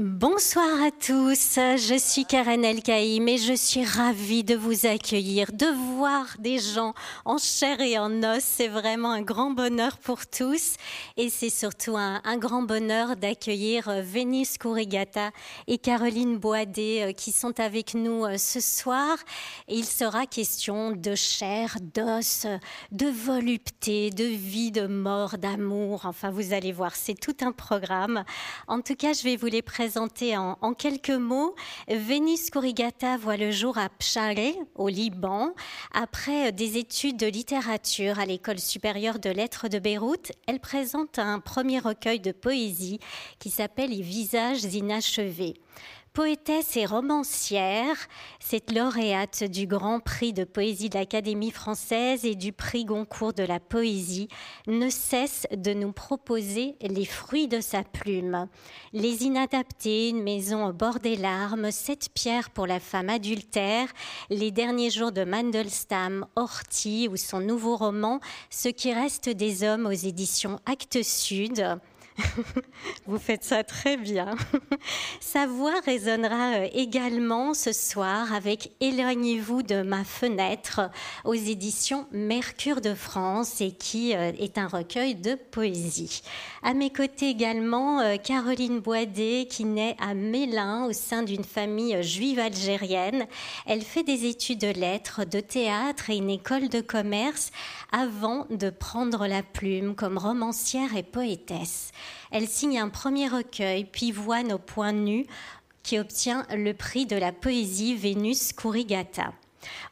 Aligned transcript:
Bonsoir 0.00 0.80
à 0.80 0.92
tous, 0.92 1.56
je 1.56 1.98
suis 1.98 2.24
Karen 2.24 2.64
Elkaïm 2.64 3.26
et 3.26 3.36
je 3.36 3.52
suis 3.52 3.84
ravie 3.84 4.44
de 4.44 4.54
vous 4.54 4.86
accueillir, 4.86 5.50
de 5.52 5.66
voir 5.96 6.36
des 6.38 6.60
gens 6.60 6.94
en 7.24 7.36
chair 7.36 7.80
et 7.80 7.98
en 7.98 8.22
os. 8.22 8.44
C'est 8.44 8.68
vraiment 8.68 9.10
un 9.10 9.22
grand 9.22 9.50
bonheur 9.50 9.98
pour 9.98 10.24
tous 10.28 10.76
et 11.16 11.30
c'est 11.30 11.50
surtout 11.50 11.96
un, 11.96 12.20
grand 12.36 12.62
bonheur 12.62 13.16
d'accueillir 13.16 13.88
euh, 13.88 14.00
Vénus 14.00 14.56
Kourigata 14.56 15.32
et 15.66 15.78
Caroline 15.78 16.38
Boadé 16.38 17.08
euh, 17.08 17.12
qui 17.12 17.32
sont 17.32 17.58
avec 17.58 17.94
nous 17.94 18.24
euh, 18.24 18.38
ce 18.38 18.60
soir. 18.60 19.16
il 19.66 19.84
sera 19.84 20.26
question 20.26 20.92
de 20.92 21.16
chair, 21.16 21.76
d'os, 21.82 22.46
de 22.92 23.08
volupté, 23.08 24.10
de 24.10 24.22
vie, 24.22 24.70
de 24.70 24.86
mort, 24.86 25.38
d'amour. 25.38 26.02
Enfin, 26.04 26.30
vous 26.30 26.52
allez 26.52 26.70
voir, 26.70 26.94
c'est 26.94 27.18
tout 27.18 27.36
un 27.40 27.50
programme. 27.50 28.22
En 28.68 28.80
tout 28.80 28.94
cas, 28.94 29.12
je 29.12 29.24
vais 29.24 29.34
vous 29.34 29.46
les 29.46 29.60
présenter 29.60 29.87
en, 29.96 30.74
quelques 30.74 31.10
mots. 31.10 31.54
Vénus 31.88 32.50
Kourigata 32.50 33.16
voit 33.16 33.36
le 33.36 33.50
jour 33.50 33.78
à 33.78 33.88
Pshare, 33.88 34.54
au 34.74 34.88
Liban. 34.88 35.54
Après 35.92 36.52
des 36.52 36.76
études 36.76 37.16
de 37.16 37.26
littérature 37.26 38.18
à 38.18 38.26
l'École 38.26 38.58
supérieure 38.58 39.18
de 39.18 39.30
lettres 39.30 39.68
de 39.68 39.78
Beyrouth, 39.78 40.32
elle 40.46 40.60
présente 40.60 41.18
un 41.18 41.40
premier 41.40 41.78
recueil 41.78 42.20
de 42.20 42.32
poésie 42.32 42.98
qui 43.38 43.50
s'appelle 43.50 43.90
Les 43.90 44.02
visages 44.02 44.64
inachevés. 44.64 45.54
Poétesse 46.18 46.76
et 46.76 46.84
romancière, 46.84 47.94
cette 48.40 48.72
lauréate 48.72 49.44
du 49.44 49.68
Grand 49.68 50.00
Prix 50.00 50.32
de 50.32 50.42
poésie 50.42 50.88
de 50.88 50.98
l'Académie 50.98 51.52
française 51.52 52.24
et 52.24 52.34
du 52.34 52.52
Prix 52.52 52.84
Goncourt 52.84 53.34
de 53.34 53.44
la 53.44 53.60
poésie 53.60 54.26
ne 54.66 54.90
cesse 54.90 55.46
de 55.56 55.72
nous 55.72 55.92
proposer 55.92 56.74
les 56.80 57.04
fruits 57.04 57.46
de 57.46 57.60
sa 57.60 57.84
plume. 57.84 58.48
Les 58.92 59.22
inadaptés, 59.22 60.08
une 60.08 60.24
maison 60.24 60.66
au 60.66 60.72
bord 60.72 60.98
des 60.98 61.14
larmes, 61.14 61.70
sept 61.70 62.08
pierres 62.12 62.50
pour 62.50 62.66
la 62.66 62.80
femme 62.80 63.10
adultère, 63.10 63.86
les 64.28 64.50
derniers 64.50 64.90
jours 64.90 65.12
de 65.12 65.22
Mandelstam, 65.22 66.26
Horty 66.34 67.06
ou 67.08 67.16
son 67.16 67.38
nouveau 67.38 67.76
roman 67.76 68.18
Ce 68.50 68.68
qui 68.68 68.92
reste 68.92 69.28
des 69.28 69.62
hommes 69.62 69.86
aux 69.86 69.92
éditions 69.92 70.58
Actes 70.66 71.04
Sud. 71.04 71.78
Vous 73.06 73.18
faites 73.18 73.44
ça 73.44 73.64
très 73.64 73.96
bien. 73.96 74.36
Sa 75.20 75.46
voix 75.46 75.80
résonnera 75.84 76.54
euh, 76.54 76.68
également 76.72 77.54
ce 77.54 77.72
soir 77.72 78.32
avec 78.32 78.72
Éloignez-vous 78.80 79.62
de 79.62 79.82
ma 79.82 80.04
fenêtre 80.04 80.90
aux 81.24 81.34
éditions 81.34 82.06
Mercure 82.12 82.80
de 82.80 82.94
France 82.94 83.60
et 83.60 83.72
qui 83.72 84.14
euh, 84.14 84.32
est 84.38 84.58
un 84.58 84.68
recueil 84.68 85.14
de 85.14 85.34
poésie. 85.34 86.22
À 86.62 86.74
mes 86.74 86.90
côtés 86.90 87.30
également, 87.30 88.00
euh, 88.00 88.16
Caroline 88.16 88.80
Boisdet 88.80 89.46
qui 89.48 89.64
naît 89.64 89.96
à 90.00 90.14
Mélin 90.14 90.86
au 90.86 90.92
sein 90.92 91.22
d'une 91.22 91.44
famille 91.44 92.02
juive 92.02 92.38
algérienne. 92.38 93.26
Elle 93.66 93.82
fait 93.82 94.02
des 94.02 94.26
études 94.26 94.60
de 94.60 94.68
lettres, 94.68 95.24
de 95.24 95.40
théâtre 95.40 96.10
et 96.10 96.16
une 96.16 96.30
école 96.30 96.68
de 96.68 96.80
commerce 96.80 97.50
avant 97.92 98.46
de 98.50 98.70
prendre 98.70 99.26
la 99.26 99.42
plume 99.42 99.94
comme 99.94 100.18
romancière 100.18 100.96
et 100.96 101.02
poétesse. 101.02 101.92
Elle 102.30 102.48
signe 102.48 102.78
un 102.78 102.88
premier 102.88 103.28
recueil, 103.28 103.84
puis 103.84 104.12
voit 104.12 104.42
nos 104.42 104.58
points 104.58 104.92
nus, 104.92 105.26
qui 105.82 105.98
obtient 105.98 106.46
le 106.54 106.74
prix 106.74 107.06
de 107.06 107.16
la 107.16 107.32
poésie 107.32 107.94
Vénus 107.94 108.52
Kurigata. 108.52 109.32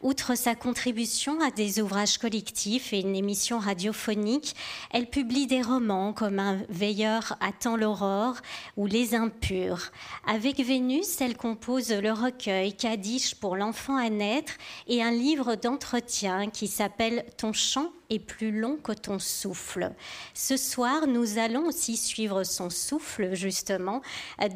Outre 0.02 0.36
sa 0.36 0.54
contribution 0.54 1.40
à 1.40 1.50
des 1.50 1.80
ouvrages 1.80 2.18
collectifs 2.18 2.92
et 2.92 3.00
une 3.00 3.16
émission 3.16 3.58
radiophonique, 3.58 4.54
elle 4.90 5.08
publie 5.08 5.46
des 5.46 5.62
romans 5.62 6.12
comme 6.12 6.38
Un 6.38 6.62
veilleur 6.68 7.36
attend 7.40 7.76
l'aurore 7.76 8.36
ou 8.76 8.86
Les 8.86 9.14
impurs. 9.14 9.90
Avec 10.26 10.58
Vénus, 10.58 11.20
elle 11.20 11.36
compose 11.36 11.90
le 11.90 12.12
recueil 12.12 12.74
Kaddish 12.74 13.34
pour 13.34 13.56
l'enfant 13.56 13.96
à 13.96 14.10
naître 14.10 14.52
et 14.86 15.02
un 15.02 15.10
livre 15.10 15.56
d'entretien 15.56 16.48
qui 16.50 16.68
s'appelle 16.68 17.24
Ton 17.36 17.52
chant 17.52 17.90
est 18.10 18.18
plus 18.18 18.58
long 18.58 18.76
que 18.76 18.92
ton 18.92 19.18
souffle. 19.18 19.92
Ce 20.34 20.56
soir, 20.56 21.06
nous 21.06 21.38
allons 21.38 21.66
aussi 21.66 21.96
suivre 21.96 22.44
son 22.44 22.70
souffle, 22.70 23.34
justement, 23.34 24.02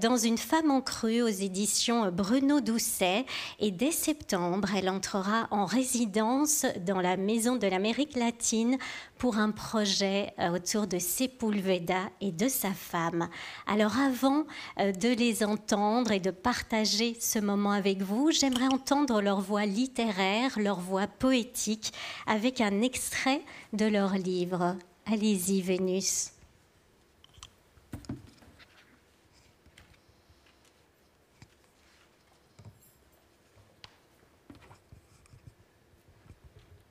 dans 0.00 0.16
Une 0.16 0.38
femme 0.38 0.70
en 0.70 0.80
crue 0.80 1.22
aux 1.22 1.28
éditions 1.28 2.10
Bruno 2.10 2.60
Doucet. 2.60 3.24
Et 3.58 3.70
dès 3.70 3.92
septembre, 3.92 4.68
elle 4.76 4.88
entrera 4.88 5.48
en 5.50 5.64
résidence 5.64 6.66
dans 6.86 7.00
la 7.00 7.16
Maison 7.16 7.56
de 7.56 7.66
l'Amérique 7.66 8.16
latine 8.16 8.78
pour 9.20 9.36
un 9.36 9.50
projet 9.50 10.32
euh, 10.38 10.48
autour 10.48 10.86
de 10.86 10.98
Sepulveda 10.98 12.08
et 12.22 12.32
de 12.32 12.48
sa 12.48 12.72
femme. 12.72 13.28
Alors 13.66 13.98
avant 13.98 14.46
euh, 14.80 14.92
de 14.92 15.10
les 15.10 15.44
entendre 15.44 16.10
et 16.10 16.20
de 16.20 16.30
partager 16.30 17.14
ce 17.20 17.38
moment 17.38 17.72
avec 17.72 18.00
vous, 18.00 18.30
j'aimerais 18.30 18.72
entendre 18.72 19.20
leur 19.20 19.42
voix 19.42 19.66
littéraire, 19.66 20.58
leur 20.58 20.80
voix 20.80 21.06
poétique, 21.06 21.92
avec 22.26 22.62
un 22.62 22.80
extrait 22.80 23.42
de 23.74 23.84
leur 23.84 24.14
livre. 24.14 24.76
Allez-y, 25.04 25.60
Vénus. 25.60 26.30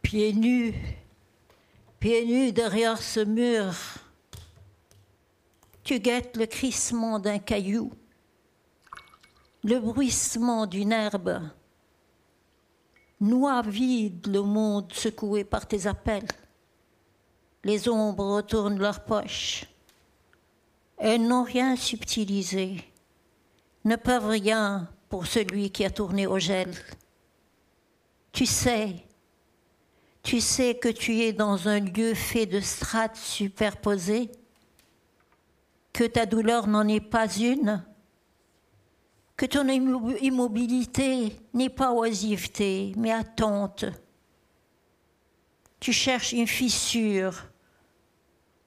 Pieds 0.04 0.34
nus 0.34 0.76
pieds 2.00 2.26
nus 2.26 2.52
derrière 2.54 3.02
ce 3.02 3.20
mur, 3.20 3.74
tu 5.84 6.00
guettes 6.00 6.38
le 6.38 6.46
crissement 6.46 7.20
d'un 7.20 7.40
caillou, 7.40 7.92
le 9.64 9.80
bruissement 9.80 10.66
d'une 10.66 10.94
herbe, 10.94 11.42
noie 13.20 13.62
vide 13.64 14.28
le 14.28 14.42
monde 14.42 14.94
secoué 14.94 15.44
par 15.44 15.68
tes 15.68 15.88
appels. 15.88 16.28
Les 17.66 17.90
ombres 17.90 18.36
retournent 18.36 18.80
leurs 18.80 19.04
poches. 19.04 19.66
Elles 20.98 21.28
n'ont 21.28 21.44
rien 21.44 21.76
subtilisé, 21.76 22.78
ne 23.84 23.98
peuvent 23.98 24.28
rien 24.28 24.88
pour 25.10 25.28
celui 25.28 25.70
qui 25.70 25.84
a 25.84 25.90
tourné 25.90 26.28
au 26.28 26.40
gel. 26.40 26.74
Tu 28.32 28.46
sais, 28.46 29.04
tu 30.30 30.42
sais 30.42 30.76
que 30.76 30.90
tu 30.90 31.22
es 31.22 31.34
dans 31.34 31.68
un 31.68 31.80
lieu 31.80 32.14
fait 32.14 32.46
de 32.46 32.60
strates 32.60 33.16
superposées, 33.16 34.30
que 35.92 36.04
ta 36.04 36.28
douleur 36.28 36.68
n'en 36.68 36.88
est 36.88 37.02
pas 37.02 37.26
une, 37.36 37.84
que 39.36 39.48
ton 39.48 39.68
immobilité 39.68 41.36
n'est 41.56 41.72
pas 41.72 41.94
oisiveté, 41.94 42.94
mais 42.96 43.12
attente. 43.12 43.86
Tu 45.80 45.92
cherches 45.92 46.34
une 46.34 46.46
fissure 46.46 47.48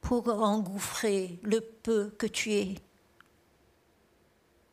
pour 0.00 0.26
engouffrer 0.26 1.38
le 1.44 1.60
peu 1.60 2.12
que 2.18 2.26
tu 2.26 2.54
es. 2.54 2.74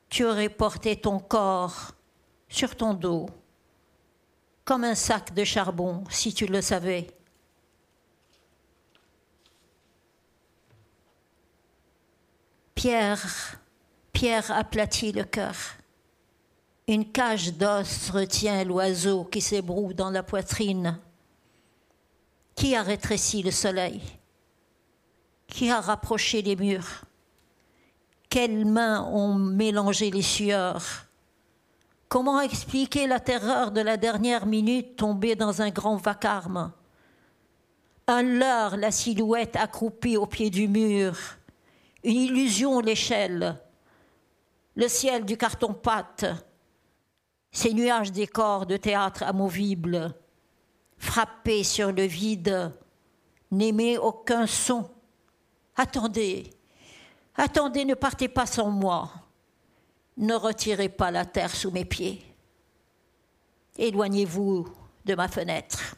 Tu 0.09 0.25
aurais 0.25 0.49
porté 0.49 0.95
ton 0.95 1.19
corps 1.19 1.91
sur 2.47 2.75
ton 2.75 2.95
dos 2.95 3.27
comme 4.69 4.83
un 4.83 4.93
sac 4.93 5.33
de 5.33 5.43
charbon, 5.43 6.03
si 6.11 6.31
tu 6.31 6.45
le 6.45 6.61
savais. 6.61 7.07
Pierre, 12.75 13.59
Pierre 14.13 14.51
aplatit 14.51 15.11
le 15.11 15.23
cœur. 15.23 15.55
Une 16.87 17.11
cage 17.11 17.51
d'os 17.53 18.11
retient 18.11 18.63
l'oiseau 18.63 19.23
qui 19.23 19.41
s'ébroue 19.41 19.93
dans 19.93 20.11
la 20.11 20.21
poitrine. 20.21 20.99
Qui 22.53 22.75
a 22.75 22.83
rétréci 22.83 23.41
le 23.41 23.49
soleil? 23.49 24.03
Qui 25.47 25.71
a 25.71 25.81
rapproché 25.81 26.43
les 26.43 26.55
murs? 26.55 27.05
Quelles 28.29 28.65
mains 28.65 29.03
ont 29.05 29.33
mélangé 29.33 30.11
les 30.11 30.21
sueurs? 30.21 31.08
Comment 32.09 32.41
expliquer 32.41 33.05
la 33.05 33.19
terreur 33.19 33.71
de 33.71 33.81
la 33.81 33.95
dernière 33.95 34.47
minute 34.47 34.95
tombée 34.95 35.35
dans 35.35 35.61
un 35.61 35.69
grand 35.69 35.95
vacarme? 35.95 36.73
Un 38.07 38.23
leurre, 38.23 38.77
la 38.77 38.89
silhouette 38.89 39.55
accroupie 39.55 40.17
au 40.17 40.25
pied 40.25 40.49
du 40.49 40.67
mur. 40.67 41.15
Une 42.03 42.15
illusion, 42.15 42.79
l'échelle. 42.79 43.61
Le 44.73 44.87
ciel 44.87 45.23
du 45.23 45.37
carton-pâte. 45.37 46.25
Ces 47.51 47.75
nuages 47.75 48.11
décors 48.11 48.65
de 48.65 48.77
théâtre 48.77 49.21
amovible. 49.21 50.15
Frappés 50.97 51.63
sur 51.63 51.91
le 51.91 52.05
vide. 52.05 52.73
N'aimez 53.51 53.99
aucun 53.99 54.47
son. 54.47 54.89
Attendez. 55.75 56.49
Attendez, 57.35 57.85
ne 57.85 57.93
partez 57.93 58.29
pas 58.29 58.47
sans 58.47 58.71
moi. 58.71 59.11
Ne 60.19 60.35
retirez 60.35 60.89
pas 60.89 61.11
la 61.11 61.23
terre 61.23 61.55
sous 61.55 61.71
mes 61.71 61.85
pieds. 61.85 62.21
Éloignez-vous 63.77 64.67
de 65.05 65.15
ma 65.15 65.29
fenêtre. 65.29 65.95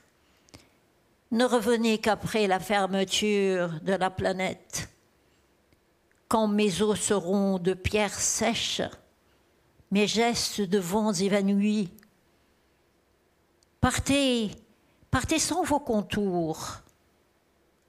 Ne 1.32 1.44
revenez 1.44 1.98
qu'après 1.98 2.46
la 2.46 2.60
fermeture 2.60 3.80
de 3.82 3.94
la 3.94 4.12
planète. 4.12 4.90
Quand 6.28 6.48
mes 6.48 6.84
os 6.84 7.00
seront 7.00 7.58
de 7.58 7.74
pierre 7.74 8.14
sèche, 8.14 8.84
mes 9.90 10.06
gestes 10.06 10.62
de 10.62 10.78
vents 10.78 11.14
évanouis. 11.14 11.90
Partez, 13.80 14.52
partez 15.10 15.40
sans 15.40 15.64
vos 15.64 15.80
contours, 15.80 16.76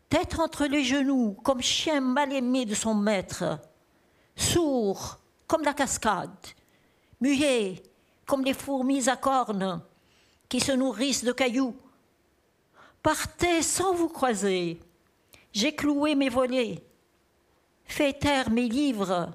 tête 0.09 0.39
entre 0.39 0.65
les 0.65 0.83
genoux, 0.83 1.37
comme 1.45 1.61
chien 1.61 2.01
mal 2.01 2.33
aimé 2.33 2.65
de 2.65 2.75
son 2.75 2.95
maître, 2.95 3.59
sourd 4.35 5.19
comme 5.53 5.65
la 5.65 5.75
cascade, 5.75 6.47
muet 7.21 7.83
comme 8.25 8.43
les 8.43 8.55
fourmis 8.55 9.07
à 9.11 9.17
cornes 9.17 9.83
qui 10.49 10.61
se 10.61 10.73
nourrissent 10.73 11.25
de 11.25 11.33
cailloux. 11.33 11.77
Partez 13.03 13.61
sans 13.61 13.93
vous 13.93 14.09
croiser. 14.09 14.81
J'ai 15.53 15.75
cloué 15.75 16.15
mes 16.15 16.31
volets, 16.31 16.83
fait 17.85 18.15
taire 18.15 18.49
mes 18.49 18.67
livres, 18.67 19.29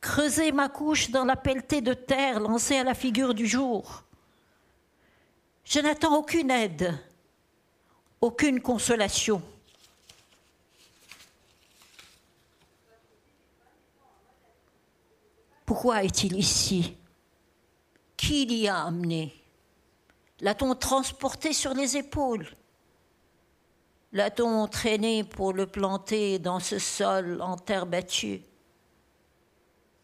creusé 0.00 0.52
ma 0.52 0.68
couche 0.68 1.10
dans 1.10 1.24
la 1.24 1.34
pelletée 1.34 1.80
de 1.80 1.94
terre 1.94 2.38
lancée 2.38 2.76
à 2.76 2.84
la 2.84 2.94
figure 2.94 3.34
du 3.34 3.48
jour. 3.48 4.04
Je 5.64 5.80
n'attends 5.80 6.16
aucune 6.16 6.52
aide, 6.52 6.96
aucune 8.20 8.60
consolation. 8.60 9.42
Pourquoi 15.64 16.02
est-il 16.02 16.36
ici? 16.36 16.96
Qui 18.16 18.46
l'y 18.46 18.68
a 18.68 18.82
amené? 18.82 19.34
L'a-t-on 20.40 20.74
transporté 20.74 21.52
sur 21.52 21.74
les 21.74 21.96
épaules? 21.96 22.46
L'a-t-on 24.12 24.66
traîné 24.66 25.24
pour 25.24 25.52
le 25.52 25.66
planter 25.66 26.38
dans 26.38 26.60
ce 26.60 26.78
sol 26.78 27.40
en 27.40 27.56
terre 27.56 27.86
battue? 27.86 28.42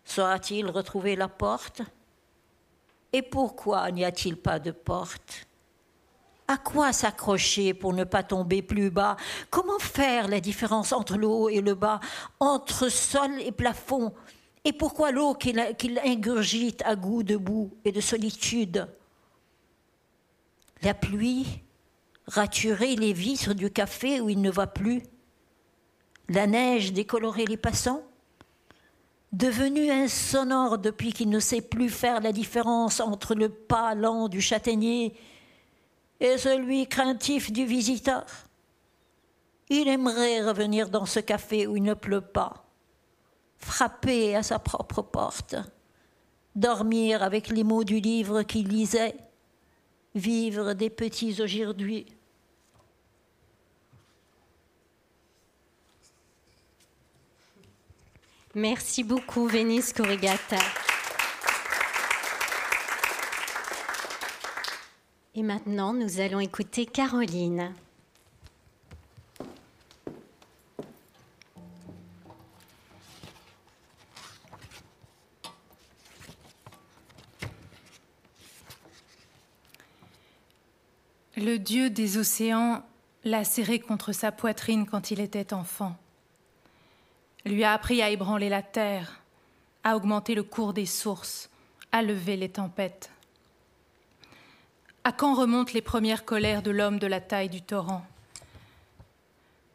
Saura-t-il 0.04 0.70
retrouver 0.70 1.16
la 1.16 1.28
porte? 1.28 1.82
Et 3.12 3.22
pourquoi 3.22 3.90
n'y 3.90 4.04
a-t-il 4.04 4.36
pas 4.36 4.58
de 4.58 4.70
porte? 4.70 5.46
À 6.46 6.56
quoi 6.56 6.94
s'accrocher 6.94 7.74
pour 7.74 7.92
ne 7.92 8.04
pas 8.04 8.22
tomber 8.22 8.62
plus 8.62 8.90
bas? 8.90 9.16
Comment 9.50 9.78
faire 9.78 10.28
la 10.28 10.40
différence 10.40 10.92
entre 10.92 11.16
le 11.16 11.26
haut 11.26 11.50
et 11.50 11.60
le 11.60 11.74
bas, 11.74 12.00
entre 12.40 12.88
sol 12.88 13.38
et 13.40 13.52
plafond? 13.52 14.14
Et 14.64 14.72
pourquoi 14.72 15.10
l'eau 15.10 15.34
qu'il 15.34 16.00
ingurgite 16.04 16.82
à 16.82 16.96
goût 16.96 17.22
de 17.22 17.36
boue 17.36 17.70
et 17.84 17.92
de 17.92 18.00
solitude 18.00 18.88
La 20.82 20.94
pluie 20.94 21.62
raturer 22.26 22.96
les 22.96 23.12
vitres 23.12 23.54
du 23.54 23.70
café 23.70 24.20
où 24.20 24.28
il 24.28 24.40
ne 24.40 24.50
va 24.50 24.66
plus 24.66 25.02
La 26.28 26.46
neige 26.46 26.92
décolorer 26.92 27.46
les 27.46 27.56
passants 27.56 28.02
devenu 29.32 29.90
insonore 29.90 30.78
depuis 30.78 31.12
qu'il 31.12 31.28
ne 31.28 31.40
sait 31.40 31.60
plus 31.60 31.90
faire 31.90 32.20
la 32.20 32.32
différence 32.32 33.00
entre 33.00 33.34
le 33.34 33.48
pas 33.48 33.94
lent 33.94 34.28
du 34.28 34.40
châtaignier 34.40 35.14
et 36.20 36.38
celui 36.38 36.86
craintif 36.86 37.52
du 37.52 37.64
visiteur. 37.64 38.24
Il 39.68 39.86
aimerait 39.88 40.40
revenir 40.42 40.88
dans 40.88 41.04
ce 41.04 41.20
café 41.20 41.66
où 41.66 41.76
il 41.76 41.82
ne 41.82 41.94
pleut 41.94 42.22
pas, 42.22 42.64
frapper 43.58 44.36
à 44.36 44.42
sa 44.42 44.58
propre 44.58 45.02
porte, 45.02 45.56
dormir 46.54 47.22
avec 47.22 47.48
les 47.48 47.64
mots 47.64 47.84
du 47.84 48.00
livre 48.00 48.42
qu'il 48.42 48.68
lisait, 48.68 49.16
vivre 50.14 50.72
des 50.72 50.90
petits 50.90 51.40
aujourd'hui. 51.42 52.06
Merci 58.54 59.04
beaucoup, 59.04 59.46
Vénice 59.46 59.92
Corrigata. 59.92 60.56
Et 65.34 65.42
maintenant, 65.42 65.92
nous 65.92 66.18
allons 66.18 66.40
écouter 66.40 66.86
Caroline. 66.86 67.72
Le 81.38 81.56
dieu 81.56 81.88
des 81.88 82.18
océans 82.18 82.82
l'a 83.24 83.44
serré 83.44 83.78
contre 83.78 84.12
sa 84.12 84.32
poitrine 84.32 84.86
quand 84.86 85.10
il 85.10 85.20
était 85.20 85.54
enfant 85.54 85.96
lui 87.44 87.64
a 87.64 87.72
appris 87.72 88.02
à 88.02 88.10
ébranler 88.10 88.48
la 88.48 88.62
terre, 88.62 89.20
à 89.84 89.96
augmenter 89.96 90.34
le 90.34 90.42
cours 90.42 90.72
des 90.72 90.86
sources, 90.86 91.50
à 91.92 92.02
lever 92.02 92.36
les 92.36 92.48
tempêtes. 92.48 93.10
À 95.04 95.12
quand 95.12 95.34
remontent 95.34 95.72
les 95.72 95.82
premières 95.82 96.24
colères 96.24 96.62
de 96.62 96.70
l'homme 96.70 96.98
de 96.98 97.06
la 97.06 97.20
taille 97.20 97.48
du 97.48 97.62
torrent? 97.62 98.04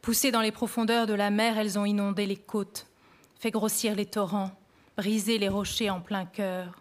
Poussées 0.02 0.32
dans 0.32 0.42
les 0.42 0.52
profondeurs 0.52 1.08
de 1.08 1.14
la 1.14 1.32
mer, 1.32 1.58
elles 1.58 1.80
ont 1.80 1.86
inondé 1.86 2.26
les 2.26 2.38
côtes, 2.38 2.88
fait 3.40 3.52
grossir 3.52 3.96
les 3.96 4.06
torrents, 4.06 4.52
brisé 4.98 5.38
les 5.38 5.50
rochers 5.50 5.90
en 5.90 6.02
plein 6.02 6.26
cœur. 6.26 6.80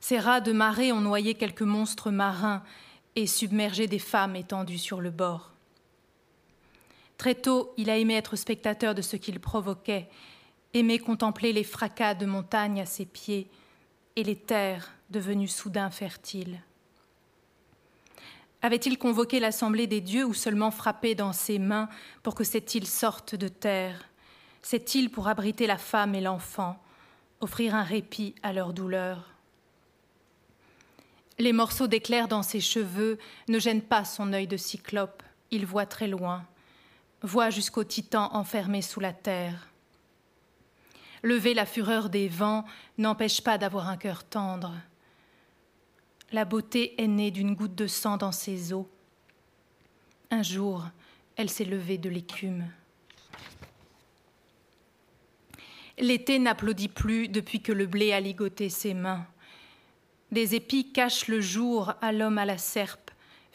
Ces 0.00 0.18
rats 0.18 0.40
de 0.40 0.52
marée 0.52 0.92
ont 0.92 1.00
noyé 1.00 1.34
quelques 1.34 1.62
monstres 1.62 2.10
marins 2.10 2.62
et 3.16 3.26
submergé 3.26 3.86
des 3.86 3.98
femmes 3.98 4.36
étendues 4.36 4.78
sur 4.78 5.00
le 5.00 5.10
bord. 5.10 5.52
Très 7.18 7.34
tôt, 7.34 7.72
il 7.78 7.88
a 7.88 7.96
aimé 7.96 8.14
être 8.14 8.36
spectateur 8.36 8.94
de 8.94 9.02
ce 9.02 9.16
qu'il 9.16 9.40
provoquait, 9.40 10.08
aimé 10.74 10.98
contempler 10.98 11.52
les 11.52 11.64
fracas 11.64 12.14
de 12.14 12.26
montagnes 12.26 12.80
à 12.80 12.86
ses 12.86 13.06
pieds 13.06 13.48
et 14.16 14.22
les 14.22 14.36
terres 14.36 14.92
devenues 15.10 15.48
soudain 15.48 15.90
fertiles. 15.90 16.60
Avait-il 18.60 18.98
convoqué 18.98 19.40
l'assemblée 19.40 19.86
des 19.86 20.00
dieux 20.00 20.24
ou 20.24 20.34
seulement 20.34 20.70
frappé 20.70 21.14
dans 21.14 21.32
ses 21.32 21.58
mains 21.58 21.88
pour 22.22 22.34
que 22.34 22.44
cette 22.44 22.74
île 22.74 22.86
sorte 22.86 23.34
de 23.34 23.48
terre, 23.48 24.08
cette 24.60 24.94
île 24.94 25.10
pour 25.10 25.28
abriter 25.28 25.66
la 25.66 25.78
femme 25.78 26.14
et 26.14 26.20
l'enfant, 26.20 26.82
offrir 27.40 27.74
un 27.74 27.82
répit 27.82 28.34
à 28.42 28.52
leur 28.52 28.72
douleur? 28.72 29.35
Les 31.38 31.52
morceaux 31.52 31.86
d'éclair 31.86 32.28
dans 32.28 32.42
ses 32.42 32.60
cheveux 32.60 33.18
ne 33.48 33.58
gênent 33.58 33.82
pas 33.82 34.04
son 34.04 34.32
œil 34.32 34.46
de 34.46 34.56
cyclope, 34.56 35.22
il 35.50 35.66
voit 35.66 35.86
très 35.86 36.08
loin 36.08 36.46
voit 37.22 37.50
jusqu'au 37.50 37.84
titan 37.84 38.30
enfermé 38.34 38.82
sous 38.82 39.00
la 39.00 39.12
terre. 39.12 39.68
Lever 41.22 41.54
la 41.54 41.66
fureur 41.66 42.08
des 42.08 42.28
vents 42.28 42.64
n'empêche 42.98 43.40
pas 43.40 43.58
d'avoir 43.58 43.88
un 43.88 43.96
cœur 43.96 44.24
tendre. 44.24 44.74
La 46.32 46.44
beauté 46.44 47.00
est 47.02 47.08
née 47.08 47.30
d'une 47.30 47.54
goutte 47.54 47.74
de 47.74 47.86
sang 47.86 48.16
dans 48.16 48.32
ses 48.32 48.72
os. 48.72 48.86
Un 50.30 50.42
jour, 50.42 50.84
elle 51.36 51.50
s'est 51.50 51.64
levée 51.64 51.98
de 51.98 52.08
l'écume. 52.08 52.66
L'été 55.98 56.38
n'applaudit 56.38 56.88
plus 56.88 57.28
depuis 57.28 57.62
que 57.62 57.72
le 57.72 57.86
blé 57.86 58.12
a 58.12 58.20
ligoté 58.20 58.68
ses 58.68 58.92
mains. 58.92 59.26
Des 60.32 60.54
épis 60.54 60.92
cachent 60.92 61.28
le 61.28 61.40
jour 61.40 61.94
à 62.00 62.12
l'homme 62.12 62.38
à 62.38 62.44
la 62.44 62.58
serpe 62.58 63.06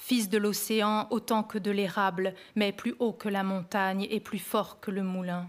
fils 0.01 0.29
de 0.29 0.39
l'océan 0.39 1.07
autant 1.11 1.43
que 1.43 1.59
de 1.59 1.69
l'érable, 1.69 2.33
mais 2.55 2.71
plus 2.71 2.95
haut 2.97 3.13
que 3.13 3.29
la 3.29 3.43
montagne 3.43 4.07
et 4.09 4.19
plus 4.19 4.39
fort 4.39 4.79
que 4.79 4.89
le 4.89 5.03
moulin. 5.03 5.47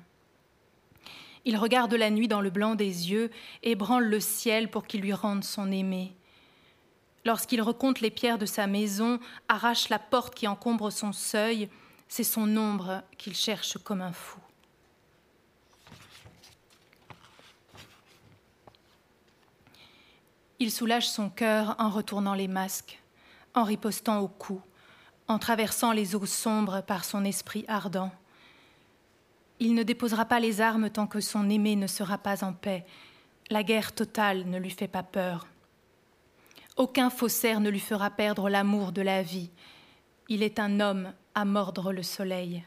Il 1.46 1.56
regarde 1.56 1.94
la 1.94 2.10
nuit 2.10 2.28
dans 2.28 2.42
le 2.42 2.50
blanc 2.50 2.74
des 2.74 3.10
yeux 3.10 3.30
et 3.62 3.74
branle 3.74 4.04
le 4.04 4.20
ciel 4.20 4.70
pour 4.70 4.86
qu'il 4.86 5.00
lui 5.00 5.14
rende 5.14 5.42
son 5.42 5.72
aimé. 5.72 6.12
Lorsqu'il 7.24 7.62
recompte 7.62 8.00
les 8.00 8.10
pierres 8.10 8.38
de 8.38 8.46
sa 8.46 8.66
maison, 8.66 9.18
arrache 9.48 9.88
la 9.88 9.98
porte 9.98 10.34
qui 10.34 10.46
encombre 10.46 10.92
son 10.92 11.12
seuil, 11.12 11.68
c'est 12.06 12.22
son 12.22 12.56
ombre 12.56 13.02
qu'il 13.16 13.34
cherche 13.34 13.78
comme 13.78 14.02
un 14.02 14.12
fou. 14.12 14.38
Il 20.62 20.70
soulage 20.70 21.08
son 21.08 21.28
cœur 21.28 21.74
en 21.80 21.90
retournant 21.90 22.34
les 22.34 22.46
masques 22.46 23.02
en 23.52 23.64
ripostant 23.64 24.20
au 24.20 24.28
cou, 24.28 24.60
en 25.26 25.40
traversant 25.40 25.90
les 25.90 26.14
eaux 26.14 26.24
sombres 26.24 26.82
par 26.82 27.04
son 27.04 27.24
esprit 27.24 27.64
ardent. 27.66 28.12
Il 29.58 29.74
ne 29.74 29.82
déposera 29.82 30.24
pas 30.24 30.38
les 30.38 30.60
armes 30.60 30.88
tant 30.88 31.08
que 31.08 31.18
son 31.18 31.50
aimé 31.50 31.74
ne 31.74 31.88
sera 31.88 32.16
pas 32.16 32.44
en 32.44 32.52
paix. 32.52 32.86
La 33.50 33.64
guerre 33.64 33.92
totale 33.92 34.48
ne 34.48 34.56
lui 34.56 34.70
fait 34.70 34.86
pas 34.86 35.02
peur. 35.02 35.48
Aucun 36.76 37.10
faussaire 37.10 37.58
ne 37.58 37.68
lui 37.68 37.80
fera 37.80 38.10
perdre 38.10 38.48
l'amour 38.48 38.92
de 38.92 39.02
la 39.02 39.20
vie. 39.24 39.50
Il 40.28 40.44
est 40.44 40.60
un 40.60 40.78
homme 40.78 41.12
à 41.34 41.44
mordre 41.44 41.92
le 41.92 42.04
soleil. 42.04 42.62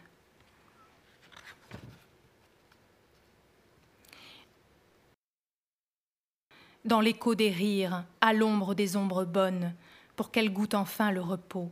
Dans 6.85 7.01
l'écho 7.01 7.35
des 7.35 7.49
rires, 7.49 8.05
à 8.21 8.31
l'ombre 8.31 8.75
des 8.75 8.95
ombres 8.95 9.25
bonnes, 9.25 9.73
pour 10.15 10.31
qu'elle 10.31 10.53
goûte 10.53 10.75
enfin 10.75 11.11
le 11.11 11.21
repos. 11.21 11.71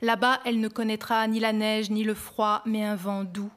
Là-bas, 0.00 0.40
elle 0.44 0.58
ne 0.58 0.68
connaîtra 0.68 1.26
ni 1.28 1.38
la 1.38 1.52
neige 1.52 1.90
ni 1.90 2.02
le 2.02 2.14
froid, 2.14 2.62
mais 2.66 2.82
un 2.82 2.96
vent 2.96 3.24
doux 3.24 3.50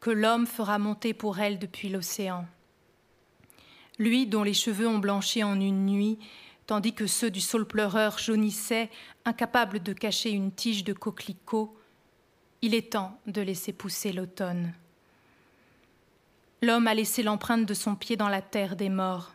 que 0.00 0.10
l'homme 0.10 0.46
fera 0.46 0.78
monter 0.78 1.14
pour 1.14 1.38
elle 1.38 1.58
depuis 1.58 1.88
l'océan. 1.88 2.46
lui 3.98 4.26
dont 4.26 4.42
les 4.42 4.52
cheveux 4.52 4.88
ont 4.88 4.98
blanchi 4.98 5.42
en 5.42 5.58
une 5.58 5.86
nuit, 5.86 6.18
tandis 6.66 6.92
que 6.92 7.06
ceux 7.06 7.30
du 7.30 7.40
saule 7.40 7.66
pleureur 7.66 8.18
jaunissaient, 8.18 8.90
incapables 9.24 9.82
de 9.82 9.92
cacher 9.92 10.30
une 10.30 10.52
tige 10.52 10.84
de 10.84 10.92
coquelicot, 10.92 11.74
il 12.60 12.74
est 12.74 12.92
temps 12.92 13.18
de 13.26 13.40
laisser 13.40 13.72
pousser 13.72 14.12
l'automne. 14.12 14.74
L'homme 16.60 16.86
a 16.86 16.94
laissé 16.94 17.22
l'empreinte 17.22 17.66
de 17.66 17.74
son 17.74 17.94
pied 17.94 18.16
dans 18.16 18.28
la 18.28 18.42
terre 18.42 18.76
des 18.76 18.88
morts, 18.88 19.33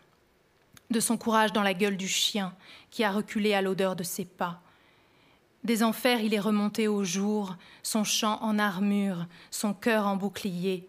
de 0.90 1.00
son 1.00 1.18
courage 1.18 1.54
dans 1.54 1.64
la 1.64 1.74
gueule 1.74 1.98
du 1.98 2.08
chien 2.08 2.56
qui 2.90 3.04
a 3.04 3.12
reculé 3.12 3.54
à 3.54 3.62
l'odeur 3.62 3.96
de 3.96 4.04
ses 4.04 4.26
pas. 4.26 4.62
Des 5.64 5.84
enfers, 5.84 6.22
il 6.22 6.34
est 6.34 6.40
remonté 6.40 6.88
au 6.88 7.04
jour, 7.04 7.56
son 7.84 8.04
chant 8.04 8.42
en 8.42 8.58
armure, 8.58 9.26
son 9.52 9.74
cœur 9.74 10.08
en 10.08 10.16
bouclier. 10.16 10.88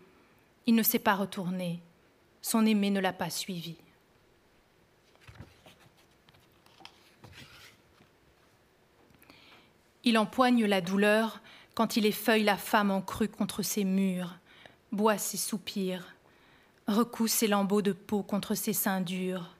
Il 0.66 0.74
ne 0.74 0.82
s'est 0.82 1.00
pas 1.00 1.16
retourné, 1.16 1.80
son 2.40 2.64
aimé 2.64 2.90
ne 2.90 3.00
l'a 3.00 3.12
pas 3.12 3.30
suivi. 3.30 3.76
Il 10.04 10.16
empoigne 10.16 10.64
la 10.64 10.80
douleur 10.80 11.40
quand 11.74 11.96
il 11.96 12.06
effeuille 12.06 12.44
la 12.44 12.56
femme 12.56 12.90
en 12.90 13.02
crue 13.02 13.28
contre 13.28 13.62
ses 13.62 13.84
murs, 13.84 14.38
boit 14.92 15.18
ses 15.18 15.36
soupirs, 15.36 16.14
recoue 16.86 17.26
ses 17.26 17.48
lambeaux 17.48 17.82
de 17.82 17.92
peau 17.92 18.22
contre 18.22 18.54
ses 18.54 18.72
seins 18.72 19.00
durs. 19.00 19.56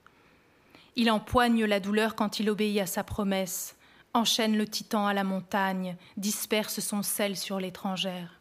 Il 0.96 1.10
empoigne 1.10 1.64
la 1.64 1.80
douleur 1.80 2.14
quand 2.14 2.40
il 2.40 2.50
obéit 2.50 2.80
à 2.80 2.86
sa 2.86 3.04
promesse, 3.04 3.76
enchaîne 4.12 4.56
le 4.56 4.66
titan 4.66 5.06
à 5.06 5.14
la 5.14 5.24
montagne, 5.24 5.96
disperse 6.16 6.80
son 6.80 7.02
sel 7.02 7.36
sur 7.36 7.60
l'étrangère. 7.60 8.40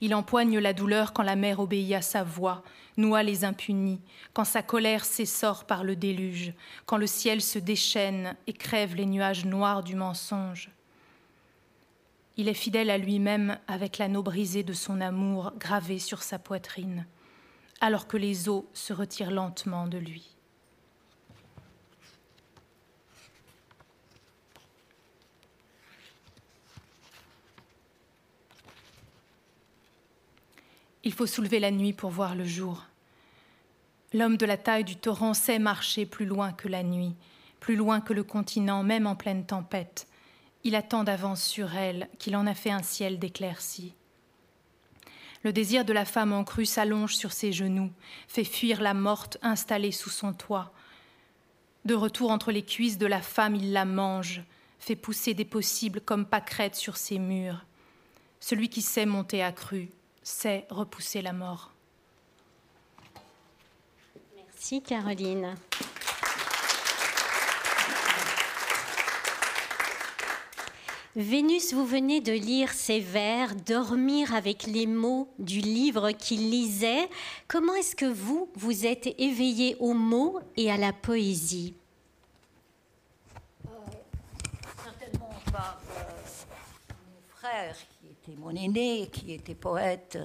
Il 0.00 0.14
empoigne 0.14 0.58
la 0.58 0.72
douleur 0.72 1.12
quand 1.12 1.22
la 1.22 1.36
mer 1.36 1.60
obéit 1.60 1.94
à 1.94 2.02
sa 2.02 2.24
voix, 2.24 2.62
noie 2.96 3.22
les 3.22 3.44
impunis, 3.44 4.00
quand 4.32 4.44
sa 4.44 4.62
colère 4.62 5.04
s'essore 5.04 5.64
par 5.64 5.84
le 5.84 5.96
déluge, 5.96 6.52
quand 6.86 6.96
le 6.96 7.06
ciel 7.06 7.40
se 7.40 7.58
déchaîne 7.58 8.36
et 8.46 8.52
crève 8.52 8.96
les 8.96 9.06
nuages 9.06 9.44
noirs 9.44 9.82
du 9.82 9.94
mensonge. 9.94 10.70
Il 12.36 12.48
est 12.48 12.54
fidèle 12.54 12.90
à 12.90 12.98
lui-même 12.98 13.58
avec 13.68 13.98
l'anneau 13.98 14.22
brisé 14.22 14.62
de 14.62 14.72
son 14.72 15.00
amour 15.00 15.52
gravé 15.58 15.98
sur 15.98 16.22
sa 16.22 16.38
poitrine, 16.38 17.06
alors 17.80 18.06
que 18.06 18.16
les 18.16 18.48
eaux 18.48 18.68
se 18.72 18.92
retirent 18.92 19.30
lentement 19.30 19.86
de 19.86 19.98
lui. 19.98 20.34
Il 31.04 31.12
faut 31.12 31.26
soulever 31.26 31.58
la 31.58 31.72
nuit 31.72 31.92
pour 31.92 32.10
voir 32.10 32.34
le 32.34 32.44
jour. 32.44 32.84
L'homme 34.12 34.36
de 34.36 34.46
la 34.46 34.56
taille 34.56 34.84
du 34.84 34.96
torrent 34.96 35.34
sait 35.34 35.58
marcher 35.58 36.06
plus 36.06 36.26
loin 36.26 36.52
que 36.52 36.68
la 36.68 36.82
nuit, 36.82 37.16
plus 37.58 37.76
loin 37.76 38.00
que 38.00 38.12
le 38.12 38.22
continent, 38.22 38.82
même 38.82 39.06
en 39.06 39.16
pleine 39.16 39.44
tempête. 39.44 40.06
Il 40.64 40.76
attend 40.76 41.02
d'avance 41.02 41.42
sur 41.42 41.74
elle 41.74 42.08
qu'il 42.18 42.36
en 42.36 42.46
a 42.46 42.54
fait 42.54 42.70
un 42.70 42.82
ciel 42.82 43.18
d'éclaircies. 43.18 43.94
Le 45.42 45.52
désir 45.52 45.84
de 45.84 45.92
la 45.92 46.04
femme 46.04 46.32
en 46.32 46.44
crue 46.44 46.66
s'allonge 46.66 47.16
sur 47.16 47.32
ses 47.32 47.52
genoux, 47.52 47.90
fait 48.28 48.44
fuir 48.44 48.80
la 48.80 48.94
morte 48.94 49.38
installée 49.42 49.90
sous 49.90 50.10
son 50.10 50.32
toit. 50.32 50.72
De 51.84 51.94
retour 51.94 52.30
entre 52.30 52.52
les 52.52 52.62
cuisses 52.62 52.98
de 52.98 53.06
la 53.06 53.22
femme, 53.22 53.56
il 53.56 53.72
la 53.72 53.84
mange, 53.84 54.44
fait 54.78 54.94
pousser 54.94 55.34
des 55.34 55.44
possibles 55.44 56.00
comme 56.00 56.26
pâquerettes 56.26 56.76
sur 56.76 56.96
ses 56.96 57.18
murs. 57.18 57.64
Celui 58.38 58.68
qui 58.68 58.82
sait 58.82 59.06
monter 59.06 59.42
à 59.42 59.50
crue 59.50 59.90
sait 60.22 60.66
repousser 60.70 61.22
la 61.22 61.32
mort. 61.32 61.70
Merci 64.36 64.82
Caroline. 64.82 65.56
Vénus, 71.14 71.74
vous 71.74 71.84
venez 71.84 72.22
de 72.22 72.32
lire 72.32 72.72
ces 72.72 72.98
vers, 72.98 73.54
dormir 73.54 74.34
avec 74.34 74.62
les 74.62 74.86
mots 74.86 75.28
du 75.38 75.60
livre 75.60 76.12
qu'il 76.12 76.50
lisait. 76.50 77.06
Comment 77.48 77.74
est-ce 77.74 77.94
que 77.94 78.06
vous, 78.06 78.50
vous 78.54 78.86
êtes 78.86 79.08
éveillé 79.18 79.76
aux 79.78 79.92
mots 79.92 80.40
et 80.56 80.70
à 80.72 80.78
la 80.78 80.94
poésie? 80.94 81.74
Euh, 83.66 83.70
Certainement 84.82 85.34
par 85.52 85.78
euh, 85.98 86.00
mon 86.88 87.36
frère, 87.36 87.76
qui 87.76 87.91
mon 88.38 88.50
aîné, 88.50 89.08
qui 89.12 89.32
était 89.32 89.54
poète. 89.54 90.18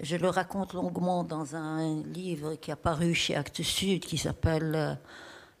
Je 0.00 0.16
le 0.16 0.28
raconte 0.28 0.72
longuement 0.72 1.24
dans 1.24 1.56
un 1.56 2.02
livre 2.02 2.54
qui 2.54 2.70
a 2.70 2.76
paru 2.76 3.14
chez 3.14 3.36
Actes 3.36 3.62
Sud, 3.62 4.04
qui 4.04 4.16
s'appelle 4.16 4.74
euh, 4.74 4.94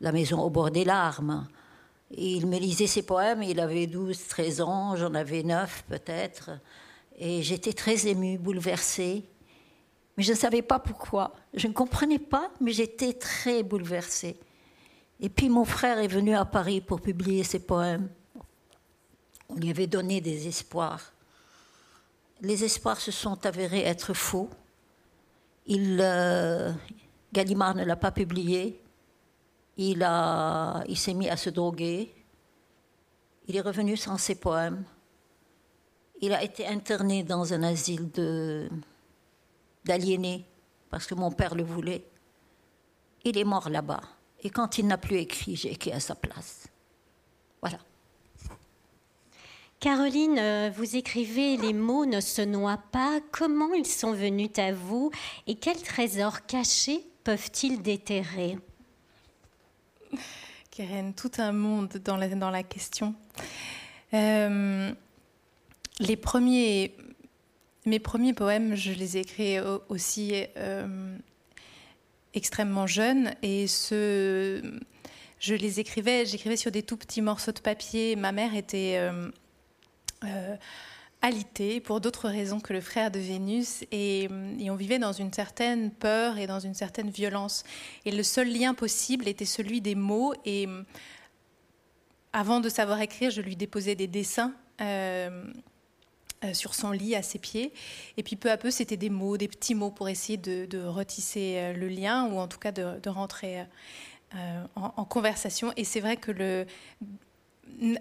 La 0.00 0.12
maison 0.12 0.40
au 0.40 0.50
bord 0.50 0.70
des 0.70 0.84
larmes 0.84 1.46
il 2.16 2.46
me 2.46 2.58
lisait 2.58 2.86
ses 2.86 3.02
poèmes, 3.02 3.42
il 3.42 3.60
avait 3.60 3.86
12, 3.86 4.26
13 4.28 4.60
ans, 4.62 4.96
j'en 4.96 5.14
avais 5.14 5.42
9 5.42 5.84
peut-être. 5.88 6.50
Et 7.16 7.42
j'étais 7.42 7.72
très 7.72 8.08
émue, 8.08 8.38
bouleversée. 8.38 9.24
Mais 10.16 10.24
je 10.24 10.32
ne 10.32 10.36
savais 10.36 10.62
pas 10.62 10.78
pourquoi. 10.78 11.32
Je 11.54 11.68
ne 11.68 11.72
comprenais 11.72 12.18
pas, 12.18 12.50
mais 12.60 12.72
j'étais 12.72 13.12
très 13.12 13.62
bouleversée. 13.62 14.36
Et 15.20 15.28
puis 15.28 15.48
mon 15.48 15.64
frère 15.64 15.98
est 15.98 16.08
venu 16.08 16.34
à 16.34 16.44
Paris 16.44 16.80
pour 16.80 17.00
publier 17.00 17.44
ses 17.44 17.60
poèmes. 17.60 18.08
On 19.48 19.54
lui 19.56 19.70
avait 19.70 19.86
donné 19.86 20.20
des 20.20 20.48
espoirs. 20.48 21.12
Les 22.40 22.64
espoirs 22.64 23.00
se 23.00 23.10
sont 23.10 23.44
avérés 23.46 23.82
être 23.82 24.14
faux. 24.14 24.48
Il, 25.66 25.98
euh, 26.00 26.72
Gallimard 27.32 27.74
ne 27.74 27.84
l'a 27.84 27.96
pas 27.96 28.10
publié. 28.10 28.82
Il, 29.76 30.02
a, 30.02 30.82
il 30.88 30.96
s'est 30.96 31.14
mis 31.14 31.28
à 31.28 31.36
se 31.36 31.50
droguer. 31.50 32.14
Il 33.46 33.56
est 33.56 33.60
revenu 33.60 33.96
sans 33.96 34.16
ses 34.16 34.34
poèmes. 34.34 34.84
Il 36.20 36.32
a 36.32 36.42
été 36.42 36.66
interné 36.66 37.22
dans 37.22 37.52
un 37.52 37.62
asile 37.62 38.10
de, 38.10 38.68
d'aliénés 39.84 40.44
parce 40.90 41.06
que 41.06 41.14
mon 41.14 41.30
père 41.30 41.54
le 41.54 41.62
voulait. 41.62 42.04
Il 43.24 43.38
est 43.38 43.44
mort 43.44 43.68
là-bas. 43.68 44.02
Et 44.42 44.50
quand 44.50 44.78
il 44.78 44.86
n'a 44.86 44.98
plus 44.98 45.16
écrit, 45.16 45.56
j'ai 45.56 45.72
écrit 45.72 45.92
à 45.92 46.00
sa 46.00 46.14
place. 46.14 46.66
Voilà. 47.60 47.78
Caroline, 49.80 50.36
euh, 50.38 50.70
vous 50.76 50.94
écrivez 50.96 51.56
Les 51.56 51.72
mots 51.72 52.04
ne 52.04 52.20
se 52.20 52.42
noient 52.42 52.82
pas. 52.92 53.18
Comment 53.32 53.72
ils 53.72 53.86
sont 53.86 54.12
venus 54.12 54.50
à 54.58 54.72
vous 54.72 55.10
et 55.46 55.54
quels 55.54 55.80
trésors 55.80 56.44
cachés 56.44 57.00
peuvent-ils 57.24 57.80
déterrer 57.80 58.58
Karen, 60.70 61.14
tout 61.14 61.30
un 61.38 61.52
monde 61.52 61.96
dans 62.04 62.18
la, 62.18 62.62
question. 62.62 63.14
Euh, 64.12 64.92
les 65.98 66.16
premiers, 66.16 66.94
mes 67.86 68.00
premiers 68.00 68.34
poèmes, 68.34 68.74
je 68.74 68.92
les 68.92 69.16
ai 69.16 69.20
écrits 69.20 69.56
aussi 69.88 70.44
euh, 70.58 71.16
extrêmement 72.34 72.86
jeunes 72.86 73.34
et 73.42 73.66
je 73.66 75.54
les 75.54 75.80
écrivais, 75.80 76.26
j'écrivais 76.26 76.56
sur 76.56 76.70
des 76.70 76.82
tout 76.82 76.98
petits 76.98 77.22
morceaux 77.22 77.52
de 77.52 77.60
papier. 77.60 78.14
Ma 78.14 78.30
mère 78.30 78.54
était 78.54 79.10
alité 81.22 81.80
pour 81.80 82.00
d'autres 82.00 82.28
raisons 82.28 82.60
que 82.60 82.72
le 82.72 82.80
frère 82.80 83.10
de 83.10 83.18
Vénus 83.18 83.84
et, 83.92 84.28
on 84.30 84.74
vivait 84.74 84.98
dans 84.98 85.12
une 85.12 85.32
certaine 85.32 85.90
peur 85.90 86.38
et 86.38 86.46
dans 86.46 86.60
une 86.60 86.74
certaine 86.74 87.10
violence. 87.10 87.64
Et 88.04 88.10
le 88.10 88.22
seul 88.22 88.50
lien 88.50 88.74
possible 88.74 89.28
était 89.28 89.44
celui 89.44 89.80
des 89.80 89.94
mots 89.94 90.32
et 90.44 90.66
avant 92.32 92.60
de 92.60 92.68
savoir 92.68 93.00
écrire, 93.00 93.30
je 93.30 93.42
lui 93.42 93.56
déposais 93.56 93.94
des 93.94 94.06
dessins. 94.06 94.54
Euh, 94.80 95.44
euh, 96.42 96.54
sur 96.54 96.74
son 96.74 96.90
lit 96.90 97.14
à 97.14 97.20
ses 97.20 97.38
pieds. 97.38 97.70
Et 98.16 98.22
puis 98.22 98.34
peu 98.34 98.50
à 98.50 98.56
peu, 98.56 98.70
c'était 98.70 98.96
des 98.96 99.10
mots, 99.10 99.36
des 99.36 99.46
petits 99.46 99.74
mots 99.74 99.90
pour 99.90 100.08
essayer 100.08 100.38
de, 100.38 100.82
retisser 100.86 101.56
euh, 101.58 101.72
le 101.74 101.86
lien 101.86 102.24
ou 102.32 102.38
en 102.38 102.48
tout 102.48 102.58
cas 102.58 102.72
de, 102.72 103.08
rentrer 103.10 103.66
en, 104.32 104.94
en, 104.96 105.04
conversation. 105.04 105.70
Et 105.76 105.84
c'est 105.84 106.00
vrai 106.00 106.16
que 106.16 106.32
le, 106.32 106.64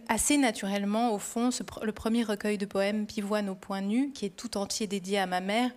assez 0.07 0.37
naturellement, 0.37 1.13
au 1.13 1.19
fond, 1.19 1.49
le 1.81 1.91
premier 1.91 2.23
recueil 2.23 2.57
de 2.57 2.65
poèmes 2.65 3.05
Pivoine 3.05 3.49
au 3.49 3.55
point 3.55 3.81
nu, 3.81 4.11
qui 4.11 4.25
est 4.25 4.35
tout 4.35 4.57
entier 4.57 4.87
dédié 4.87 5.19
à 5.19 5.25
ma 5.25 5.41
mère 5.41 5.71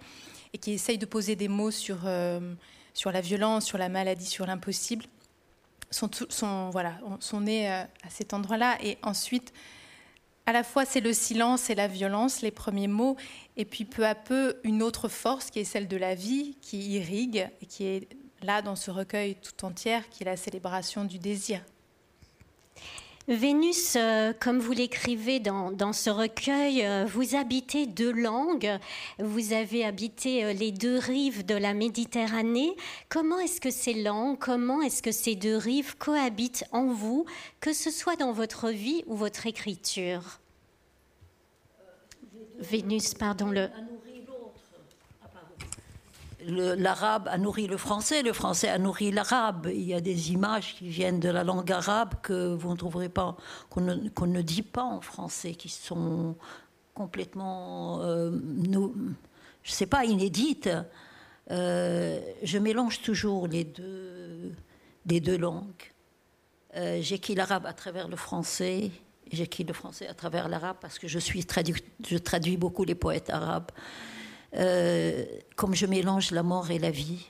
et 0.52 0.58
qui 0.58 0.72
essaye 0.72 0.98
de 0.98 1.06
poser 1.06 1.36
des 1.36 1.48
mots 1.48 1.70
sur, 1.70 2.00
euh, 2.04 2.54
la 3.04 3.20
violence, 3.20 3.64
sur 3.64 3.78
la 3.78 3.88
maladie, 3.88 4.26
sur 4.26 4.46
l'impossible, 4.46 5.04
sont, 5.90 6.10
sont, 6.28 6.70
voilà, 6.70 6.98
sont 7.20 7.40
nés 7.40 7.70
euh, 7.70 7.82
à 7.82 8.10
cet 8.10 8.34
endroit-là. 8.34 8.76
Et 8.82 8.98
ensuite, 9.02 9.52
à 10.46 10.52
la 10.52 10.62
fois, 10.64 10.84
c'est 10.84 11.00
le 11.00 11.12
silence 11.12 11.70
et 11.70 11.74
la 11.74 11.88
violence, 11.88 12.42
les 12.42 12.50
premiers 12.50 12.88
mots, 12.88 13.16
et 13.56 13.64
puis 13.64 13.84
peu 13.84 14.06
à 14.06 14.14
peu, 14.14 14.56
une 14.64 14.82
autre 14.82 15.08
force 15.08 15.50
qui 15.50 15.60
est 15.60 15.64
celle 15.64 15.88
de 15.88 15.96
la 15.96 16.14
vie, 16.14 16.56
qui 16.60 16.78
irrigue 16.94 17.48
et 17.60 17.66
qui 17.66 17.84
est 17.84 18.08
là 18.42 18.60
dans 18.60 18.76
ce 18.76 18.90
recueil 18.90 19.36
tout 19.36 19.64
entier, 19.64 20.00
qui 20.10 20.24
est 20.24 20.26
la 20.26 20.36
célébration 20.36 21.04
du 21.04 21.18
désir. 21.18 21.62
Vénus, 23.28 23.94
euh, 23.96 24.32
comme 24.38 24.58
vous 24.58 24.72
l'écrivez 24.72 25.38
dans, 25.38 25.92
ce 25.92 26.10
recueil, 26.10 26.84
euh, 26.84 27.04
vous 27.06 27.36
habitez 27.36 27.86
deux 27.86 28.10
langues, 28.10 28.78
vous 29.20 29.52
avez 29.52 29.84
habité 29.84 30.44
euh, 30.44 30.52
les 30.52 30.72
deux 30.72 30.98
rives 30.98 31.46
de 31.46 31.54
la 31.54 31.72
Méditerranée. 31.72 32.74
Comment 33.08 33.38
est-ce 33.38 33.60
que 33.60 33.70
ces 33.70 33.94
langues, 33.94 34.38
comment 34.40 34.82
est-ce 34.82 35.02
que 35.02 35.12
ces 35.12 35.36
deux 35.36 35.56
rives 35.56 35.96
cohabitent 35.98 36.64
en 36.72 36.86
vous, 36.86 37.24
que 37.60 37.72
ce 37.72 37.92
soit 37.92 38.16
dans 38.16 38.32
votre 38.32 38.70
vie 38.70 39.04
ou 39.06 39.14
votre 39.14 39.46
écriture? 39.46 40.40
Vénus, 42.58 43.14
pardon, 43.14 43.50
le 43.50 43.68
l'arabe 46.46 47.28
a 47.28 47.38
nourri 47.38 47.66
le 47.66 47.76
français, 47.76 48.22
le 48.22 48.32
français 48.32 48.68
a 48.68 48.78
nourri 48.78 49.10
l'arabe. 49.10 49.68
Il 49.72 49.82
y 49.82 49.94
a 49.94 50.00
des 50.00 50.32
images 50.32 50.74
qui 50.76 50.88
viennent 50.88 51.20
de 51.20 51.28
la 51.28 51.44
langue 51.44 51.70
arabe 51.70 52.14
que 52.22 52.54
vous 52.54 52.70
ne 52.70 52.76
trouverez 52.76 53.08
pas, 53.08 53.36
qu'on 53.70 53.80
ne, 53.80 54.42
dit 54.42 54.62
pas 54.62 54.84
en 54.84 55.00
français, 55.00 55.54
qui 55.54 55.68
sont 55.68 56.36
complètement, 56.94 58.00
euh, 58.02 58.30
je 58.32 58.78
ne 58.78 59.14
sais 59.62 59.86
pas, 59.86 60.04
inédites. 60.04 60.70
Euh, 61.50 62.20
je 62.42 62.58
mélange 62.58 63.02
toujours 63.02 63.48
les 63.48 63.64
deux, 63.64 65.36
langues. 65.36 65.64
Euh, 66.76 66.98
j'écris 67.02 67.34
l'arabe 67.34 67.66
à 67.66 67.72
travers 67.72 68.08
le 68.08 68.16
français, 68.16 68.90
j'écris 69.30 69.64
le 69.64 69.74
français 69.74 70.06
à 70.06 70.14
travers 70.14 70.48
l'arabe 70.48 70.76
parce 70.80 70.98
que 70.98 71.06
je, 71.06 71.18
suis 71.18 71.44
je 72.08 72.16
traduis 72.16 72.56
beaucoup 72.56 72.84
les 72.84 72.94
poètes 72.94 73.28
arabes. 73.28 73.70
Euh, 74.54 75.24
comme 75.56 75.74
je 75.74 75.86
mélange 75.86 76.30
la 76.30 76.42
mort 76.42 76.70
et 76.70 76.78
la 76.78 76.90
vie. 76.90 77.26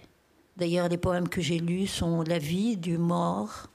D'ailleurs, 0.56 0.88
les 0.88 0.98
poèmes 0.98 1.28
que 1.28 1.40
j'ai 1.40 1.58
lus 1.58 1.86
sont 1.86 2.22
la 2.22 2.38
vie 2.38 2.76
du 2.76 2.98
mort 2.98 3.68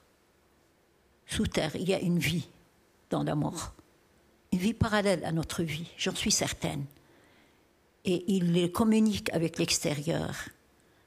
sous 1.26 1.48
terre. 1.48 1.76
Il 1.76 1.88
y 1.88 1.94
a 1.94 2.00
une 2.00 2.20
vie 2.20 2.50
dans 3.10 3.24
la 3.24 3.36
mort, 3.36 3.74
une 4.52 4.60
vie 4.60 4.74
parallèle 4.74 5.24
à 5.24 5.32
notre 5.32 5.64
vie, 5.64 5.90
j'en 5.98 6.14
suis 6.14 6.32
certaine. 6.32 6.86
Et 8.04 8.26
il 8.34 8.72
communique 8.72 9.32
avec 9.34 9.58
l'extérieur, 9.58 10.50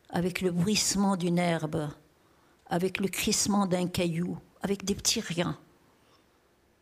avec 0.08 0.40
le 0.40 0.50
bruissement 0.50 1.16
d'une 1.16 1.38
herbe, 1.38 1.90
avec 2.66 3.00
le 3.00 3.08
crissement 3.08 3.66
d'un 3.66 3.86
caillou, 3.86 4.38
avec 4.62 4.84
des 4.84 4.94
petits 4.94 5.20
riens. 5.20 5.58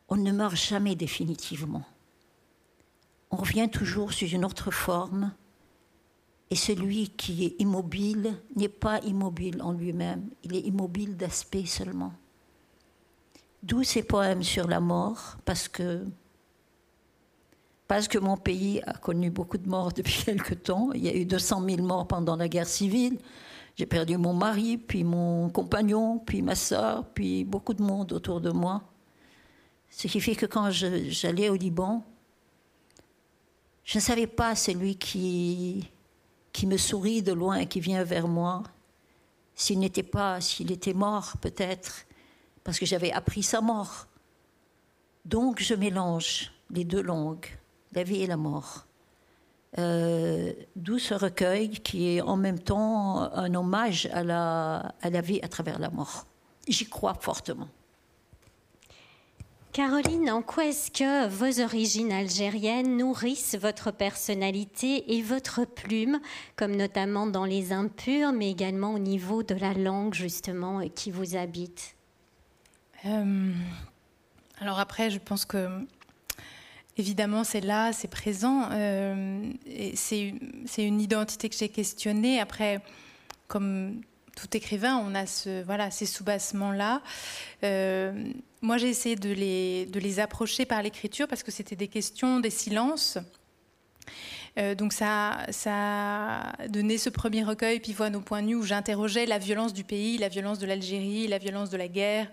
On 0.09 0.17
ne 0.17 0.33
meurt 0.33 0.57
jamais 0.57 0.95
définitivement. 0.95 1.85
On 3.31 3.37
revient 3.37 3.69
toujours 3.69 4.13
sous 4.13 4.27
une 4.27 4.45
autre 4.45 4.71
forme, 4.71 5.33
et 6.51 6.57
celui 6.57 7.11
qui 7.11 7.45
est 7.45 7.57
immobile 7.59 8.35
n'est 8.57 8.69
pas 8.69 9.01
immobile 9.01 9.61
en 9.63 9.73
lui-même, 9.73 10.31
il 10.45 10.57
est 10.57 10.61
immobile 10.61 11.17
d'aspect 11.17 11.67
seulement. 11.67 12.13
D'où 13.63 13.83
ces 13.83 14.03
poèmes 14.03 14.43
sur 14.43 14.67
la 14.67 14.81
mort, 14.81 15.37
parce 15.45 15.69
que, 15.69 16.05
parce 17.87 18.09
que 18.09 18.19
mon 18.19 18.37
pays 18.37 18.81
a 18.87 18.95
connu 18.95 19.31
beaucoup 19.31 19.59
de 19.59 19.69
morts 19.69 19.93
depuis 19.97 20.25
quelque 20.25 20.55
temps. 20.55 20.91
Il 20.95 21.05
y 21.05 21.09
a 21.09 21.15
eu 21.15 21.27
200 21.27 21.65
000 21.69 21.83
morts 21.83 22.07
pendant 22.07 22.37
la 22.37 22.49
guerre 22.49 22.69
civile. 22.69 23.19
J'ai 23.77 23.87
perdu 23.87 24.17
mon 24.17 24.33
mari, 24.33 24.79
puis 24.79 25.05
mon 25.05 25.51
compagnon, 25.51 26.19
puis 26.19 26.43
ma 26.43 26.55
soeur, 26.55 27.05
puis 27.15 27.45
beaucoup 27.45 27.75
de 27.75 27.83
monde 27.83 28.13
autour 28.13 28.41
de 28.41 28.51
moi. 28.51 28.83
Ce 29.91 30.09
qui 30.09 30.21
fait 30.21 30.35
que 30.35 30.47
quand 30.47 30.71
j'allais 30.71 31.49
au 31.49 31.55
Liban, 31.55 32.05
je 33.85 33.99
ne 33.99 34.03
savais 34.03 34.27
pas 34.27 34.55
celui 34.55 34.97
qui 34.97 35.89
qui 36.59 36.67
me 36.67 36.77
sourit 36.77 37.23
de 37.23 37.33
loin, 37.33 37.67
qui 37.67 37.79
vient 37.79 38.03
vers 38.03 38.27
moi. 38.27 38.65
S'il 39.55 39.79
n'était 39.79 40.03
pas, 40.03 40.41
s'il 40.41 40.73
était 40.73 40.93
mort 40.93 41.35
peut-être, 41.41 42.05
parce 42.65 42.81
que 42.81 42.85
j'avais 42.85 43.13
appris 43.13 43.45
sa 43.45 43.61
mort. 43.61 44.09
Donc 45.25 45.63
je 45.63 45.75
mélange 45.75 46.51
les 46.71 46.85
deux 46.85 47.01
langues, 47.01 47.47
la 47.93 48.03
vie 48.03 48.23
et 48.23 48.27
la 48.27 48.37
mort. 48.37 48.87
Euh, 49.79 50.53
d'où 50.75 50.99
ce 50.99 51.15
recueil 51.15 51.71
qui 51.71 52.17
est 52.17 52.23
en 52.23 52.37
même 52.37 52.59
temps 52.59 53.33
un 53.33 53.55
hommage 53.55 54.09
à 54.13 54.25
la, 54.25 54.95
à 55.01 55.11
la 55.11 55.21
vie 55.21 55.39
à 55.43 55.49
travers 55.49 55.79
la 55.79 55.91
mort. 55.91 56.27
J'y 56.67 56.89
crois 56.89 57.15
fortement. 57.15 57.69
Caroline, 59.73 60.31
en 60.31 60.43
quoi 60.43 60.67
est-ce 60.67 60.91
que 60.91 61.29
vos 61.29 61.63
origines 61.63 62.11
algériennes 62.11 62.97
nourrissent 62.97 63.57
votre 63.61 63.91
personnalité 63.93 65.15
et 65.17 65.23
votre 65.23 65.65
plume, 65.65 66.21
comme 66.57 66.75
notamment 66.75 67.27
dans 67.27 67.45
les 67.45 67.73
impurs, 67.73 68.33
mais 68.33 68.51
également 68.51 68.95
au 68.95 68.99
niveau 68.99 69.43
de 69.43 69.55
la 69.55 69.75
langue 69.75 70.15
justement 70.15 70.81
qui 70.89 71.11
vous 71.11 71.37
habite? 71.37 71.95
Euh, 73.05 73.53
Alors 74.61 74.81
après, 74.81 75.11
je 75.11 75.19
pense 75.19 75.45
que 75.45 75.69
évidemment 76.97 77.45
c'est 77.45 77.61
là, 77.61 77.93
c'est 77.93 78.09
présent, 78.09 78.69
euh, 78.73 79.53
c'est 79.95 80.33
une 80.79 81.01
identité 81.01 81.49
que 81.49 81.57
j'ai 81.57 81.69
questionnée. 81.69 82.41
Après, 82.41 82.81
comme 83.47 84.01
tout 84.35 84.57
écrivain, 84.57 84.97
on 84.97 85.15
a 85.15 85.27
ces 85.27 86.07
soubassements-là. 86.07 87.03
Euh, 87.65 88.33
moi, 88.61 88.77
j'ai 88.79 88.89
essayé 88.89 89.17
de 89.17 89.31
les, 89.31 90.21
approcher 90.21 90.65
par 90.67 90.83
l'écriture 90.83 91.29
parce 91.29 91.43
que 91.43 91.51
c'était 91.51 91.77
des 91.77 91.89
questions, 91.89 92.41
des 92.41 92.51
silences. 92.51 93.19
Euh, 94.59 94.75
donc 94.75 94.93
ça, 94.93 95.47
a 95.67 96.69
donné 96.69 96.99
ce 96.99 97.11
premier 97.11 97.45
recueil, 97.45 97.79
puis 97.79 97.93
Voix 97.93 98.11
nos 98.11 98.21
points 98.21 98.43
nus, 98.43 98.57
où 98.57 98.63
j'interrogeais 98.63 99.27
la 99.27 99.39
violence 99.39 99.73
du 99.73 99.85
pays, 99.85 100.19
la 100.19 100.29
violence 100.29 100.59
de 100.59 100.67
l'Algérie, 100.67 101.29
la 101.29 101.39
violence 101.39 101.71
de 101.71 101.77
la 101.77 101.89
guerre, 101.89 102.29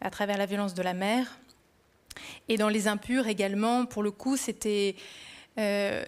à 0.00 0.10
travers 0.10 0.38
la 0.38 0.46
violence 0.46 0.74
de 0.74 0.82
la 0.82 0.94
mer. 0.94 1.38
Et 2.48 2.56
dans 2.56 2.68
Les 2.68 2.88
Impurs 2.88 3.26
également, 3.26 3.86
pour 3.86 4.02
le 4.02 4.10
coup, 4.10 4.36
c'était... 4.36 4.96
Euh, 5.58 6.04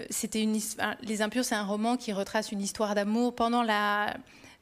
Les 1.03 1.23
Impurs, 1.23 1.44
c'est 1.44 1.55
un 1.57 1.64
roman 1.64 1.96
qui 1.96 2.12
retrace 2.12 2.53
une 2.53 2.61
histoire 2.61 2.94
d'amour 2.94 3.35
pendant 3.35 3.62
la, 3.62 4.16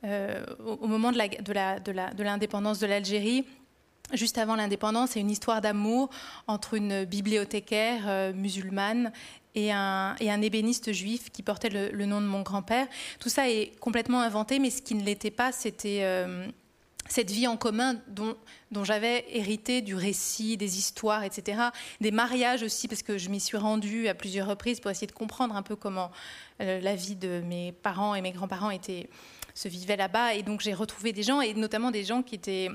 euh, 0.05 0.45
au, 0.65 0.87
moment 0.87 1.11
de 1.11 2.23
l'indépendance 2.23 2.79
de 2.79 2.87
l'Algérie. 2.87 3.45
Juste 4.13 4.39
avant 4.39 4.57
l'indépendance, 4.57 5.11
c'est 5.11 5.21
une 5.21 5.31
histoire 5.31 5.61
d'amour 5.61 6.09
entre 6.47 6.75
une 6.75 7.05
bibliothécaire 7.05 8.05
euh, 8.07 8.33
musulmane 8.33 9.13
et 9.55 9.71
un, 9.71 10.17
ébéniste 10.19 10.93
juif 10.93 11.31
qui 11.31 11.43
portait 11.43 11.69
le, 11.69 12.07
nom 12.07 12.21
de 12.21 12.27
mon 12.27 12.43
grand-père. 12.43 12.87
Tout 13.19 13.29
ça 13.29 13.51
est 13.51 13.79
complètement 13.81 14.21
inventé, 14.21 14.61
mais 14.61 14.71
ce 14.71 14.81
qui 14.81 14.95
ne 14.95 15.03
l'était 15.03 15.33
pas, 15.33 15.53
c'était 15.53 16.01
euh, 16.03 16.47
cette 17.09 17.31
vie 17.31 17.47
en 17.47 17.57
commun 17.57 17.97
dont, 18.09 18.37
j'avais 18.85 19.27
hérité 19.31 19.83
du 19.83 19.95
récit, 19.95 20.57
des 20.57 20.79
histoires, 20.79 21.25
etc. 21.25 21.61
Des 22.01 22.13
mariages 22.13 22.63
aussi, 22.63 22.89
parce 22.89 23.03
que 23.03 23.19
je 23.19 23.29
m'y 23.29 23.41
suis 23.41 23.57
rendue 23.57 24.09
à 24.09 24.15
plusieurs 24.15 24.47
reprises 24.47 24.81
pour 24.81 24.91
essayer 24.91 25.09
de 25.09 25.13
comprendre 25.13 25.57
un 25.57 25.63
peu 25.63 25.77
comment 25.77 26.11
la 26.61 26.95
vie 26.95 27.17
de 27.17 27.41
mes 27.45 27.73
parents 27.73 28.15
et 28.15 28.21
mes 28.21 28.33
grands-parents 28.33 28.71
était 28.71 29.09
se 29.55 29.69
vivait 29.69 29.97
là-bas. 29.97 30.35
Et 30.35 30.43
donc 30.43 30.61
j'ai 30.61 30.73
retrouvé 30.73 31.13
des 31.13 31.23
gens, 31.23 31.41
et 31.41 31.53
notamment 31.55 31.91
des 31.91 32.05
gens 32.05 32.23
qui 32.23 32.37
étaient 32.37 32.71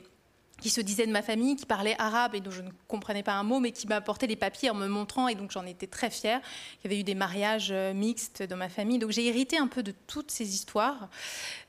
qui 0.64 0.70
se 0.70 0.80
disaient 0.80 1.06
de 1.06 1.12
ma 1.12 1.22
famille, 1.22 1.58
qui 1.58 1.66
parlaient 1.66 1.98
arabe 2.00 2.36
et 2.36 2.40
dont 2.40 2.50
je 2.50 2.62
ne 2.62 2.70
comprenais 2.88 3.22
pas 3.22 3.34
un 3.34 3.44
mot, 3.44 3.60
mais 3.60 3.74
qui 3.74 3.86
m'apportaient 3.86 4.28
les 4.28 4.38
papiers 4.38 4.70
en 4.70 4.76
me 4.76 4.88
montrant, 4.88 5.28
et 5.28 5.36
donc 5.36 5.52
j'en 5.52 5.66
étais 5.66 5.88
très 5.88 6.10
fière. 6.10 6.40
Il 6.80 6.86
y 6.86 6.88
avait 6.88 7.02
eu 7.02 7.04
des 7.04 7.16
mariages 7.16 7.68
euh, 7.74 7.94
mixtes 7.94 8.44
dans 8.44 8.56
ma 8.56 8.70
famille, 8.70 8.98
donc 8.98 9.12
j'ai 9.12 9.26
hérité 9.28 9.58
un 9.58 9.68
peu 9.68 9.84
de 9.84 9.94
toutes 10.08 10.32
ces 10.32 10.56
histoires 10.56 11.10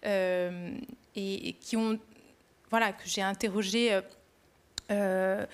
euh, 0.06 0.70
et, 1.16 1.54
qui 1.54 1.76
ont, 1.76 1.98
voilà, 2.70 2.92
que 2.92 3.02
j'ai 3.06 3.20
interrogé 3.20 4.00
euh, 4.92 5.44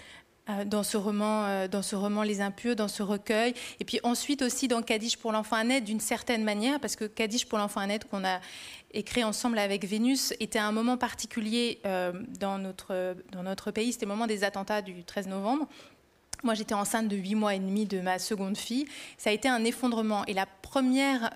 dans 0.66 0.82
ce 0.82 0.98
roman, 0.98 1.66
dans 1.68 1.80
ce 1.80 1.96
roman 1.96 2.22
Les 2.22 2.42
Impieux, 2.42 2.74
dans 2.74 2.88
ce 2.88 3.02
recueil, 3.02 3.54
et 3.78 3.86
puis 3.86 4.00
ensuite 4.02 4.42
aussi 4.42 4.68
dans 4.68 4.82
Kaddish 4.82 5.16
pour 5.16 5.32
l'enfant 5.32 5.56
à 5.56 5.80
d'une 5.80 6.00
certaine 6.00 6.44
manière, 6.44 6.78
parce 6.78 6.94
que 6.94 7.06
Kaddish 7.06 7.46
pour 7.46 7.56
l'enfant 7.56 7.80
à 7.80 7.98
qu'on 8.00 8.22
a 8.22 8.40
écrit 8.92 9.24
ensemble 9.24 9.58
avec 9.58 9.84
Vénus 9.84 10.32
était 10.40 10.58
un 10.58 10.72
moment 10.72 10.96
particulier 10.96 11.80
euh, 11.86 12.12
dans, 12.38 12.58
notre, 12.58 13.16
dans 13.32 13.42
notre 13.42 13.70
pays, 13.70 13.92
c'était 13.92 14.06
le 14.06 14.12
moment 14.12 14.26
des 14.26 14.44
attentats 14.44 14.82
du 14.82 15.04
13 15.04 15.28
novembre. 15.28 15.66
Moi, 16.42 16.54
j'étais 16.54 16.74
enceinte 16.74 17.08
de 17.08 17.16
8 17.16 17.34
mois 17.34 17.54
et 17.54 17.58
demi 17.58 17.84
de 17.84 18.00
ma 18.00 18.18
seconde 18.18 18.56
fille. 18.56 18.86
Ça 19.18 19.30
a 19.30 19.32
été 19.32 19.48
un 19.48 19.62
effondrement. 19.64 20.24
Et 20.24 20.32
la 20.32 20.46
première 20.46 21.30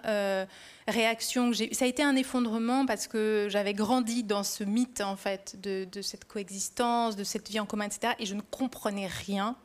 réaction 0.87 1.51
que 1.51 1.57
j'ai 1.57 1.73
ça 1.75 1.87
a 1.87 1.89
été 1.89 2.03
un 2.03 2.15
effondrement 2.17 2.87
parce 2.87 3.07
que 3.07 3.49
j'avais 3.51 3.73
grandi 3.73 4.23
dans 4.23 4.43
ce 4.43 4.65
mythe, 4.65 5.01
en 5.01 5.17
fait, 5.17 5.57
de, 5.61 6.03
cette 6.03 6.27
coexistence, 6.27 7.17
de 7.17 7.25
cette 7.25 7.49
vie 7.49 7.61
en 7.61 7.67
commun, 7.67 7.87
etc. 7.87 8.15
Et 8.19 8.27
je 8.27 8.35
ne 8.35 8.43
comprenais 8.43 9.07
rien 9.07 9.57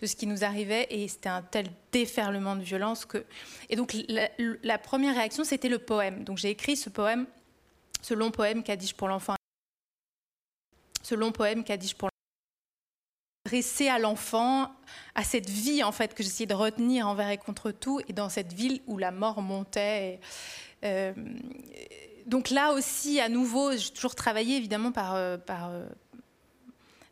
de 0.00 0.06
ce 0.06 0.16
qui 0.16 0.26
nous 0.26 0.44
arrivait. 0.44 0.86
Et 0.90 1.08
c'était 1.08 1.28
un 1.28 1.42
tel 1.42 1.66
déferlement 1.92 2.56
de 2.56 2.62
violence 2.62 3.04
que. 3.04 3.24
Et 3.70 3.76
donc, 3.76 3.94
la, 4.08 4.78
première 4.78 5.14
réaction, 5.14 5.44
c'était 5.44 5.68
le 5.68 5.78
poème. 5.78 6.24
Donc, 6.24 6.38
j'ai 6.38 6.50
écrit 6.50 6.76
ce 6.76 6.90
poème, 6.90 7.26
ce 8.02 8.14
long 8.14 8.30
poème 8.30 8.62
dit 8.62 8.94
pour 8.96 9.08
l'enfant. 9.08 9.36
Ce 11.02 11.14
long 11.14 11.32
poème 11.32 11.62
dit 11.62 11.94
pour 11.94 12.08
adressé 13.46 13.88
à 13.88 13.98
l'enfant, 13.98 14.70
à 15.14 15.22
cette 15.22 15.50
vie 15.50 15.82
en 15.82 15.92
fait 15.92 16.14
que 16.14 16.22
j'essayais 16.22 16.46
de 16.46 16.54
retenir 16.54 17.06
envers 17.06 17.28
et 17.28 17.36
contre 17.36 17.72
tout, 17.72 18.00
et 18.08 18.14
dans 18.14 18.30
cette 18.30 18.54
ville 18.54 18.80
où 18.86 18.96
la 18.96 19.10
mort 19.10 19.42
montait. 19.42 20.18
Euh, 20.82 21.12
donc 22.24 22.48
là 22.48 22.72
aussi, 22.72 23.20
à 23.20 23.28
nouveau, 23.28 23.76
j'ai 23.76 23.90
toujours 23.90 24.14
travaillé 24.14 24.56
évidemment 24.56 24.92
par, 24.92 25.14
euh, 25.14 25.36
par, 25.36 25.68
euh, 25.68 25.84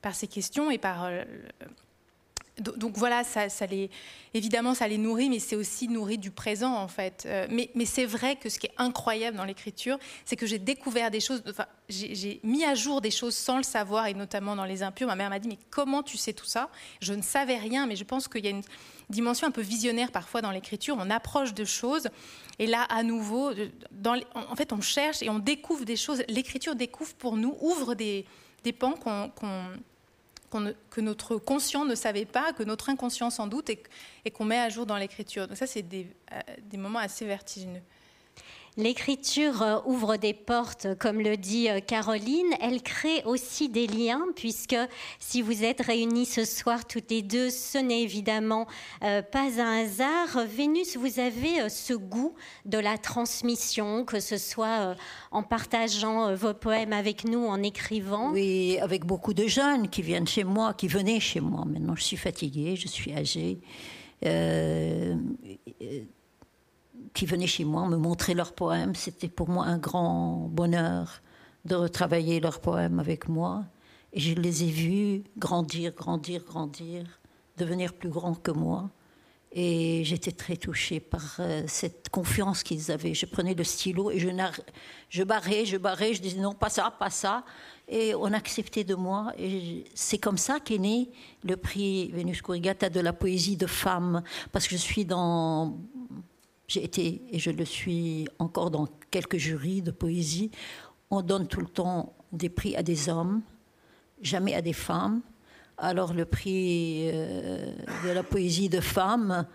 par 0.01 0.15
ces 0.15 0.27
questions 0.27 0.71
et 0.71 0.79
par 0.79 1.11
donc 2.63 2.97
voilà, 2.97 3.23
évidemment, 4.35 4.75
ça 4.75 4.89
les 4.89 4.99
nourrit, 4.99 5.29
mais 5.29 5.39
c'est 5.39 5.57
aussi 5.57 5.89
nourri 5.89 6.19
du 6.19 6.31
présent, 6.31 6.75
en 6.75 6.89
fait. 6.89 7.25
Euh, 7.27 7.47
mais, 7.51 7.71
c'est 7.85 8.07
vrai 8.07 8.37
que 8.37 8.49
ce 8.49 8.59
qui 8.59 8.67
est 8.67 8.75
incroyable 8.79 9.37
dans 9.37 9.45
l'écriture, 9.45 9.99
c'est 10.25 10.37
que 10.37 10.47
j'ai 10.47 10.59
découvert 10.59 11.11
des 11.11 11.21
choses, 11.21 11.43
enfin, 11.49 11.67
j'ai 11.89 12.41
mis 12.43 12.65
à 12.65 12.75
jour 12.75 13.01
des 13.01 13.11
choses 13.11 13.35
sans 13.35 13.57
le 13.57 13.63
savoir, 13.63 14.07
et 14.07 14.15
notamment 14.15 14.57
dans 14.57 14.65
Les 14.65 14.83
Impurs. 14.83 15.07
Ma 15.09 15.17
mère 15.17 15.31
m'a 15.31 15.39
dit, 15.39 15.49
mais 15.49 15.59
comment 15.71 16.03
tu 16.03 16.17
sais 16.17 16.33
tout 16.33 16.47
ça? 16.47 16.71
Je 17.01 17.13
ne 17.13 17.23
savais 17.23 17.57
rien, 17.57 17.87
mais 17.87 17.97
je 17.97 18.05
pense 18.05 18.29
qu'il 18.29 18.45
y 18.45 18.49
a 18.49 18.51
une 18.51 18.63
dimension 19.11 19.47
un 19.47 19.51
peu 19.51 19.61
visionnaire 19.61 20.11
parfois 20.11 20.41
dans 20.41 20.51
l'écriture. 20.51 20.97
On 20.99 21.11
approche 21.11 21.55
de 21.55 21.65
choses, 21.65 22.09
et 22.59 22.67
là, 22.67 22.83
à 22.83 23.03
nouveau, 23.03 23.51
en 24.35 24.57
fait, 24.57 24.73
on 24.73 24.81
cherche 24.81 25.23
et 25.23 25.31
on 25.31 25.39
découvre 25.39 25.85
des 25.85 25.97
choses. 25.97 26.23
L'écriture 26.29 26.75
découvre 26.75 27.15
pour 27.15 27.37
nous, 27.37 27.57
ouvre 27.61 27.95
des, 27.95 28.27
pans 28.79 28.93
qu'on 28.93 29.31
que 30.91 31.01
notre 31.01 31.37
conscient 31.37 31.85
ne 31.85 31.95
savait 31.95 32.25
pas, 32.25 32.53
que 32.53 32.63
notre 32.63 32.89
inconscient 32.89 33.31
sans 33.31 33.47
doute, 33.47 33.71
et, 33.71 34.31
qu'on 34.31 34.45
met 34.45 34.59
à 34.59 34.69
jour 34.69 34.87
dans 34.87 34.97
l'écriture. 34.97 35.49
Donc 35.49 35.57
ça, 35.57 35.67
c'est 35.67 35.83
des, 35.83 36.07
euh, 36.33 36.41
des 36.63 36.77
moments 36.77 36.99
assez 36.99 37.27
vertigineux. 37.27 37.83
L'écriture 38.79 39.61
euh, 39.61 39.81
ouvre 39.85 40.17
des 40.17 40.33
portes, 40.33 40.87
comme 40.99 41.21
le 41.21 41.37
dit 41.37 41.69
euh, 41.69 41.81
Caroline. 41.81 42.47
Elle 42.59 42.81
crée 42.81 43.23
aussi 43.27 43.69
des 43.69 43.87
liens, 43.87 44.25
puisque 44.35 44.77
si 45.19 45.43
vous 45.43 45.63
êtes 45.63 45.83
réunis 45.83 46.25
ce 46.25 46.47
soir 46.47 46.87
toutes 46.87 47.11
les 47.11 47.21
deux, 47.21 47.51
ce 47.51 47.77
n'est 47.77 48.01
évidemment 48.01 48.67
euh, 49.05 49.21
pas 49.21 49.61
un 49.61 49.85
hasard. 49.85 50.47
Vénus, 50.47 50.97
vous 50.97 51.21
avez 51.21 51.69
ce 51.69 51.93
goût 51.93 52.35
de 52.65 52.79
la 52.79 52.97
transmission, 52.97 54.07
que 54.07 54.21
ce 54.21 54.39
soit 54.39 54.97
en 55.33 55.43
partageant 55.43 56.35
vos 56.35 56.55
poèmes 56.55 56.95
avec 56.95 57.25
nous, 57.25 57.45
en 57.45 57.63
écrivant. 57.63 58.31
Oui, 58.33 58.79
avec 58.81 59.05
beaucoup 59.05 59.35
de 59.35 59.47
jeunes 59.47 59.91
qui 59.91 60.01
viennent 60.01 60.27
chez 60.27 60.45
moi, 60.45 60.73
qui 60.73 60.89
venaient 60.89 61.21
chez 61.21 61.41
moi. 61.41 61.67
Maintenant, 61.67 61.95
je 61.95 62.05
suis 62.05 62.17
fatiguée, 62.17 62.77
je 62.77 62.89
suis 62.89 63.13
âgée 63.13 63.59
qui 67.15 67.27
venaient 67.27 67.47
chez 67.47 67.65
moi 67.65 67.87
me 67.89 67.97
montrer 67.97 68.35
leurs 68.35 68.53
poèmes. 68.53 68.95
C'était 68.95 69.29
pour 69.29 69.49
moi 69.49 69.67
un 69.67 69.79
grand 69.79 70.49
bonheur 70.51 71.23
de 71.65 71.75
retravailler 71.75 72.41
leurs 72.41 72.61
poèmes 72.61 72.99
avec 72.99 73.29
moi. 73.29 73.65
Et 74.13 74.21
je 74.21 74.35
les 74.35 74.65
ai 74.65 74.71
vus 74.71 75.25
grandir, 75.39 75.93
grandir, 75.93 76.45
grandir, 76.45 77.05
devenir 77.57 77.95
plus 77.95 78.11
grands 78.11 78.35
que 78.35 78.51
moi. 78.51 78.91
Et 79.55 80.03
j'étais 80.05 80.33
très 80.33 80.57
touchée 80.57 80.99
par 80.99 81.37
euh, 81.39 81.65
cette 81.67 82.09
confiance 82.09 82.63
qu'ils 82.63 82.91
avaient. 82.91 83.13
Je 83.13 83.27
prenais 83.27 83.53
le 83.53 83.65
stylo 83.65 84.11
et 84.11 84.19
je, 84.19 84.29
je 85.11 85.23
barrais, 85.23 85.67
je 85.67 85.77
barrais, 85.77 86.15
je 86.15 86.23
disais 86.23 86.41
non, 86.41 86.55
pas 86.55 86.71
ça, 86.71 86.91
pas 86.99 87.11
ça. 87.11 87.45
Et 87.87 88.15
on 88.15 88.33
acceptait 88.33 88.85
de 88.85 88.95
moi. 88.95 89.31
Et 89.39 89.85
c'est 89.95 90.17
comme 90.17 90.39
ça 90.39 90.59
qu'est 90.59 90.79
né 90.79 91.11
le 91.45 91.59
prix 91.59 92.11
Vénus 92.13 92.41
Corrigata 92.41 92.89
de 92.89 93.01
la 93.01 93.13
poésie 93.13 93.59
de 93.59 93.67
femme. 93.67 94.23
Parce 94.53 94.67
que 94.67 94.77
je 94.77 94.81
suis 94.81 95.05
dans 95.05 95.79
j'ai 96.73 96.85
été, 96.85 97.23
et 97.31 97.39
je 97.39 97.51
le 97.51 97.65
suis 97.67 98.27
encore 98.39 98.71
dans 98.71 98.89
quelques 99.11 99.37
jurys 99.37 99.83
de 99.83 99.91
poésie, 99.91 100.51
on 101.11 101.21
donne 101.21 101.47
tout 101.47 101.61
le 101.61 101.67
temps 101.67 102.15
des 102.33 102.49
prix 102.49 102.75
à 102.77 102.83
des 102.83 103.11
hommes, 103.11 103.43
jamais 104.23 104.55
à 104.55 104.63
des 104.63 104.73
femmes. 104.73 105.21
Alors 105.77 106.15
le 106.15 106.25
prix 106.25 107.11
euh, 107.13 107.75
de 108.07 108.11
la 108.11 108.23
poésie 108.23 108.71
de 108.71 108.81
femmes 108.81 109.47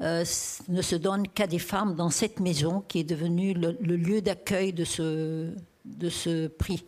euh, 0.00 0.24
ne 0.68 0.82
se 0.82 0.96
donne 0.96 1.28
qu'à 1.28 1.46
des 1.46 1.60
femmes 1.60 1.94
dans 1.94 2.10
cette 2.10 2.40
maison 2.40 2.80
qui 2.80 3.00
est 3.00 3.04
devenue 3.04 3.54
le, 3.54 3.76
le 3.80 3.96
lieu 3.96 4.20
d'accueil 4.20 4.72
de 4.72 4.84
ce, 4.84 5.54
de 5.84 6.08
ce 6.08 6.48
prix. 6.48 6.84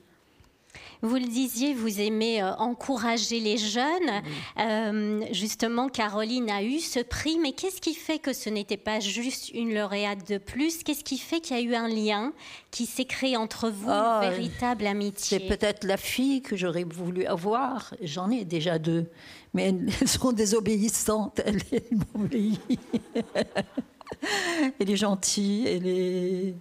Vous 1.02 1.16
le 1.16 1.26
disiez, 1.26 1.74
vous 1.74 2.00
aimez 2.00 2.42
euh, 2.42 2.54
encourager 2.56 3.40
les 3.40 3.56
jeunes. 3.56 4.22
Euh, 4.58 5.24
justement, 5.32 5.88
Caroline 5.88 6.50
a 6.50 6.62
eu 6.62 6.80
ce 6.80 7.00
prix, 7.00 7.38
mais 7.40 7.52
qu'est-ce 7.52 7.80
qui 7.80 7.94
fait 7.94 8.18
que 8.18 8.32
ce 8.32 8.48
n'était 8.50 8.76
pas 8.76 9.00
juste 9.00 9.50
une 9.50 9.74
lauréate 9.74 10.28
de 10.28 10.38
plus? 10.38 10.82
Qu'est-ce 10.82 11.04
qui 11.04 11.18
fait 11.18 11.40
qu'il 11.40 11.56
y 11.56 11.60
a 11.60 11.62
eu 11.62 11.74
un 11.74 11.88
lien 11.88 12.32
qui 12.70 12.86
s'est 12.86 13.04
créé 13.04 13.36
entre 13.36 13.70
vous, 13.70 13.88
une 13.88 13.94
ah, 13.94 14.20
véritable 14.22 14.86
amitié? 14.86 15.38
C'est 15.38 15.48
peut-être 15.48 15.84
la 15.84 15.96
fille 15.96 16.42
que 16.42 16.56
j'aurais 16.56 16.84
voulu 16.84 17.24
avoir. 17.26 17.94
J'en 18.02 18.30
ai 18.30 18.44
déjà 18.44 18.78
deux, 18.78 19.06
mais 19.54 19.68
elles 19.68 20.08
sont 20.08 20.32
désobéissantes. 20.32 21.40
Elle 24.80 24.90
est 24.90 24.96
gentille, 24.96 25.66
elle 25.66 25.86
est, 25.86 26.54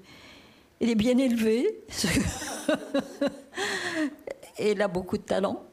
elle 0.80 0.90
est 0.90 0.96
bien 0.96 1.18
élevée. 1.18 1.84
elle 4.58 4.82
a 4.82 4.88
beaucoup 4.88 5.18
de 5.18 5.24
talent. 5.24 5.64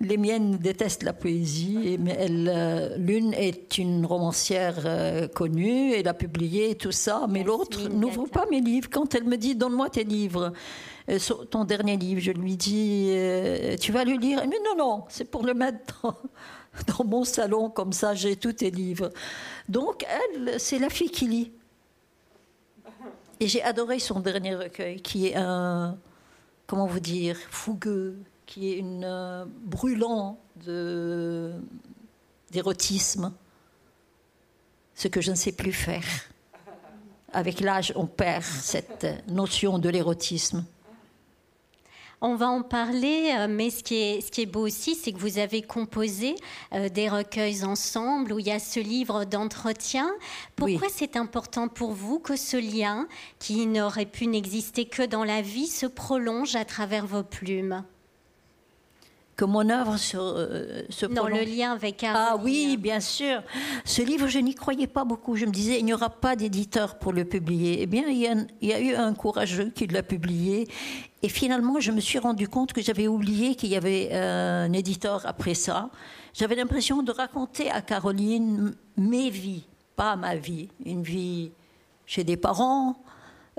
Les 0.00 0.16
miennes 0.16 0.58
détestent 0.58 1.02
la 1.02 1.12
poésie, 1.12 1.96
mais 1.98 2.28
euh, 2.30 2.96
l'une 2.98 3.32
est 3.34 3.78
une 3.78 4.04
romancière 4.04 4.82
euh, 4.84 5.28
connue, 5.28 5.92
elle 5.92 6.08
a 6.08 6.14
publié 6.14 6.74
tout 6.76 6.92
ça, 6.92 7.26
mais 7.28 7.42
l'autre 7.44 7.88
n'ouvre 7.88 8.26
pas 8.26 8.46
mes 8.50 8.60
livres. 8.60 8.88
Quand 8.90 9.14
elle 9.14 9.24
me 9.24 9.36
dit 9.36 9.54
donne-moi 9.54 9.88
tes 9.90 10.04
livres, 10.04 10.52
euh, 11.08 11.18
ton 11.50 11.64
dernier 11.64 11.96
livre, 11.96 12.20
je 12.20 12.32
lui 12.32 12.56
dis 12.56 13.10
tu 13.80 13.92
vas 13.92 14.04
le 14.04 14.14
lire 14.14 14.42
Mais 14.46 14.58
non, 14.64 14.76
non, 14.76 15.04
c'est 15.08 15.30
pour 15.30 15.44
le 15.44 15.54
mettre 15.54 16.02
dans, 16.02 16.14
dans 16.98 17.04
mon 17.04 17.24
salon, 17.24 17.70
comme 17.70 17.92
ça 17.92 18.14
j'ai 18.14 18.36
tous 18.36 18.54
tes 18.54 18.70
livres. 18.70 19.10
Donc 19.68 20.04
elle, 20.04 20.60
c'est 20.60 20.78
la 20.78 20.90
fille 20.90 21.10
qui 21.10 21.26
lit. 21.26 21.52
Et 23.40 23.46
j'ai 23.46 23.62
adoré 23.62 23.98
son 23.98 24.20
dernier 24.20 24.54
recueil, 24.56 25.00
qui 25.00 25.28
est 25.28 25.36
un 25.36 25.98
comment 26.68 26.86
vous 26.86 27.00
dire, 27.00 27.36
fougueux, 27.50 28.18
qui 28.46 28.70
est 28.70 28.76
une 28.76 29.04
euh, 29.04 29.44
brûlant 29.64 30.38
d'érotisme, 32.50 33.32
ce 34.94 35.08
que 35.08 35.20
je 35.20 35.30
ne 35.30 35.36
sais 35.36 35.52
plus 35.52 35.72
faire. 35.72 36.04
Avec 37.32 37.60
l'âge, 37.60 37.92
on 37.96 38.06
perd 38.06 38.44
cette 38.44 39.06
notion 39.28 39.78
de 39.78 39.88
l'érotisme. 39.88 40.64
On 42.20 42.34
va 42.34 42.48
en 42.48 42.62
parler, 42.62 43.32
euh, 43.38 43.46
mais 43.48 43.70
ce 43.70 43.84
qui 43.84 43.94
est, 43.94 44.20
ce 44.20 44.32
qui 44.32 44.42
est 44.42 44.46
beau 44.46 44.66
aussi, 44.66 44.96
c'est 44.96 45.12
que 45.12 45.18
vous 45.18 45.38
avez 45.38 45.62
composé 45.62 46.34
euh, 46.74 46.88
des 46.88 47.08
recueils 47.08 47.62
ensemble 47.62 48.32
où 48.32 48.40
il 48.40 48.46
y 48.46 48.50
a 48.50 48.58
ce 48.58 48.80
livre 48.80 49.24
d'entretien. 49.24 50.10
Pourquoi 50.56 50.88
c'est 50.90 51.16
important 51.16 51.68
pour 51.68 51.92
vous 51.92 52.18
que 52.18 52.34
ce 52.34 52.56
lien, 52.56 53.06
qui 53.38 53.66
n'aurait 53.66 54.04
pu 54.04 54.26
n'exister 54.26 54.84
que 54.84 55.06
dans 55.06 55.22
la 55.22 55.42
vie, 55.42 55.68
se 55.68 55.86
prolonge 55.86 56.56
à 56.56 56.64
travers 56.64 57.06
vos 57.06 57.22
plumes? 57.22 57.84
Que 59.36 59.44
mon 59.44 59.70
œuvre 59.70 59.96
se, 59.96 60.16
euh, 60.16 60.82
se 60.90 61.06
Non, 61.06 61.28
le 61.28 61.44
lien 61.44 61.70
avec 61.70 62.04
Ah 62.04 62.36
oui, 62.42 62.76
bien 62.76 62.98
sûr. 62.98 63.40
Ce 63.84 64.02
livre, 64.02 64.26
je 64.26 64.40
n'y 64.40 64.56
croyais 64.56 64.88
pas 64.88 65.04
beaucoup. 65.04 65.36
Je 65.36 65.46
me 65.46 65.52
disais, 65.52 65.78
il 65.78 65.84
n'y 65.84 65.94
aura 65.94 66.10
pas 66.10 66.34
d'éditeur 66.34 66.98
pour 66.98 67.12
le 67.12 67.24
publier. 67.24 67.78
Eh 67.82 67.86
bien, 67.86 68.08
il 68.08 68.18
y, 68.18 68.26
a, 68.26 68.34
il 68.60 68.68
y 68.68 68.72
a 68.72 68.80
eu 68.80 68.96
un 68.96 69.14
courageux 69.14 69.70
qui 69.72 69.86
l'a 69.86 70.02
publié. 70.02 70.66
Et 71.22 71.28
finalement, 71.28 71.80
je 71.80 71.90
me 71.90 72.00
suis 72.00 72.18
rendu 72.18 72.48
compte 72.48 72.72
que 72.72 72.80
j'avais 72.80 73.08
oublié 73.08 73.54
qu'il 73.54 73.70
y 73.70 73.76
avait 73.76 74.10
euh, 74.12 74.66
un 74.66 74.72
éditeur 74.72 75.26
après 75.26 75.54
ça. 75.54 75.90
J'avais 76.32 76.54
l'impression 76.54 77.02
de 77.02 77.10
raconter 77.10 77.70
à 77.70 77.80
Caroline 77.82 78.74
mes 78.96 79.30
vies, 79.30 79.64
pas 79.96 80.14
ma 80.16 80.36
vie. 80.36 80.68
Une 80.84 81.02
vie 81.02 81.50
chez 82.06 82.24
des 82.24 82.36
parents, 82.36 82.96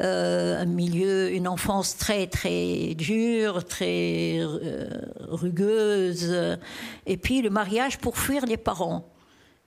euh, 0.02 0.62
un 0.62 0.66
milieu, 0.66 1.30
une 1.34 1.48
enfance 1.48 1.98
très 1.98 2.28
très 2.28 2.96
dure, 2.96 3.66
très 3.66 4.38
euh, 4.40 4.88
rugueuse, 5.28 6.58
et 7.06 7.18
puis 7.18 7.42
le 7.42 7.50
mariage 7.50 7.98
pour 7.98 8.18
fuir 8.18 8.46
les 8.46 8.56
parents, 8.56 9.10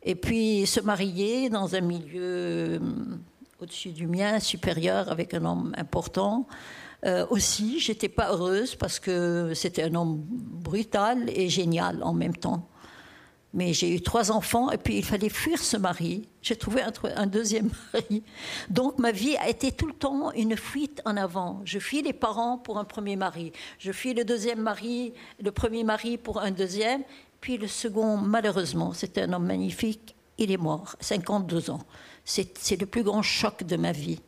et 0.03 0.15
puis 0.15 0.67
se 0.67 0.81
marier 0.81 1.51
dans 1.51 1.75
un 1.75 1.83
milieu 1.83 2.23
euh, 2.23 2.79
au-dessus 3.61 3.91
du 3.91 4.07
mien, 4.07 4.41
supérieur, 4.41 5.13
avec 5.13 5.35
un 5.35 5.45
homme 5.45 5.75
important. 5.77 6.47
Aussi, 7.31 7.81
j'étais 7.81 8.09
pas 8.09 8.31
heureuse 8.33 8.77
parce 8.77 9.01
que 9.01 9.53
c'était 9.55 9.83
un 9.85 9.95
homme 9.95 10.23
brutal 10.25 11.29
et 11.29 11.49
génial 11.49 12.03
en 12.03 12.13
même 12.13 12.37
temps. 12.37 12.69
Mais 13.55 13.75
j'ai 13.75 13.95
eu 13.95 14.01
trois 14.01 14.31
enfants 14.31 14.71
et 14.71 14.79
puis 14.79 14.97
il 14.97 15.05
fallait 15.05 15.29
fuir 15.29 15.59
ce 15.59 15.77
mari. 15.77 16.27
J'ai 16.41 16.57
trouvé 16.57 16.83
un, 17.15 17.27
deuxième 17.27 17.71
mari. 17.93 18.23
Donc 18.71 18.99
ma 18.99 19.13
vie 19.13 19.37
a 19.37 19.49
été 19.49 19.73
tout 19.73 19.87
le 19.87 19.93
temps 19.93 20.33
une 20.33 20.57
fuite 20.57 21.03
en 21.05 21.17
avant. 21.19 21.61
Je 21.65 21.79
fuis 21.79 22.03
les 22.03 22.15
parents 22.15 22.57
pour 22.57 22.79
un 22.79 22.85
premier 22.85 23.17
mari. 23.17 23.53
Je 23.79 23.93
fuis 23.93 24.15
le 24.15 24.25
deuxième 24.25 24.61
mari, 24.61 25.13
le 25.39 25.53
premier 25.53 25.85
mari 25.85 26.17
pour 26.17 26.41
un 26.41 26.51
deuxième. 26.51 27.03
Puis 27.43 27.59
le 27.59 27.67
second, 27.67 28.17
malheureusement, 28.17 28.95
c'était 28.95 29.23
un 29.23 29.33
homme 29.35 29.47
magnifique. 29.47 30.15
Il 30.39 30.51
est 30.51 30.57
mort, 30.57 30.97
52 31.01 31.71
ans. 31.71 31.83
C'est 32.25 32.81
le 32.81 32.87
plus 32.87 33.03
grand 33.03 33.23
choc 33.23 33.65
de 33.65 33.77
ma 33.77 33.93
vie. 33.93 34.21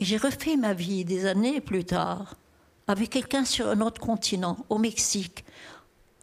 J'ai 0.00 0.16
refait 0.16 0.56
ma 0.56 0.74
vie 0.74 1.04
des 1.04 1.26
années 1.26 1.60
plus 1.60 1.84
tard 1.84 2.36
avec 2.86 3.10
quelqu'un 3.10 3.44
sur 3.44 3.68
un 3.68 3.80
autre 3.80 4.00
continent, 4.00 4.56
au 4.68 4.78
Mexique, 4.78 5.44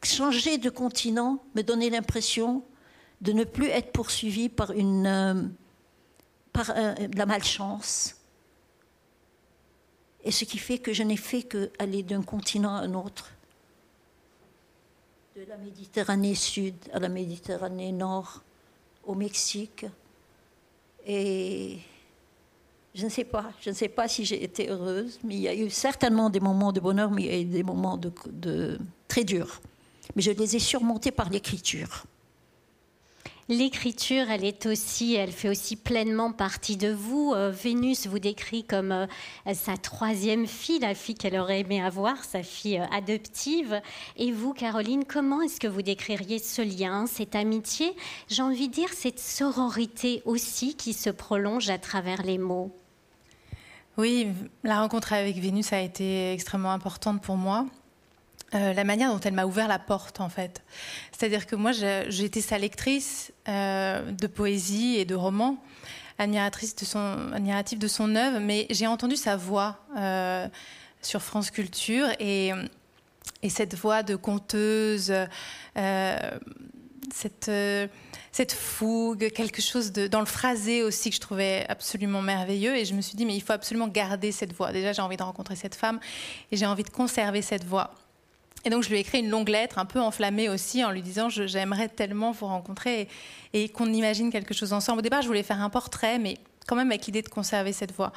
changer 0.03 0.57
de 0.57 0.69
continent 0.69 1.43
me 1.55 1.61
donnait 1.61 1.89
l'impression 1.89 2.63
de 3.21 3.31
ne 3.31 3.43
plus 3.43 3.67
être 3.67 3.91
poursuivi 3.91 4.49
par 4.49 4.71
une 4.71 5.07
euh, 5.07 5.43
par 6.53 6.73
la 7.15 7.25
malchance. 7.25 8.15
Et 10.23 10.31
ce 10.31 10.45
qui 10.45 10.57
fait 10.57 10.79
que 10.79 10.93
je 10.93 11.03
n'ai 11.03 11.17
fait 11.17 11.43
qu'aller 11.43 12.03
d'un 12.03 12.21
continent 12.21 12.75
à 12.75 12.79
un 12.79 12.93
autre 12.93 13.31
de 15.35 15.45
la 15.47 15.57
Méditerranée 15.57 16.35
Sud 16.35 16.75
à 16.91 16.99
la 16.99 17.07
Méditerranée 17.07 17.93
Nord, 17.93 18.43
au 19.05 19.15
Mexique. 19.15 19.85
Et 21.05 21.79
je 22.95 23.05
ne 23.05 23.09
sais 23.09 23.23
pas, 23.23 23.51
je 23.61 23.69
ne 23.69 23.75
sais 23.75 23.87
pas 23.87 24.07
si 24.07 24.25
j'ai 24.25 24.43
été 24.43 24.69
heureuse, 24.69 25.19
mais 25.23 25.35
il 25.35 25.41
y 25.41 25.47
a 25.47 25.53
eu 25.53 25.69
certainement 25.69 26.29
des 26.29 26.39
moments 26.39 26.71
de 26.71 26.79
bonheur, 26.79 27.11
mais 27.11 27.23
il 27.23 27.27
y 27.27 27.35
a 27.35 27.39
eu 27.39 27.45
des 27.45 27.63
moments 27.63 27.97
de, 27.97 28.77
très 29.07 29.23
durs. 29.23 29.61
Mais 30.15 30.21
je 30.21 30.31
les 30.31 30.55
ai 30.55 30.59
surmontés 30.59 31.11
par 31.11 31.29
l'écriture. 31.29 32.05
L'écriture, 33.51 34.29
elle 34.29 34.45
est 34.45 34.67
aussi, 34.67 35.15
elle 35.15 35.31
fait 35.31 35.49
aussi 35.49 35.75
pleinement 35.75 36.31
partie 36.31 36.77
de 36.77 36.91
vous. 36.91 37.33
Euh, 37.33 37.49
Vénus 37.49 38.05
vous 38.05 38.19
décrit 38.19 38.63
comme 38.63 38.91
euh, 38.91 39.07
sa 39.55 39.75
troisième 39.75 40.45
fille, 40.45 40.77
la 40.77 40.93
fille 40.93 41.15
qu'elle 41.15 41.35
aurait 41.35 41.61
aimé 41.61 41.81
avoir, 41.81 42.23
sa 42.23 42.43
fille 42.43 42.77
euh, 42.77 42.85
adoptive. 42.95 43.81
Et 44.17 44.31
vous, 44.31 44.53
Caroline, 44.53 45.03
comment 45.03 45.41
est-ce 45.41 45.59
que 45.59 45.65
vous 45.65 45.81
décririez 45.81 46.37
ce 46.37 46.61
lien, 46.61 47.07
cette 47.07 47.33
amitié? 47.33 47.95
J'ai 48.27 48.43
envie 48.43 48.67
de 48.67 48.73
dire 48.73 48.93
cette 48.93 49.19
sororité 49.19 50.21
aussi 50.25 50.75
qui 50.75 50.93
se 50.93 51.09
prolonge 51.09 51.71
à 51.71 51.79
travers 51.79 52.21
les 52.21 52.37
mots. 52.37 52.71
Oui, 53.97 54.27
la 54.63 54.79
rencontre 54.79 55.11
avec 55.11 55.37
Vénus 55.37 55.73
a 55.73 55.81
été 55.81 56.33
extrêmement 56.33 56.71
importante 56.71 57.23
pour 57.23 57.35
moi. 57.35 57.65
Euh, 58.55 58.73
la 58.73 58.83
manière 58.83 59.11
dont 59.13 59.19
elle 59.19 59.33
m'a 59.33 59.45
ouvert 59.45 59.67
la 59.67 59.77
porte, 59.77 60.21
en 60.21 60.29
fait. 60.29 60.63
C'est-à-dire 61.11 61.45
que 61.45 61.55
moi, 61.55 61.71
j'étais 61.71 62.41
sa 62.41 62.57
lectrice 62.57 63.31
euh, 63.47 64.11
de 64.11 64.27
poésie 64.27 64.95
et 64.97 65.05
de 65.05 65.13
romans, 65.13 65.63
admiratrice 66.17 66.75
de 66.75 66.85
son, 66.85 67.31
admirative 67.31 67.77
de 67.77 67.87
son 67.87 68.15
œuvre, 68.15 68.39
mais 68.39 68.65
j'ai 68.71 68.87
entendu 68.87 69.15
sa 69.15 69.35
voix 69.37 69.77
euh, 69.97 70.47
sur 71.01 71.21
France 71.21 71.51
Culture 71.51 72.07
et, 72.19 72.51
et, 73.43 73.49
cette 73.49 73.75
voix 73.75 74.01
de 74.01 74.15
conteuse, 74.15 75.13
cette, 77.13 77.51
cette 78.31 78.53
fougue, 78.53 79.29
quelque 79.29 79.61
chose 79.61 79.91
de, 79.91 80.07
dans 80.07 80.19
le 80.19 80.25
phrasé 80.25 80.81
aussi 80.81 81.09
que 81.09 81.15
je 81.15 81.21
trouvais 81.21 81.65
absolument 81.69 82.23
merveilleux. 82.23 82.75
Et 82.75 82.85
je 82.85 82.95
me 82.95 83.01
suis 83.01 83.15
dit, 83.15 83.27
mais 83.27 83.35
il 83.35 83.41
faut 83.41 83.53
absolument 83.53 83.87
garder 83.87 84.31
cette 84.31 84.53
voix. 84.53 84.71
Déjà, 84.71 84.91
j'ai 84.91 85.03
envie 85.03 85.17
de 85.17 85.23
rencontrer 85.23 85.55
cette 85.55 85.75
femme 85.75 85.99
et 86.51 86.57
j'ai 86.57 86.65
envie 86.65 86.83
de 86.83 86.89
conserver 86.89 87.43
cette 87.43 87.63
voix. 87.63 87.93
Et 88.65 88.69
donc 88.69 88.83
je 88.83 88.89
lui 88.89 88.97
ai 88.97 88.99
écrit 88.99 89.19
une 89.19 89.29
longue 89.29 89.49
lettre, 89.49 89.77
un 89.77 89.85
peu 89.85 89.99
enflammée 89.99 90.49
aussi, 90.49 90.83
en 90.83 90.91
lui 90.91 91.01
disant 91.01 91.29
j'aimerais 91.29 91.87
tellement 91.87 92.31
vous 92.31 92.47
rencontrer 92.47 93.07
et, 93.53 93.69
qu'on 93.69 93.91
imagine 93.91 94.31
quelque 94.31 94.53
chose 94.53 94.73
ensemble. 94.73 94.99
Au 94.99 95.01
départ, 95.01 95.21
je 95.21 95.27
voulais 95.27 95.43
faire 95.43 95.61
un 95.61 95.69
portrait, 95.69 96.19
mais 96.19 96.37
quand 96.67 96.75
même 96.75 96.91
avec 96.91 97.05
l'idée 97.05 97.21
de 97.21 97.29
conserver 97.29 97.73
cette 97.73 97.93
voix. 97.93 98.11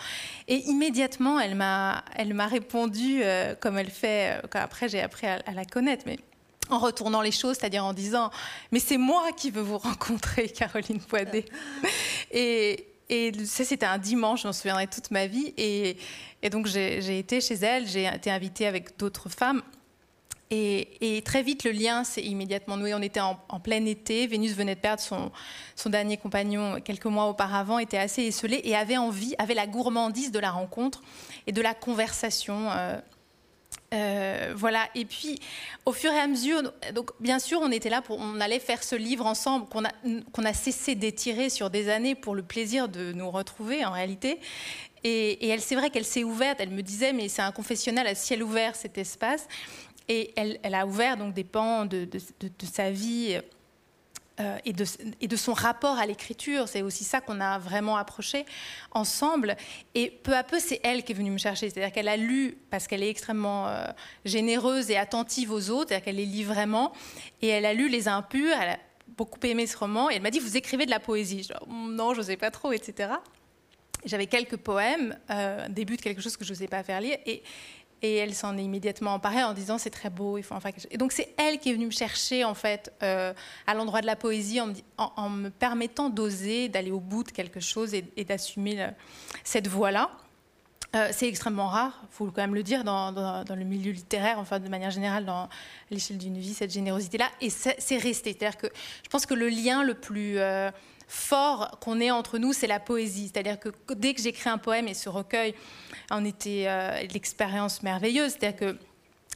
Et 0.48 0.56
immédiatement, 0.68 1.40
elle 1.40 1.54
m'a, 1.54 2.04
elle 2.14 2.34
m'a 2.34 2.46
répondu 2.46 3.20
euh, 3.22 3.54
comme 3.58 3.78
elle 3.78 3.90
fait. 3.90 4.40
Euh, 4.44 4.48
après, 4.54 4.88
j'ai 4.88 5.00
appris 5.00 5.26
à, 5.26 5.38
la 5.54 5.64
connaître, 5.64 6.04
mais 6.06 6.18
en 6.68 6.78
retournant 6.78 7.22
les 7.22 7.32
choses, 7.32 7.56
c'est-à-dire 7.58 7.84
en 7.84 7.92
disant 7.92 8.30
mais 8.70 8.78
c'est 8.78 8.98
moi 8.98 9.30
qui 9.36 9.50
veux 9.50 9.62
vous 9.62 9.78
rencontrer, 9.78 10.48
Caroline 10.50 11.00
Poidet. 11.00 11.46
et, 12.32 12.88
et 13.08 13.32
ça, 13.44 13.64
c'était 13.64 13.86
un 13.86 13.98
dimanche, 13.98 14.42
je 14.42 14.48
m'en 14.48 14.52
souviendrai 14.52 14.86
toute 14.86 15.10
ma 15.12 15.26
vie. 15.26 15.54
Et, 15.56 15.96
et 16.42 16.50
donc, 16.50 16.66
j'ai 16.66 17.18
été 17.18 17.40
chez 17.40 17.54
elle, 17.54 17.86
j'ai 17.86 18.06
été 18.06 18.30
invitée 18.30 18.66
avec 18.66 18.98
d'autres 18.98 19.28
femmes. 19.28 19.62
Et, 20.54 21.22
très 21.24 21.42
vite, 21.42 21.64
le 21.64 21.70
lien 21.70 22.04
s'est 22.04 22.22
immédiatement 22.22 22.76
noué. 22.76 22.92
On 22.92 23.00
était 23.00 23.20
en, 23.20 23.36
plein 23.62 23.86
été. 23.86 24.26
Vénus 24.26 24.54
venait 24.54 24.74
de 24.74 24.80
perdre 24.80 25.00
son, 25.00 25.30
dernier 25.88 26.18
compagnon 26.18 26.78
quelques 26.84 27.06
mois 27.06 27.24
auparavant, 27.24 27.78
était 27.78 27.96
assez 27.96 28.24
esselée 28.24 28.60
et 28.64 28.76
avait 28.76 28.98
envie, 28.98 29.34
avait 29.38 29.54
la 29.54 29.66
gourmandise 29.66 30.30
de 30.30 30.38
la 30.38 30.50
rencontre 30.50 31.00
et 31.46 31.52
de 31.52 31.62
la 31.62 31.72
conversation. 31.72 32.70
Euh, 32.70 32.98
euh, 33.94 34.52
voilà. 34.54 34.88
Et 34.94 35.06
puis, 35.06 35.38
au 35.86 35.92
fur 35.92 36.12
et 36.12 36.18
à 36.18 36.26
mesure, 36.26 36.70
donc 36.94 37.12
bien 37.18 37.38
sûr, 37.38 37.60
on 37.62 37.70
était 37.70 37.88
là 37.88 38.02
pour, 38.02 38.18
on 38.20 38.38
allait 38.38 38.58
faire 38.58 38.82
ce 38.84 38.94
livre 38.94 39.24
ensemble 39.24 39.66
qu'on 39.70 39.86
a, 39.86 39.92
qu'on 40.32 40.44
a 40.44 40.52
cessé 40.52 40.94
d'étirer 40.94 41.48
sur 41.48 41.70
des 41.70 41.88
années 41.88 42.14
pour 42.14 42.34
le 42.34 42.42
plaisir 42.42 42.90
de 42.90 43.14
nous 43.14 43.30
retrouver 43.30 43.86
en 43.86 43.92
réalité. 43.92 44.38
Et, 45.02 45.46
et 45.46 45.48
elle, 45.48 45.62
c'est 45.62 45.76
vrai 45.76 45.88
qu'elle 45.88 46.04
s'est 46.04 46.24
ouverte. 46.24 46.58
Elle 46.60 46.70
me 46.70 46.82
disait, 46.82 47.14
mais 47.14 47.28
c'est 47.28 47.42
un 47.42 47.52
confessionnal 47.52 48.06
à 48.06 48.14
ciel 48.14 48.42
ouvert 48.42 48.76
cet 48.76 48.98
espace. 48.98 49.48
Et 50.08 50.32
elle, 50.36 50.74
a 50.74 50.86
ouvert 50.86 51.16
donc 51.16 51.34
des 51.34 51.44
pans 51.44 51.84
de, 51.86 52.08
sa 52.64 52.90
vie 52.90 53.40
euh, 54.40 54.58
et, 54.64 54.72
de, 54.72 55.36
son 55.36 55.52
rapport 55.52 55.98
à 55.98 56.06
l'écriture. 56.06 56.68
C'est 56.68 56.82
aussi 56.82 57.04
ça 57.04 57.20
qu'on 57.20 57.40
a 57.40 57.58
vraiment 57.58 57.96
approché 57.96 58.46
ensemble. 58.90 59.56
Et 59.94 60.10
peu 60.10 60.34
à 60.34 60.42
peu, 60.42 60.58
c'est 60.58 60.80
elle 60.82 61.04
qui 61.04 61.12
est 61.12 61.14
venue 61.14 61.30
me 61.30 61.38
chercher. 61.38 61.70
C'est-à-dire 61.70 61.92
qu'elle 61.92 62.08
a 62.08 62.16
lu, 62.16 62.56
parce 62.70 62.86
qu'elle 62.86 63.02
est 63.02 63.10
extrêmement 63.10 63.68
euh, 63.68 63.84
généreuse 64.24 64.90
et 64.90 64.96
attentive 64.96 65.52
aux 65.52 65.70
autres, 65.70 65.88
c'est-à-dire 65.88 66.04
qu'elle 66.04 66.16
les 66.16 66.26
lit 66.26 66.44
vraiment. 66.44 66.92
Et 67.42 67.48
elle 67.48 67.66
a 67.66 67.74
lu 67.74 67.88
Les 67.88 68.08
Impurs, 68.08 68.56
elle 68.60 68.70
a 68.70 68.78
beaucoup 69.16 69.40
aimé 69.44 69.66
ce 69.66 69.76
roman. 69.76 70.10
Et 70.10 70.14
elle 70.14 70.22
m'a 70.22 70.30
dit, 70.30 70.38
vous 70.38 70.56
écrivez 70.56 70.86
de 70.86 70.90
la 70.90 71.00
poésie. 71.00 71.42
Je 71.42 71.52
non, 71.70 72.14
je 72.14 72.20
ne 72.20 72.26
sais 72.26 72.36
pas 72.36 72.50
trop, 72.50 72.72
etc. 72.72 73.10
J'avais 74.04 74.26
quelques 74.26 74.56
poèmes, 74.56 75.16
euh, 75.30 75.68
début 75.68 75.96
de 75.96 76.02
quelque 76.02 76.20
chose 76.20 76.36
que 76.36 76.44
je 76.44 76.52
n'osais 76.52 76.66
pas 76.66 76.82
faire 76.82 77.00
lire. 77.00 77.18
Et, 77.26 77.42
et 78.02 78.16
elle 78.16 78.34
s'en 78.34 78.58
est 78.58 78.64
immédiatement 78.64 79.14
emparée 79.14 79.42
en 79.42 79.54
disant 79.54 79.78
c'est 79.78 79.90
très 79.90 80.10
beau, 80.10 80.36
il 80.36 80.42
faut 80.42 80.54
en 80.54 80.60
faire 80.60 80.72
quelque 80.72 80.82
chose. 80.82 80.92
Et 80.92 80.98
donc 80.98 81.12
c'est 81.12 81.34
elle 81.38 81.58
qui 81.58 81.70
est 81.70 81.74
venue 81.74 81.86
me 81.86 81.90
chercher 81.90 82.44
en 82.44 82.54
fait 82.54 82.92
euh, 83.02 83.32
à 83.66 83.74
l'endroit 83.74 84.00
de 84.00 84.06
la 84.06 84.16
poésie 84.16 84.60
en 84.60 85.30
me, 85.30 85.48
permettant 85.50 86.10
d'oser, 86.10 86.68
d'aller 86.68 86.90
au 86.90 87.00
bout 87.00 87.24
de 87.24 87.30
quelque 87.30 87.60
chose 87.60 87.94
et, 87.94 88.24
d'assumer 88.24 88.88
cette 89.44 89.68
voie-là. 89.68 90.10
Euh, 90.94 91.08
c'est 91.10 91.26
extrêmement 91.26 91.68
rare, 91.68 92.00
il 92.02 92.14
faut 92.14 92.26
quand 92.26 92.42
même 92.42 92.54
le 92.54 92.62
dire, 92.62 92.84
dans, 92.84 93.12
dans, 93.12 93.56
le 93.56 93.64
milieu 93.64 93.92
littéraire, 93.92 94.38
enfin 94.38 94.60
de 94.60 94.68
manière 94.68 94.90
générale, 94.90 95.24
dans 95.24 95.48
l'échelle 95.90 96.18
d'une 96.18 96.36
vie, 96.36 96.52
cette 96.52 96.70
générosité-là. 96.70 97.30
Et 97.40 97.48
c'est 97.48 97.96
resté. 97.96 98.36
C'est-à-dire 98.38 98.58
que 98.58 98.66
je 99.02 99.08
pense 99.08 99.24
que 99.24 99.32
le 99.32 99.48
lien 99.48 99.84
le 99.84 99.94
plus 99.94 100.38
euh, 100.38 100.70
fort 101.12 101.78
qu'on 101.80 102.00
ait 102.00 102.10
entre 102.10 102.38
nous, 102.38 102.54
c'est 102.54 102.66
la 102.66 102.80
poésie. 102.80 103.30
C'est-à-dire 103.32 103.60
que 103.60 103.68
dès 103.94 104.14
que 104.14 104.22
j'écris 104.22 104.48
un 104.48 104.56
poème 104.56 104.88
et 104.88 104.94
ce 104.94 105.10
recueil 105.10 105.54
en 106.10 106.24
était 106.24 106.64
euh, 106.66 107.02
l'expérience 107.12 107.82
merveilleuse. 107.82 108.32
C'est-à-dire 108.32 108.58
que 108.58 108.76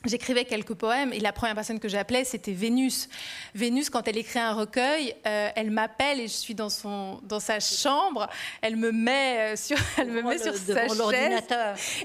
J'écrivais 0.04 0.44
quelques 0.44 0.74
poèmes 0.74 1.12
et 1.12 1.18
la 1.18 1.32
première 1.32 1.56
personne 1.56 1.80
que 1.80 1.88
j'appelais, 1.88 2.24
c'était 2.24 2.52
Vénus. 2.52 3.08
Vénus, 3.54 3.90
quand 3.90 4.06
elle 4.06 4.18
écrit 4.18 4.38
un 4.38 4.52
recueil, 4.52 5.16
euh, 5.26 5.48
elle 5.56 5.70
m'appelle 5.72 6.20
et 6.20 6.28
je 6.28 6.34
suis 6.34 6.54
dans, 6.54 6.68
son, 6.68 7.18
dans 7.24 7.40
sa 7.40 7.58
chambre. 7.58 8.28
Elle 8.62 8.76
me 8.76 8.92
met 8.92 9.54
euh, 9.54 9.56
sur, 9.56 9.76
elle 9.98 10.12
me 10.12 10.22
met 10.22 10.38
sur 10.38 10.54
sa 10.54 10.86
chaise 10.86 11.42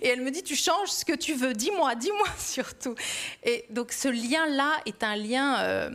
et 0.01 0.07
elle 0.07 0.21
me 0.21 0.31
dit 0.31 0.41
Tu 0.41 0.55
changes 0.55 0.89
ce 0.89 1.05
que 1.05 1.13
tu 1.13 1.33
veux, 1.33 1.53
dis-moi, 1.53 1.93
dis-moi 1.95 2.27
surtout. 2.39 2.95
Et 3.43 3.65
donc 3.69 3.91
ce 3.91 4.07
lien-là 4.07 4.71
est 4.85 5.03
un 5.03 5.15
lien 5.15 5.91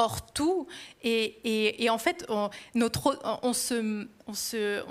hors 0.00 0.32
tout. 0.32 0.66
Et, 1.02 1.88
en 1.90 1.98
fait, 1.98 2.24
on, 2.28 2.50
notre, 2.74 3.18
on 3.42 3.52
se, 3.52 4.08
on 4.26 4.34
se, 4.34 4.82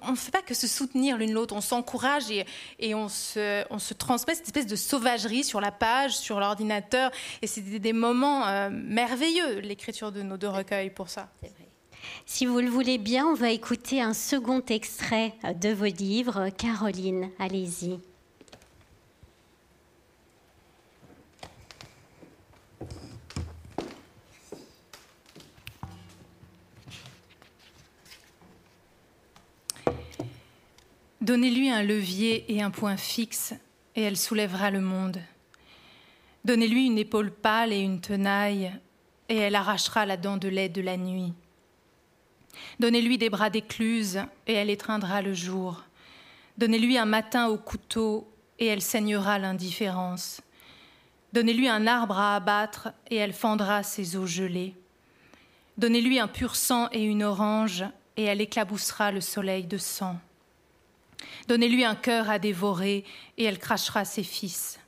on, 0.00 0.16
fait 0.16 0.32
pas 0.32 0.42
que 0.42 0.54
se 0.54 0.66
soutenir 0.66 1.18
l'une 1.18 1.32
l'autre, 1.32 1.54
on 1.54 1.60
s'encourage 1.60 2.24
et, 2.30 2.94
on, 2.94 3.08
se, 3.08 3.64
on 3.70 3.78
se 3.78 3.94
transmet 3.94 4.34
cette 4.34 4.46
espèce 4.46 4.66
de 4.66 4.76
sauvagerie 4.76 5.44
sur 5.44 5.60
la 5.60 5.70
page, 5.70 6.16
sur 6.16 6.40
l'ordinateur. 6.40 7.10
Et 7.42 7.46
c'est 7.46 7.60
des, 7.60 7.92
moments 7.92 8.46
euh, 8.46 8.70
merveilleux, 8.72 9.60
l'écriture 9.60 10.10
de 10.10 10.22
nos 10.22 10.36
deux 10.36 10.48
recueils 10.48 10.90
pour 10.90 11.08
ça. 11.08 11.28
Si 12.24 12.46
vous 12.46 12.60
le 12.60 12.68
voulez 12.68 12.98
bien, 12.98 13.26
on 13.26 13.34
va 13.34 13.50
écouter 13.50 14.00
un 14.00 14.14
second 14.14 14.62
extrait 14.68 15.34
de 15.60 15.70
vos 15.70 15.84
livres. 15.84 16.48
Caroline, 16.50 17.30
allez-y. 17.38 17.98
Donnez-lui 31.28 31.68
un 31.68 31.82
levier 31.82 32.50
et 32.50 32.62
un 32.62 32.70
point 32.70 32.96
fixe, 32.96 33.52
et 33.94 34.00
elle 34.00 34.16
soulèvera 34.16 34.70
le 34.70 34.80
monde. 34.80 35.20
Donnez-lui 36.46 36.86
une 36.86 36.96
épaule 36.96 37.30
pâle 37.30 37.70
et 37.70 37.80
une 37.80 38.00
tenaille, 38.00 38.72
et 39.28 39.36
elle 39.36 39.54
arrachera 39.54 40.06
la 40.06 40.16
dent 40.16 40.38
de 40.38 40.48
lait 40.48 40.70
de 40.70 40.80
la 40.80 40.96
nuit. 40.96 41.34
Donnez-lui 42.80 43.18
des 43.18 43.28
bras 43.28 43.50
d'écluse, 43.50 44.22
et 44.46 44.54
elle 44.54 44.70
étreindra 44.70 45.20
le 45.20 45.34
jour. 45.34 45.82
Donnez-lui 46.56 46.96
un 46.96 47.04
matin 47.04 47.48
au 47.48 47.58
couteau, 47.58 48.32
et 48.58 48.64
elle 48.64 48.80
saignera 48.80 49.38
l'indifférence. 49.38 50.40
Donnez-lui 51.34 51.68
un 51.68 51.86
arbre 51.86 52.18
à 52.18 52.36
abattre, 52.36 52.88
et 53.10 53.16
elle 53.16 53.34
fendra 53.34 53.82
ses 53.82 54.16
eaux 54.16 54.24
gelées. 54.24 54.74
Donnez-lui 55.76 56.20
un 56.20 56.28
pur 56.28 56.56
sang 56.56 56.88
et 56.90 57.04
une 57.04 57.22
orange, 57.22 57.84
et 58.16 58.22
elle 58.22 58.40
éclaboussera 58.40 59.12
le 59.12 59.20
soleil 59.20 59.66
de 59.66 59.76
sang. 59.76 60.18
Donnez-lui 61.46 61.84
un 61.84 61.94
cœur 61.94 62.30
à 62.30 62.38
dévorer, 62.38 63.04
et 63.36 63.44
elle 63.44 63.58
crachera 63.58 64.04
ses 64.04 64.22
fils. 64.22 64.78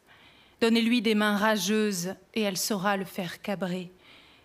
Donnez-lui 0.60 1.02
des 1.02 1.14
mains 1.14 1.36
rageuses, 1.36 2.14
et 2.34 2.42
elle 2.42 2.56
saura 2.56 2.96
le 2.96 3.04
faire 3.04 3.40
cabrer. 3.42 3.90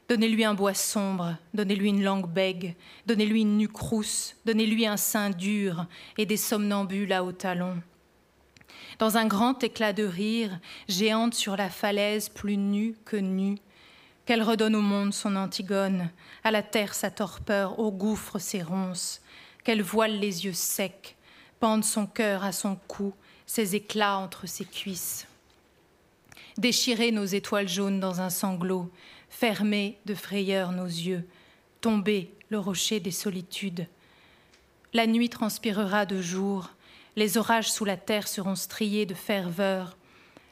Donnez-lui 0.07 0.45
un 0.45 0.53
bois 0.53 0.73
sombre, 0.73 1.35
donnez-lui 1.53 1.89
une 1.89 2.03
langue 2.03 2.29
bègue, 2.29 2.75
donnez-lui 3.07 3.41
une 3.41 3.57
nuque 3.57 3.77
rousse, 3.77 4.35
donnez-lui 4.45 4.85
un 4.85 4.97
sein 4.97 5.31
dur 5.31 5.87
et 6.17 6.27
des 6.27 6.37
somnambules 6.37 7.11
à 7.11 7.23
hauts 7.23 7.31
talons. 7.31 7.81
Dans 8.99 9.17
un 9.17 9.25
grand 9.25 9.63
éclat 9.63 9.93
de 9.93 10.03
rire, 10.03 10.59
géante 10.87 11.33
sur 11.33 11.57
la 11.57 11.69
falaise 11.69 12.29
plus 12.29 12.57
nue 12.57 12.95
que 13.03 13.17
nue, 13.17 13.57
Qu'elle 14.25 14.41
redonne 14.41 14.75
au 14.75 14.81
monde 14.81 15.13
son 15.13 15.35
Antigone, 15.35 16.09
à 16.43 16.49
la 16.49 16.63
terre 16.63 16.95
sa 16.95 17.11
torpeur, 17.11 17.77
au 17.77 17.91
gouffre 17.91 18.39
ses 18.39 18.63
ronces, 18.63 19.21
qu'elle 19.63 19.83
voile 19.83 20.19
les 20.19 20.45
yeux 20.45 20.53
secs, 20.53 21.14
son 21.83 22.05
cœur 22.05 22.43
à 22.43 22.51
son 22.51 22.75
cou, 22.87 23.13
ses 23.47 23.75
éclats 23.75 24.17
entre 24.17 24.47
ses 24.47 24.65
cuisses. 24.65 25.27
Déchirer 26.57 27.11
nos 27.11 27.25
étoiles 27.25 27.67
jaunes 27.67 27.99
dans 27.99 28.21
un 28.21 28.29
sanglot, 28.29 28.91
fermer 29.29 29.97
de 30.05 30.13
frayeur 30.13 30.71
nos 30.71 30.85
yeux, 30.85 31.27
tomber 31.81 32.31
le 32.49 32.59
rocher 32.59 32.99
des 32.99 33.11
solitudes. 33.11 33.87
La 34.93 35.07
nuit 35.07 35.29
transpirera 35.29 36.05
de 36.05 36.21
jour, 36.21 36.69
les 37.15 37.37
orages 37.37 37.71
sous 37.71 37.83
la 37.83 37.97
terre 37.97 38.27
seront 38.27 38.55
striés 38.55 39.05
de 39.05 39.15
ferveur, 39.15 39.97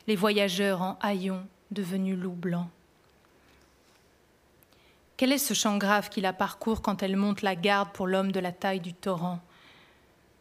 les 0.07 0.15
voyageurs 0.15 0.81
en 0.81 0.97
haillons 0.99 1.45
devenus 1.71 2.17
loups 2.17 2.31
blancs. 2.31 2.67
Quel 5.15 5.31
est 5.31 5.37
ce 5.37 5.53
chant 5.53 5.77
grave 5.77 6.09
qui 6.09 6.21
la 6.21 6.33
parcourt 6.33 6.81
quand 6.81 7.03
elle 7.03 7.15
monte 7.15 7.43
la 7.43 7.55
garde 7.55 7.91
pour 7.93 8.07
l'homme 8.07 8.31
de 8.31 8.39
la 8.39 8.51
taille 8.51 8.81
du 8.81 8.93
torrent? 8.93 9.39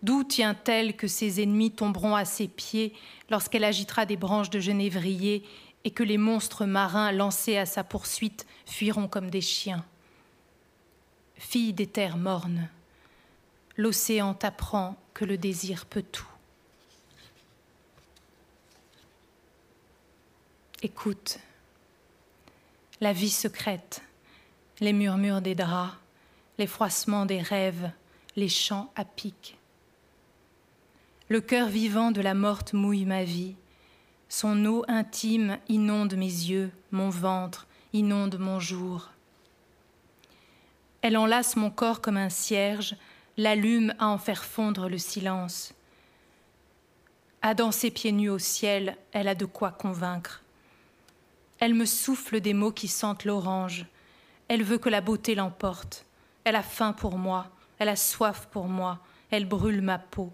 D'où 0.02 0.24
tient-elle 0.24 0.96
que 0.96 1.06
ses 1.06 1.40
ennemis 1.42 1.70
tomberont 1.70 2.16
à 2.16 2.24
ses 2.24 2.48
pieds 2.48 2.92
lorsqu'elle 3.30 3.64
agitera 3.64 4.04
des 4.04 4.16
branches 4.16 4.50
de 4.50 4.58
genévrier 4.58 5.44
et 5.84 5.90
que 5.92 6.02
les 6.02 6.18
monstres 6.18 6.66
marins 6.66 7.12
lancés 7.12 7.56
à 7.56 7.66
sa 7.66 7.84
poursuite 7.84 8.46
fuiront 8.66 9.06
comme 9.06 9.30
des 9.30 9.40
chiens? 9.40 9.84
Fille 11.36 11.72
des 11.72 11.86
terres 11.86 12.16
mornes, 12.16 12.68
l'océan 13.76 14.34
t'apprend 14.34 14.96
que 15.14 15.24
le 15.24 15.38
désir 15.38 15.86
peut 15.86 16.02
tout. 16.02 16.26
Écoute, 20.82 21.38
la 23.00 23.12
vie 23.12 23.30
secrète, 23.30 24.02
les 24.80 24.92
murmures 24.92 25.40
des 25.40 25.54
draps, 25.54 25.94
les 26.58 26.66
froissements 26.66 27.24
des 27.24 27.40
rêves, 27.40 27.90
les 28.34 28.48
chants 28.48 28.92
à 28.96 29.04
pic. 29.04 29.56
Le 31.32 31.40
cœur 31.40 31.68
vivant 31.68 32.10
de 32.10 32.20
la 32.20 32.34
morte 32.34 32.74
mouille 32.74 33.06
ma 33.06 33.24
vie, 33.24 33.56
son 34.28 34.66
eau 34.66 34.84
intime 34.86 35.56
inonde 35.66 36.14
mes 36.14 36.26
yeux, 36.26 36.70
mon 36.90 37.08
ventre, 37.08 37.66
inonde 37.94 38.38
mon 38.38 38.60
jour. 38.60 39.08
Elle 41.00 41.16
enlace 41.16 41.56
mon 41.56 41.70
corps 41.70 42.02
comme 42.02 42.18
un 42.18 42.28
cierge, 42.28 42.96
l'allume 43.38 43.94
à 43.98 44.08
en 44.08 44.18
faire 44.18 44.44
fondre 44.44 44.90
le 44.90 44.98
silence. 44.98 45.72
À 47.40 47.54
danser 47.54 47.90
pieds 47.90 48.12
nus 48.12 48.28
au 48.28 48.38
ciel, 48.38 48.98
elle 49.12 49.28
a 49.28 49.34
de 49.34 49.46
quoi 49.46 49.70
convaincre. 49.70 50.42
Elle 51.60 51.72
me 51.72 51.86
souffle 51.86 52.42
des 52.42 52.52
mots 52.52 52.72
qui 52.72 52.88
sentent 52.88 53.24
l'orange. 53.24 53.86
Elle 54.48 54.64
veut 54.64 54.76
que 54.76 54.90
la 54.90 55.00
beauté 55.00 55.34
l'emporte. 55.34 56.04
Elle 56.44 56.56
a 56.56 56.62
faim 56.62 56.92
pour 56.92 57.16
moi, 57.16 57.46
elle 57.78 57.88
a 57.88 57.96
soif 57.96 58.48
pour 58.50 58.68
moi, 58.68 58.98
elle 59.30 59.46
brûle 59.46 59.80
ma 59.80 59.98
peau. 59.98 60.30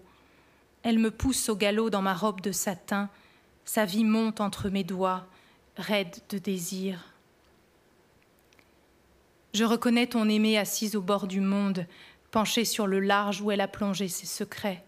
Elle 0.89 0.97
me 0.97 1.11
pousse 1.11 1.49
au 1.49 1.55
galop 1.55 1.91
dans 1.91 2.01
ma 2.01 2.15
robe 2.15 2.41
de 2.41 2.51
satin, 2.51 3.11
sa 3.63 3.85
vie 3.85 4.03
monte 4.03 4.41
entre 4.41 4.69
mes 4.69 4.83
doigts, 4.83 5.27
raide 5.77 6.17
de 6.29 6.39
désir. 6.39 7.13
Je 9.53 9.65
reconnais 9.65 10.07
ton 10.07 10.27
aimée 10.27 10.57
assise 10.57 10.95
au 10.95 11.01
bord 11.03 11.27
du 11.27 11.41
monde, 11.41 11.85
penchée 12.31 12.65
sur 12.65 12.87
le 12.87 12.99
large 12.99 13.39
où 13.39 13.51
elle 13.51 13.61
a 13.61 13.67
plongé 13.67 14.07
ses 14.07 14.25
secrets. 14.25 14.83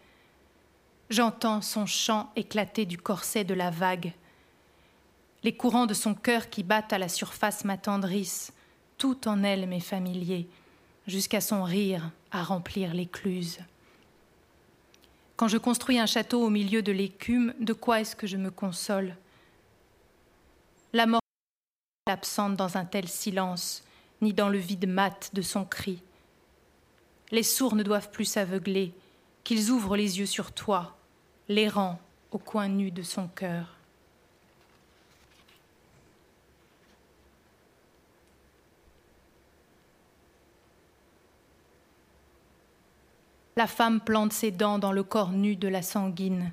J'entends 1.12 1.62
son 1.62 1.86
chant 1.86 2.32
éclater 2.36 2.88
du 2.88 2.98
corset 2.98 3.44
de 3.44 3.54
la 3.54 3.70
vague. 3.70 4.12
Les 5.44 5.56
courants 5.56 5.86
de 5.86 5.94
son 5.94 6.16
cœur 6.16 6.50
qui 6.50 6.64
battent 6.64 6.94
à 6.94 6.98
la 6.98 7.10
surface 7.10 7.64
m'attendrissent. 7.64 8.54
Tout 8.98 9.28
en 9.28 9.44
elle 9.44 9.68
m'est 9.68 9.80
familier, 9.80 10.50
jusqu'à 11.06 11.42
son 11.42 11.62
rire 11.62 12.10
à 12.32 12.42
remplir 12.42 12.96
l'écluse. 12.96 13.60
Quand 15.42 15.48
je 15.48 15.58
construis 15.58 15.98
un 15.98 16.06
château 16.06 16.44
au 16.44 16.52
milieu 16.52 16.84
de 16.84 16.92
l'écume, 16.92 17.56
de 17.60 17.74
quoi 17.74 18.00
est-ce 18.00 18.16
que 18.16 18.28
je 18.28 18.38
me 18.38 18.52
console? 18.52 19.16
La 20.94 21.08
mort 21.08 21.22
n'est 22.06 22.14
absente 22.14 22.56
dans 22.56 22.78
un 22.78 22.86
tel 22.86 23.08
silence, 23.08 23.84
ni 24.22 24.34
dans 24.34 24.50
le 24.50 24.60
vide 24.60 24.88
mat 24.88 25.32
de 25.34 25.42
son 25.42 25.66
cri. 25.66 26.04
Les 27.32 27.42
sourds 27.42 27.74
ne 27.74 27.82
doivent 27.82 28.12
plus 28.12 28.26
s'aveugler, 28.26 28.94
qu'ils 29.44 29.72
ouvrent 29.72 29.98
les 29.98 30.20
yeux 30.20 30.28
sur 30.28 30.52
toi, 30.52 30.96
l'errant 31.50 32.00
au 32.30 32.38
coin 32.38 32.68
nu 32.68 32.92
de 32.92 33.02
son 33.02 33.28
cœur. 33.28 33.81
La 43.62 43.68
femme 43.68 44.02
plante 44.02 44.34
ses 44.34 44.50
dents 44.50 44.80
dans 44.80 44.92
le 44.92 45.04
corps 45.04 45.30
nu 45.30 45.56
de 45.56 45.68
la 45.68 45.84
sanguine 45.84 46.52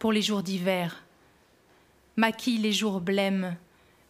pour 0.00 0.10
les 0.10 0.20
jours 0.20 0.42
d'hiver, 0.42 1.04
maquille 2.16 2.58
les 2.58 2.72
jours 2.72 3.00
blêmes, 3.00 3.56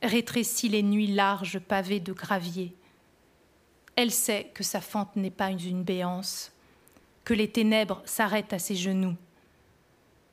rétrécit 0.02 0.70
les 0.70 0.82
nuits 0.82 1.12
larges 1.12 1.58
pavées 1.58 2.00
de 2.00 2.14
gravier. 2.14 2.74
Elle 3.94 4.10
sait 4.10 4.50
que 4.54 4.62
sa 4.62 4.80
fente 4.80 5.16
n'est 5.16 5.30
pas 5.30 5.50
une 5.50 5.82
béance, 5.82 6.50
que 7.24 7.34
les 7.34 7.50
ténèbres 7.50 8.00
s'arrêtent 8.06 8.54
à 8.54 8.58
ses 8.58 8.74
genoux. 8.74 9.16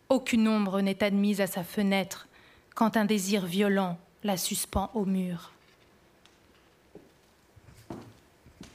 Aucune 0.07 0.47
ombre 0.47 0.79
n'est 0.79 1.03
admise 1.03 1.41
à 1.41 1.47
sa 1.47 1.65
fenêtre 1.65 2.29
quand 2.73 2.95
un 2.95 3.03
désir 3.03 3.45
violent 3.45 3.97
la 4.23 4.37
suspend 4.37 4.91
au 4.93 5.03
mur. 5.03 5.51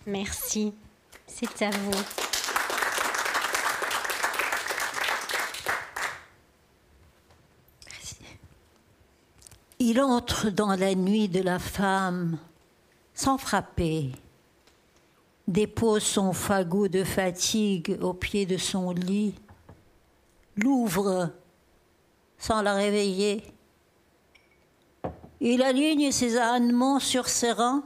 Merci, 0.07 0.75
c'est 1.27 1.63
à 1.63 1.71
vous. 1.71 2.22
Il 9.85 10.01
entre 10.01 10.49
dans 10.49 10.77
la 10.77 10.95
nuit 10.95 11.29
de 11.29 11.43
la 11.43 11.59
femme 11.59 12.39
sans 13.15 13.37
frapper, 13.37 14.13
dépose 15.49 16.05
son 16.05 16.33
fagot 16.33 16.87
de 16.87 17.03
fatigue 17.03 17.99
au 18.01 18.15
pied 18.15 18.47
de 18.47 18.59
son 18.59 18.93
lit, 18.93 19.35
l'ouvre 20.55 21.31
sans 22.39 22.63
la 22.63 22.75
réveiller. 22.75 23.43
Il 25.41 25.65
aligne 25.65 26.13
ses 26.13 26.39
ânements 26.39 27.01
sur 27.01 27.29
ses 27.29 27.51
rangs, 27.51 27.83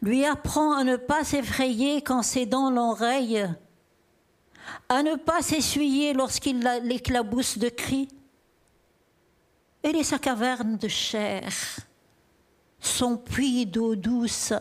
lui 0.00 0.24
apprend 0.24 0.74
à 0.76 0.84
ne 0.84 0.94
pas 0.94 1.24
s'effrayer 1.24 2.02
quand 2.02 2.22
ses 2.22 2.46
dents 2.46 2.70
l'enrayent, 2.70 3.48
à 4.88 5.02
ne 5.02 5.16
pas 5.16 5.42
s'essuyer 5.42 6.12
lorsqu'il 6.12 6.60
l'éclabousse 6.84 7.58
de 7.58 7.68
cris 7.68 8.08
elle 9.82 9.96
est 9.96 10.04
sa 10.04 10.18
caverne 10.18 10.76
de 10.76 10.88
chair, 10.88 11.50
son 12.78 13.16
puits 13.16 13.66
d'eau 13.66 13.96
douce, 13.96 14.52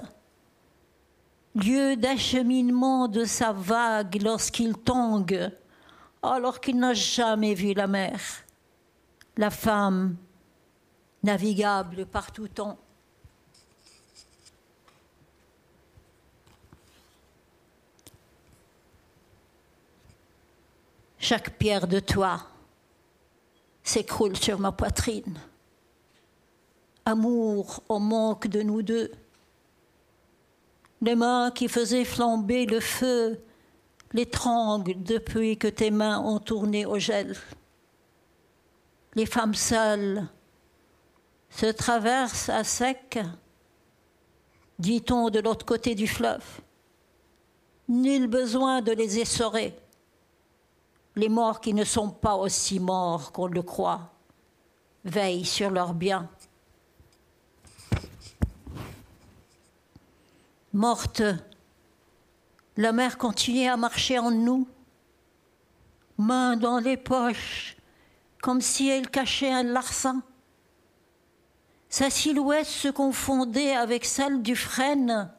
lieu 1.55 1.95
d'acheminement 1.95 3.07
de 3.07 3.25
sa 3.25 3.51
vague 3.51 4.21
lorsqu'il 4.21 4.75
tangue, 4.75 5.51
alors 6.21 6.59
qu'il 6.59 6.77
n'a 6.77 6.93
jamais 6.93 7.53
vu 7.53 7.73
la 7.73 7.87
mer, 7.87 8.19
la 9.37 9.49
femme 9.49 10.15
navigable 11.23 12.05
par 12.05 12.31
tout 12.31 12.47
temps. 12.47 12.77
Chaque 21.17 21.57
pierre 21.57 21.87
de 21.87 21.99
toi 21.99 22.47
s'écroule 23.89 24.37
sur 24.37 24.59
ma 24.59 24.71
poitrine. 24.71 25.39
Amour 27.05 27.81
au 27.89 27.97
manque 27.97 28.47
de 28.47 28.61
nous 28.61 28.83
deux. 28.83 29.11
Les 31.01 31.15
mains 31.15 31.49
qui 31.49 31.67
faisaient 31.67 32.05
flamber 32.05 32.67
le 32.67 32.81
feu 32.81 33.41
l'étranglent 34.13 35.01
depuis 35.03 35.57
que 35.57 35.67
tes 35.67 35.89
mains 35.89 36.19
ont 36.19 36.39
tourné 36.39 36.85
au 36.85 36.99
gel. 36.99 37.35
Les 39.15 39.25
femmes 39.25 39.55
seules 39.55 40.27
se 41.49 41.65
traversent 41.65 42.49
à 42.49 42.63
sec, 42.63 43.17
dit-on 44.77 45.31
de 45.31 45.39
l'autre 45.39 45.65
côté 45.65 45.95
du 45.95 46.05
fleuve. 46.05 46.45
Nul 47.87 48.27
besoin 48.27 48.83
de 48.83 48.91
les 48.91 49.19
essorer 49.19 49.75
les 51.19 51.27
morts 51.27 51.59
qui 51.59 51.73
ne 51.73 51.83
sont 51.83 52.09
pas 52.09 52.35
aussi 52.35 52.79
morts 52.79 53.33
qu'on 53.33 53.47
le 53.47 53.61
croit 53.61 54.13
veillent 55.03 55.45
sur 55.45 55.69
leurs 55.69 55.93
biens. 55.93 56.29
Morte, 60.71 61.21
la 62.77 62.93
mer 62.93 63.17
continuait 63.17 63.67
à 63.67 63.75
marcher 63.75 64.17
en 64.17 64.31
nous, 64.31 64.65
main 66.17 66.55
dans 66.55 66.79
les 66.79 66.95
poches, 66.95 67.75
comme 68.41 68.61
si 68.61 68.87
elle 68.87 69.09
cachait 69.09 69.51
un 69.51 69.63
larcin. 69.63 70.23
Sa 71.89 72.09
silhouette 72.09 72.65
se 72.65 72.87
confondait 72.87 73.75
avec 73.75 74.05
celle 74.05 74.41
du 74.41 74.55
frêne 74.55 75.29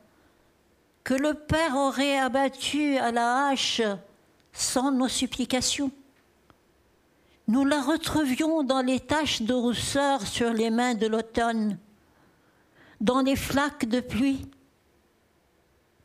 que 1.05 1.15
le 1.15 1.33
Père 1.33 1.77
aurait 1.77 2.19
abattu 2.19 2.99
à 2.99 3.13
la 3.13 3.47
hache 3.47 3.81
sans 4.53 4.91
nos 4.91 5.09
supplications. 5.09 5.91
Nous 7.49 7.65
la 7.65 7.83
retrouvions 7.83 8.63
dans 8.63 8.81
les 8.81 9.01
taches 9.01 9.43
de 9.43 9.55
rousseur 9.55 10.27
sur 10.27 10.53
les 10.53 10.71
mains 10.71 10.95
de 10.95 11.07
l'automne, 11.07 11.79
dans 13.01 13.23
les 13.23 13.37
flaques 13.37 13.89
de 13.89 14.01
pluie. 14.01 14.47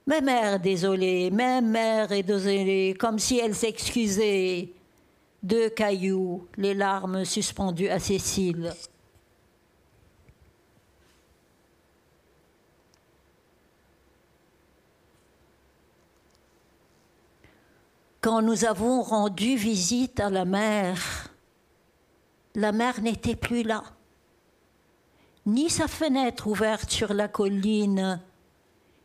Mais 0.08 0.22
mère 0.22 0.60
désolée, 0.60 1.32
même 1.32 1.70
mère 1.70 2.12
est 2.12 2.24
désolée, 2.24 2.96
comme 3.00 3.20
si 3.20 3.40
elle 3.40 3.56
s'excusait. 3.56 4.74
Deux 5.42 5.70
cailloux, 5.70 6.48
les 6.58 6.74
larmes 6.74 7.26
suspendues 7.26 7.90
à 7.90 8.00
ses 8.00 8.20
cils. 8.20 8.74
Quand 18.26 18.42
nous 18.42 18.66
avons 18.66 19.04
rendu 19.04 19.56
visite 19.56 20.20
à 20.20 20.32
la 20.32 20.46
mère, 20.46 21.30
la 22.56 22.72
mère 22.72 23.00
n'était 23.00 23.36
plus 23.36 23.62
là, 23.62 23.84
ni 25.46 25.70
sa 25.70 25.88
fenêtre 25.88 26.48
ouverte 26.48 26.90
sur 26.90 27.14
la 27.14 27.28
colline 27.28 28.20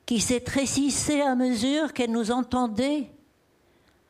qui 0.07 0.23
s'étrécissait 0.23 1.21
à 1.21 1.35
mesure 1.35 1.93
qu'elle 1.93 2.12
nous 2.12 2.31
entendait, 2.31 3.11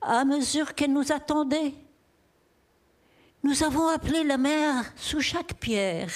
à 0.00 0.24
mesure 0.24 0.76
qu'elle 0.76 0.92
nous 0.92 1.10
attendait. 1.10 1.74
Nous 3.42 3.64
avons 3.64 3.88
appelé 3.88 4.22
la 4.22 4.38
mère 4.38 4.92
sous 4.94 5.20
chaque 5.20 5.54
pierre, 5.54 6.12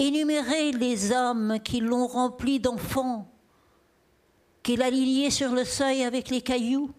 énuméré 0.00 0.72
les 0.72 1.12
hommes 1.12 1.60
qui 1.62 1.78
l'ont 1.78 2.08
remplie 2.08 2.58
d'enfants, 2.58 3.30
qui 4.64 4.74
l'a 4.74 4.90
liée 4.90 5.30
sur 5.30 5.52
le 5.52 5.64
seuil 5.64 6.02
avec 6.02 6.30
les 6.30 6.42
cailloux. 6.42 6.90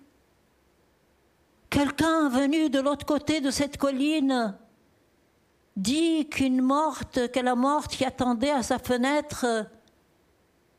Quelqu'un 1.72 2.28
venu 2.28 2.70
de 2.70 2.82
l'autre 2.82 3.06
côté 3.06 3.40
de 3.40 3.50
cette 3.50 3.78
colline 3.78 4.58
dit 5.78 6.28
qu'une 6.28 6.62
morte, 6.62 7.32
que 7.32 7.40
la 7.40 7.56
morte 7.56 7.96
qui 7.96 8.04
attendait 8.04 8.52
à 8.52 8.62
sa 8.62 8.78
fenêtre 8.78 9.46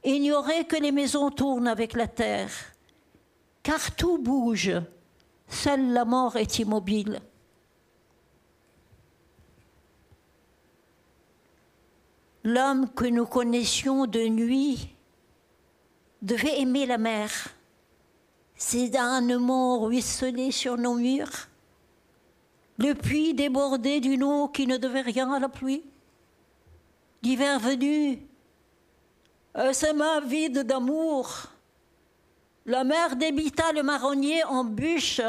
ignorait 0.05 0.67
que 0.67 0.77
les 0.77 0.93
maisons 0.93 1.31
tournent 1.31 1.67
avec 1.67 1.95
la 1.95 2.09
terre, 2.09 2.51
car 3.63 3.97
tout 3.97 4.19
bouge, 4.19 4.73
seule 5.49 5.95
la 5.95 6.05
mort 6.05 6.37
est 6.37 6.59
immobile. 6.59 7.23
L'homme 12.45 12.93
que 12.93 13.07
nous 13.07 13.25
connaissions 13.25 14.07
de 14.07 14.27
nuit 14.29 14.95
devait 16.21 16.61
aimer 16.61 16.85
la 16.85 16.99
mer. 16.99 17.31
Ses 18.65 18.97
ânements 18.97 19.81
ruisselaient 19.81 20.53
sur 20.53 20.79
nos 20.79 20.95
murs. 20.95 21.49
Le 22.79 22.95
puits 22.95 23.35
débordait 23.35 23.99
d'une 23.99 24.23
eau 24.23 24.47
qui 24.47 24.69
ne 24.69 24.77
devait 24.77 25.01
rien 25.01 25.33
à 25.33 25.41
la 25.41 25.49
pluie. 25.49 25.83
L'hiver 27.25 27.59
venu, 27.59 28.25
euh, 29.59 29.73
ses 29.73 29.93
mains 29.93 30.21
vides 30.21 30.61
d'amour. 30.61 31.47
La 32.65 32.85
mère 32.85 33.17
débita 33.17 33.73
le 33.73 33.83
marronnier 33.83 34.45
en 34.45 34.63
bûche, 34.63 35.21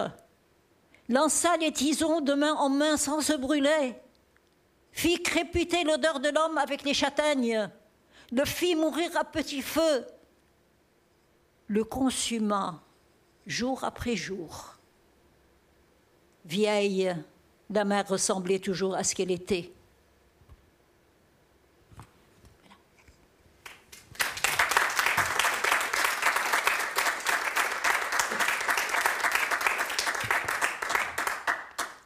lança 1.09 1.57
les 1.57 1.73
tisons 1.73 2.21
de 2.21 2.35
main 2.35 2.53
en 2.53 2.69
main 2.69 2.97
sans 2.97 3.19
se 3.19 3.33
brûler, 3.33 3.95
fit 4.91 5.21
créputer 5.23 5.83
l'odeur 5.83 6.19
de 6.19 6.29
l'homme 6.29 6.59
avec 6.59 6.83
les 6.83 6.93
châtaignes, 6.93 7.67
le 8.31 8.45
fit 8.45 8.75
mourir 8.75 9.09
à 9.17 9.23
petit 9.23 9.63
feu, 9.63 10.05
le 11.67 11.83
consuma 11.83 12.79
jour 13.47 13.83
après 13.83 14.15
jour. 14.15 14.75
Vieille, 16.45 17.15
la 17.69 17.85
mère 17.85 18.07
ressemblait 18.07 18.59
toujours 18.59 18.95
à 18.95 19.03
ce 19.03 19.15
qu'elle 19.15 19.31
était. 19.31 19.71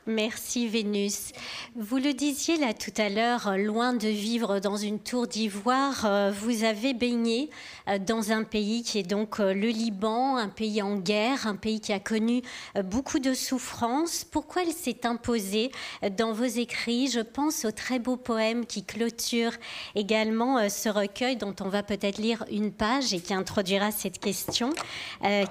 Merci 0.10 0.70
Vénus. 0.70 1.34
Vous 1.76 1.98
le 1.98 2.14
disiez 2.14 2.56
là 2.56 2.74
tout 2.74 2.94
à 2.96 3.10
l'heure, 3.10 3.58
loin 3.58 3.92
de 3.92 4.08
vivre 4.08 4.60
dans 4.60 4.78
une 4.78 5.00
tour 5.00 5.28
d'ivoire, 5.28 6.06
euh, 6.06 6.32
vous 6.32 6.64
avez 6.64 6.94
baigné 6.94 7.50
euh, 7.90 8.00
dans 8.00 8.32
un 8.32 8.44
pays 8.46 8.84
qui 8.84 9.00
est 9.00 9.04
donc 9.04 9.42
euh, 9.42 9.54
le 9.54 9.68
Liban, 9.68 10.38
un 10.38 10.48
pays 10.48 10.82
en 10.82 10.96
guerre, 10.96 11.46
un 11.46 11.58
pays 11.58 11.82
qui 11.82 11.92
a 11.92 12.00
connu 12.00 12.42
beaucoup 12.86 13.20
de 13.20 13.34
souffrances. 13.34 14.24
Pourquoi 14.24 14.64
elle 14.64 14.72
s'est 14.72 15.06
imposée 15.06 15.72
dans 16.18 16.32
vos 16.32 16.46
écrits? 16.46 17.10
Je 17.10 17.20
pense 17.20 17.66
au 17.66 17.72
très 17.72 18.00
beau 18.00 18.16
poème 18.16 18.66
qui 18.66 18.86
clôture 18.86 19.52
également 19.94 20.70
ce 20.70 20.88
recueil 20.88 21.36
dont 21.36 21.56
on 21.60 21.68
va 21.68 21.84
peut-être 21.84 22.18
lire 22.18 22.46
une 22.50 22.72
page 22.72 23.14
et 23.14 23.20
qui 23.20 23.34
introduira 23.34 23.92
cette 23.92 24.20
question, 24.20 24.70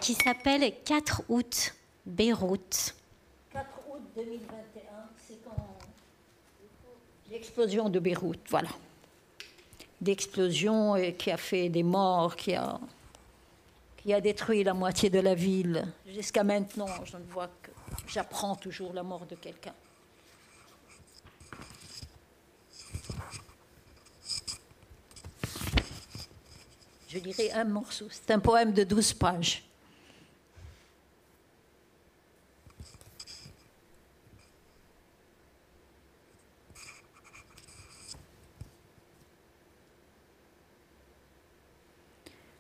qui 0.01 0.15
s'appelle 0.15 0.73
4 0.87 1.25
août, 1.29 1.75
Beyrouth. 2.07 2.95
2021, 4.17 4.81
c'est 5.29 5.45
quand 5.45 5.55
l'explosion 7.31 7.91
de 7.91 7.99
Beyrouth, 7.99 8.41
voilà. 8.49 8.71
L'explosion 10.01 10.95
qui 11.19 11.31
a 11.31 11.37
fait 11.37 11.69
des 11.69 11.83
morts, 11.83 12.35
qui 12.35 12.55
a, 12.55 12.81
qui 13.99 14.15
a 14.15 14.21
détruit 14.23 14.65
la 14.65 14.73
moitié 14.73 15.11
de 15.11 15.19
la 15.21 15.35
ville. 15.35 15.87
Jusqu'à 16.07 16.45
maintenant, 16.45 16.87
je 17.05 17.19
ne 17.19 17.25
vois 17.25 17.49
que 17.63 17.71
j'apprends 18.07 18.57
toujours 18.57 18.95
la 18.95 19.03
mort 19.03 19.27
de 19.27 19.35
quelqu'un. 19.35 19.75
Je 27.09 27.19
dirais 27.19 27.51
un 27.53 27.65
morceau. 27.65 28.07
C'est 28.11 28.31
un 28.31 28.39
poème 28.39 28.73
de 28.73 28.83
12 28.83 29.13
pages. 29.13 29.63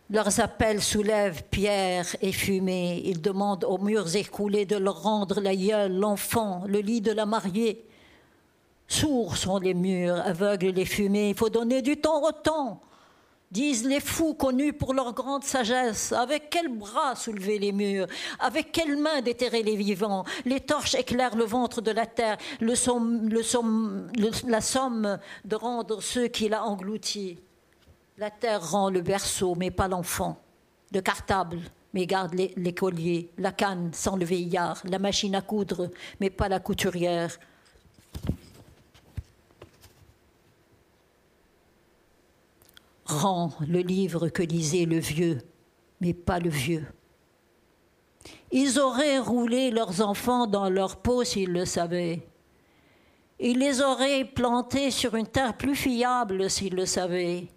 Leurs 0.09 0.39
appels 0.39 0.83
soulèvent 0.83 1.43
pierre 1.51 2.07
et 2.23 2.31
fumée. 2.31 3.03
Ils 3.05 3.21
demandent 3.21 3.65
aux 3.65 3.79
murs 3.79 4.15
écoulés 4.15 4.65
de 4.65 4.77
leur 4.77 5.03
rendre 5.03 5.41
la 5.41 5.57
gueule, 5.57 5.99
l'enfant, 5.99 6.63
le 6.69 6.79
lit 6.79 7.01
de 7.01 7.11
la 7.11 7.27
mariée. 7.27 7.85
Sourds 8.87 9.37
sont 9.37 9.59
les 9.59 9.75
murs, 9.75 10.21
aveugles 10.25 10.69
les 10.69 10.85
fumées. 10.85 11.31
Il 11.31 11.35
faut 11.35 11.49
donner 11.49 11.83
du 11.83 11.97
temps 11.97 12.23
au 12.23 12.31
temps, 12.31 12.81
disent 13.51 13.85
les 13.85 13.99
fous 13.99 14.35
connus 14.35 14.73
pour 14.73 14.95
leur 14.95 15.13
grande 15.13 15.43
sagesse. 15.43 16.13
Avec 16.13 16.51
quels 16.51 16.69
bras 16.69 17.17
soulever 17.17 17.59
les 17.59 17.73
murs? 17.73 18.07
Avec 18.39 18.71
quelles 18.71 18.97
mains 18.97 19.23
déterrer 19.23 19.65
les 19.65 19.75
vivants? 19.75 20.25
Les 20.45 20.61
torches 20.61 20.95
éclairent 20.95 21.35
le 21.35 21.47
ventre 21.47 21.81
de 21.81 21.91
la 21.91 22.07
terre, 22.07 22.39
le 22.61 22.77
somme, 22.77 23.29
la 24.47 24.61
somme 24.61 25.19
de 25.45 25.57
rendre 25.57 26.01
ceux 26.01 26.29
qui 26.29 26.49
l'a 26.49 26.65
englouti. 26.65 27.41
La 28.19 28.31
terre 28.31 28.71
rend 28.71 28.89
le 28.89 29.03
berceau, 29.03 29.55
mais 29.57 29.71
pas 29.71 29.89
l'enfant. 29.89 30.41
Le 30.91 31.03
cartable, 31.03 31.59
mais 31.93 32.07
garde 32.07 32.35
l'écolier. 32.57 33.31
La 33.37 33.53
canne 33.53 33.93
sans 33.93 34.17
le 34.17 34.25
veillard. 34.25 34.81
La 34.85 34.99
machine 34.99 35.35
à 35.35 35.43
coudre, 35.43 35.91
mais 36.19 36.31
pas 36.31 36.49
la 36.49 36.59
couturière. 36.59 37.39
Rend 43.05 43.53
le 43.69 43.81
livre 43.81 44.29
que 44.31 44.43
lisait 44.43 44.87
le 44.87 44.99
vieux, 44.99 45.43
mais 46.01 46.15
pas 46.15 46.39
le 46.39 46.49
vieux. 46.49 46.87
Ils 48.51 48.79
auraient 48.79 49.19
roulé 49.19 49.71
leurs 49.71 50.01
enfants 50.01 50.47
dans 50.47 50.71
leur 50.71 50.97
peau 51.03 51.23
s'ils 51.23 51.53
le 51.53 51.67
savaient. 51.67 52.27
Ils 53.39 53.59
les 53.59 53.83
auraient 53.83 54.25
plantés 54.25 54.91
sur 54.91 55.17
une 55.17 55.27
terre 55.27 55.55
plus 55.55 55.77
fiable 55.77 56.49
s'ils 56.49 56.75
le 56.75 56.87
savaient 56.87 57.51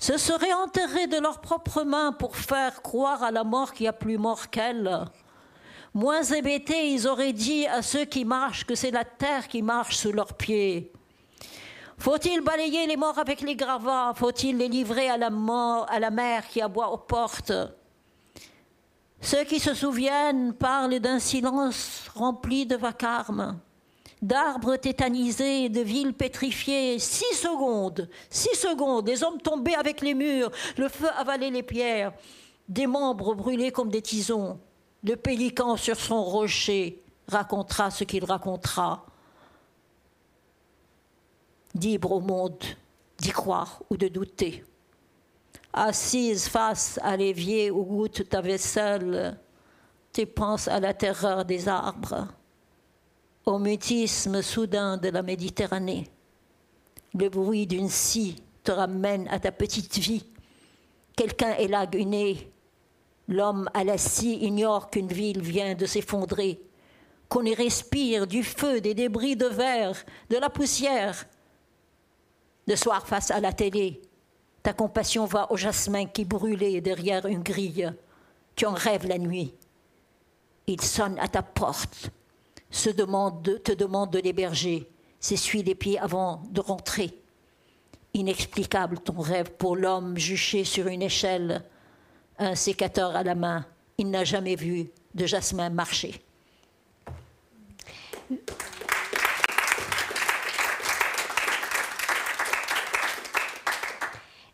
se 0.00 0.16
seraient 0.16 0.54
enterrés 0.54 1.06
de 1.06 1.18
leurs 1.18 1.40
propres 1.40 1.84
mains 1.84 2.12
pour 2.12 2.34
faire 2.34 2.82
croire 2.82 3.22
à 3.22 3.30
la 3.30 3.44
mort 3.44 3.72
qu'il 3.72 3.84
n'y 3.84 3.88
a 3.88 3.92
plus 3.92 4.16
mort 4.16 4.48
qu'elle. 4.48 5.04
Moins 5.92 6.22
hébétés, 6.22 6.90
ils 6.90 7.06
auraient 7.06 7.34
dit 7.34 7.66
à 7.66 7.82
ceux 7.82 8.06
qui 8.06 8.24
marchent 8.24 8.64
que 8.64 8.74
c'est 8.74 8.90
la 8.90 9.04
terre 9.04 9.46
qui 9.46 9.60
marche 9.60 9.96
sous 9.96 10.12
leurs 10.12 10.34
pieds. 10.34 10.90
Faut-il 11.98 12.40
balayer 12.40 12.86
les 12.86 12.96
morts 12.96 13.18
avec 13.18 13.42
les 13.42 13.54
gravats? 13.54 14.14
Faut-il 14.16 14.56
les 14.56 14.68
livrer 14.68 15.10
à 15.10 15.18
la, 15.18 15.28
mort, 15.28 15.86
à 15.90 16.00
la 16.00 16.10
mer 16.10 16.48
qui 16.48 16.62
aboie 16.62 16.90
aux 16.90 16.98
portes? 16.98 17.52
Ceux 19.20 19.44
qui 19.44 19.60
se 19.60 19.74
souviennent 19.74 20.54
parlent 20.54 20.98
d'un 20.98 21.18
silence 21.18 22.08
rempli 22.14 22.64
de 22.64 22.76
vacarme. 22.76 23.58
D'arbres 24.22 24.76
tétanisés, 24.76 25.68
de 25.68 25.80
villes 25.80 26.14
pétrifiées. 26.14 26.98
Six 26.98 27.34
secondes, 27.34 28.08
six 28.28 28.54
secondes, 28.56 29.04
des 29.04 29.22
hommes 29.22 29.40
tombés 29.40 29.74
avec 29.74 30.00
les 30.00 30.14
murs, 30.14 30.50
le 30.76 30.88
feu 30.88 31.08
avalait 31.16 31.50
les 31.50 31.62
pierres, 31.62 32.12
des 32.68 32.86
membres 32.86 33.34
brûlés 33.34 33.72
comme 33.72 33.90
des 33.90 34.02
tisons. 34.02 34.58
Le 35.02 35.16
pélican 35.16 35.76
sur 35.76 35.98
son 35.98 36.22
rocher 36.22 37.02
racontera 37.26 37.90
ce 37.90 38.04
qu'il 38.04 38.24
racontera. 38.24 39.06
Libre 41.74 42.12
au 42.12 42.20
monde 42.20 42.62
d'y 43.18 43.30
croire 43.30 43.82
ou 43.88 43.96
de 43.96 44.08
douter. 44.08 44.64
Assise 45.72 46.48
face 46.48 46.98
à 47.02 47.16
l'évier 47.16 47.70
où 47.70 47.84
goûte 47.84 48.28
ta 48.28 48.40
vaisselle, 48.40 49.38
tu 50.12 50.26
penses 50.26 50.66
à 50.66 50.80
la 50.80 50.92
terreur 50.92 51.44
des 51.44 51.68
arbres 51.68 52.26
au 53.50 53.58
mutisme 53.58 54.42
soudain 54.42 54.96
de 54.96 55.08
la 55.08 55.22
Méditerranée. 55.22 56.06
Le 57.14 57.28
bruit 57.28 57.66
d'une 57.66 57.88
scie 57.88 58.42
te 58.62 58.70
ramène 58.70 59.26
à 59.28 59.40
ta 59.40 59.50
petite 59.50 59.98
vie. 59.98 60.24
Quelqu'un 61.16 61.54
est 61.54 61.66
laguné. 61.66 62.52
L'homme 63.26 63.68
à 63.74 63.82
la 63.82 63.98
scie 63.98 64.38
ignore 64.40 64.88
qu'une 64.88 65.08
ville 65.08 65.42
vient 65.42 65.74
de 65.74 65.84
s'effondrer, 65.84 66.60
qu'on 67.28 67.44
y 67.44 67.54
respire 67.54 68.28
du 68.28 68.44
feu, 68.44 68.80
des 68.80 68.94
débris 68.94 69.34
de 69.34 69.46
verre, 69.46 69.96
de 70.28 70.36
la 70.36 70.48
poussière. 70.48 71.26
Le 72.68 72.76
soir, 72.76 73.04
face 73.04 73.32
à 73.32 73.40
la 73.40 73.52
télé, 73.52 74.00
ta 74.62 74.72
compassion 74.72 75.24
va 75.24 75.50
au 75.50 75.56
jasmin 75.56 76.06
qui 76.06 76.24
brûlait 76.24 76.80
derrière 76.80 77.26
une 77.26 77.42
grille. 77.42 77.92
Tu 78.54 78.64
en 78.66 78.74
rêves 78.74 79.08
la 79.08 79.18
nuit. 79.18 79.54
Il 80.68 80.80
sonne 80.80 81.18
à 81.18 81.26
ta 81.26 81.42
porte 81.42 82.12
se 82.70 82.90
demande, 82.90 83.60
te 83.62 83.72
demande 83.72 84.10
de 84.10 84.18
l'héberger, 84.18 84.88
s'essuie 85.18 85.62
les 85.62 85.74
pieds 85.74 85.98
avant 85.98 86.42
de 86.50 86.60
rentrer. 86.60 87.14
Inexplicable 88.14 88.98
ton 88.98 89.20
rêve 89.20 89.52
pour 89.52 89.76
l'homme 89.76 90.16
juché 90.16 90.64
sur 90.64 90.86
une 90.86 91.02
échelle, 91.02 91.64
un 92.38 92.54
sécateur 92.54 93.14
à 93.14 93.22
la 93.22 93.34
main. 93.34 93.66
Il 93.98 94.10
n'a 94.10 94.24
jamais 94.24 94.56
vu 94.56 94.90
de 95.14 95.26
jasmin 95.26 95.70
marcher. 95.70 96.20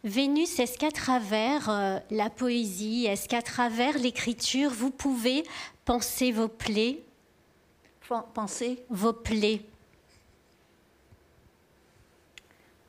Vénus, 0.05 0.61
est-ce 0.61 0.79
qu'à 0.79 0.93
travers 0.93 1.69
euh, 1.69 1.99
la 2.11 2.31
poésie, 2.31 3.07
est-ce 3.07 3.29
qu'à 3.29 3.43
travers 3.43 3.99
l'écriture, 3.99 4.71
vous 4.71 4.93
pouvez 4.93 5.43
penser 5.85 6.31
vos 6.31 6.47
plaies 6.47 7.06
penser 8.35 8.85
Vos 8.89 9.13
plaies. 9.13 9.63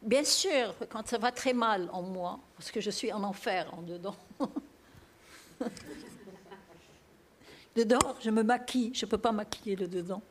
Bien 0.01 0.23
sûr, 0.23 0.73
quand 0.89 1.05
ça 1.07 1.17
va 1.17 1.31
très 1.31 1.53
mal 1.53 1.89
en 1.91 2.01
moi, 2.01 2.39
parce 2.55 2.71
que 2.71 2.79
je 2.79 2.89
suis 2.89 3.11
en 3.11 3.23
enfer 3.23 3.67
en 3.73 3.81
dedans. 3.81 4.15
le 7.75 7.83
dehors, 7.83 8.15
je 8.21 8.29
me 8.29 8.43
maquille, 8.43 8.91
je 8.93 9.05
ne 9.05 9.11
peux 9.11 9.17
pas 9.17 9.31
maquiller 9.31 9.75
le 9.75 9.87
dedans. 9.87 10.21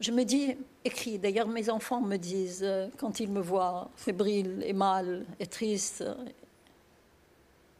Je 0.00 0.10
me 0.10 0.24
dis, 0.24 0.56
écris. 0.84 1.18
D'ailleurs, 1.18 1.48
mes 1.48 1.70
enfants 1.70 2.00
me 2.00 2.16
disent, 2.16 2.64
euh, 2.64 2.88
quand 2.98 3.20
ils 3.20 3.30
me 3.30 3.40
voient 3.40 3.88
fébrile 3.96 4.62
et 4.66 4.72
mal 4.72 5.24
et 5.38 5.46
triste, 5.46 6.04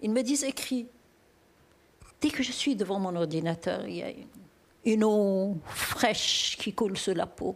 ils 0.01 0.11
me 0.11 0.23
disent, 0.23 0.45
écris. 0.45 0.87
Dès 2.21 2.31
que 2.31 2.43
je 2.43 2.53
suis 2.53 2.77
devant 2.77 2.99
mon 2.99 3.15
ordinateur, 3.17 3.87
il 3.87 3.97
y 3.97 4.03
a 4.03 4.11
une 4.11 4.27
une 4.87 5.05
eau 5.05 5.59
fraîche 5.67 6.57
qui 6.59 6.73
coule 6.73 6.97
sur 6.97 7.15
la 7.15 7.27
peau. 7.27 7.55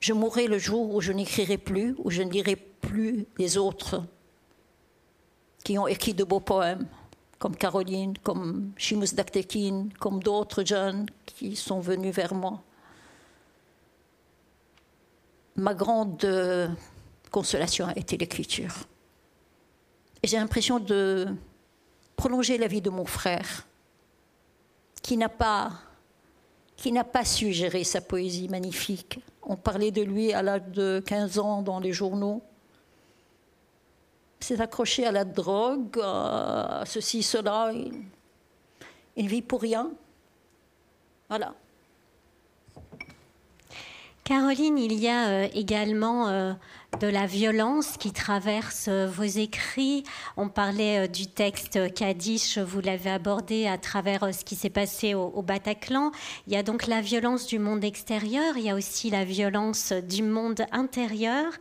Je 0.00 0.12
mourrai 0.12 0.46
le 0.46 0.58
jour 0.58 0.94
où 0.94 1.00
je 1.00 1.12
n'écrirai 1.12 1.58
plus, 1.58 1.94
où 1.98 2.10
je 2.10 2.22
ne 2.22 2.30
lirai 2.30 2.56
plus 2.56 3.26
les 3.36 3.58
autres 3.58 4.02
qui 5.64 5.76
ont 5.76 5.86
écrit 5.86 6.14
de 6.14 6.24
beaux 6.24 6.40
poèmes, 6.40 6.86
comme 7.38 7.54
Caroline, 7.54 8.16
comme 8.18 8.72
Shimus 8.76 9.14
Daktekin, 9.14 9.88
comme 10.00 10.22
d'autres 10.22 10.64
jeunes 10.64 11.06
qui 11.26 11.56
sont 11.56 11.80
venus 11.80 12.14
vers 12.14 12.34
moi. 12.34 12.62
Ma 15.56 15.74
grande 15.74 16.24
euh, 16.24 16.68
consolation 17.30 17.86
a 17.86 17.96
été 17.96 18.16
l'écriture. 18.16 18.74
Et 20.22 20.28
j'ai 20.28 20.38
l'impression 20.38 20.78
de 20.78 21.26
prolonger 22.16 22.56
la 22.56 22.66
vie 22.66 22.80
de 22.80 22.90
mon 22.90 23.04
frère 23.04 23.67
qui 25.02 25.16
n'a 25.16 25.28
pas, 25.28 25.72
qui 26.76 26.92
n'a 26.92 27.04
pas 27.04 27.24
su 27.24 27.52
gérer 27.52 27.84
sa 27.84 28.00
poésie 28.00 28.48
magnifique. 28.48 29.20
On 29.42 29.56
parlait 29.56 29.90
de 29.90 30.02
lui 30.02 30.32
à 30.32 30.42
l'âge 30.42 30.62
de 30.68 31.02
15 31.06 31.38
ans 31.38 31.62
dans 31.62 31.80
les 31.80 31.92
journaux. 31.92 32.42
S'est 34.40 34.60
accroché 34.60 35.06
à 35.06 35.12
la 35.12 35.24
drogue, 35.24 35.98
à 36.02 36.84
ceci, 36.86 37.22
cela. 37.22 37.72
Il, 37.72 37.92
il 39.16 39.28
vit 39.28 39.42
pour 39.42 39.60
rien. 39.60 39.90
Voilà. 41.28 41.54
Caroline, 44.28 44.76
il 44.76 44.92
y 44.92 45.08
a 45.08 45.28
euh, 45.28 45.48
également 45.54 46.28
euh, 46.28 46.52
de 47.00 47.06
la 47.06 47.26
violence 47.26 47.96
qui 47.98 48.12
traverse 48.12 48.86
euh, 48.88 49.06
vos 49.06 49.22
écrits. 49.22 50.04
On 50.36 50.48
parlait 50.48 51.06
du 51.06 51.26
texte 51.26 51.92
Kadish, 51.94 52.58
vous 52.58 52.80
l'avez 52.80 53.10
abordé 53.10 53.66
à 53.66 53.78
travers 53.78 54.34
ce 54.34 54.44
qui 54.44 54.56
s'est 54.56 54.70
passé 54.70 55.14
au, 55.14 55.42
Bataclan. 55.42 56.10
Il 56.46 56.52
y 56.52 56.56
a 56.56 56.62
donc 56.62 56.86
la 56.86 57.00
violence 57.00 57.46
du 57.46 57.58
monde 57.58 57.84
extérieur, 57.84 58.56
il 58.56 58.64
y 58.64 58.70
a 58.70 58.74
aussi 58.74 59.10
la 59.10 59.24
violence 59.24 59.92
du 59.92 60.22
monde 60.22 60.64
intérieur. 60.72 61.52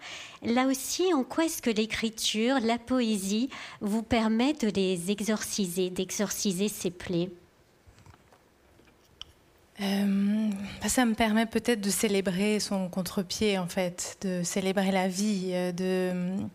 Là 0.43 0.67
aussi, 0.67 1.13
en 1.13 1.23
quoi 1.23 1.45
est-ce 1.45 1.61
que 1.61 1.69
l'écriture, 1.69 2.59
la 2.61 2.77
poésie 2.77 3.49
vous 3.81 4.03
permet 4.03 4.53
de 4.53 4.69
les 4.69 5.11
exorciser, 5.11 5.89
d'exorciser 5.89 6.69
ces 6.69 6.91
plaies? 6.91 7.29
Euh, 9.79 10.49
bah, 10.81 10.89
ça 10.89 11.05
me 11.05 11.13
permet 11.13 11.45
peut-être 11.45 11.81
de 11.81 11.89
célébrer 11.89 12.59
son 12.59 12.89
contre-pied, 12.89 13.57
en 13.57 13.67
fait, 13.67 14.17
de 14.21 14.41
célébrer 14.43 14.91
la 14.91 15.07
vie, 15.07 15.51
euh, 15.53 15.71
de. 15.71 16.47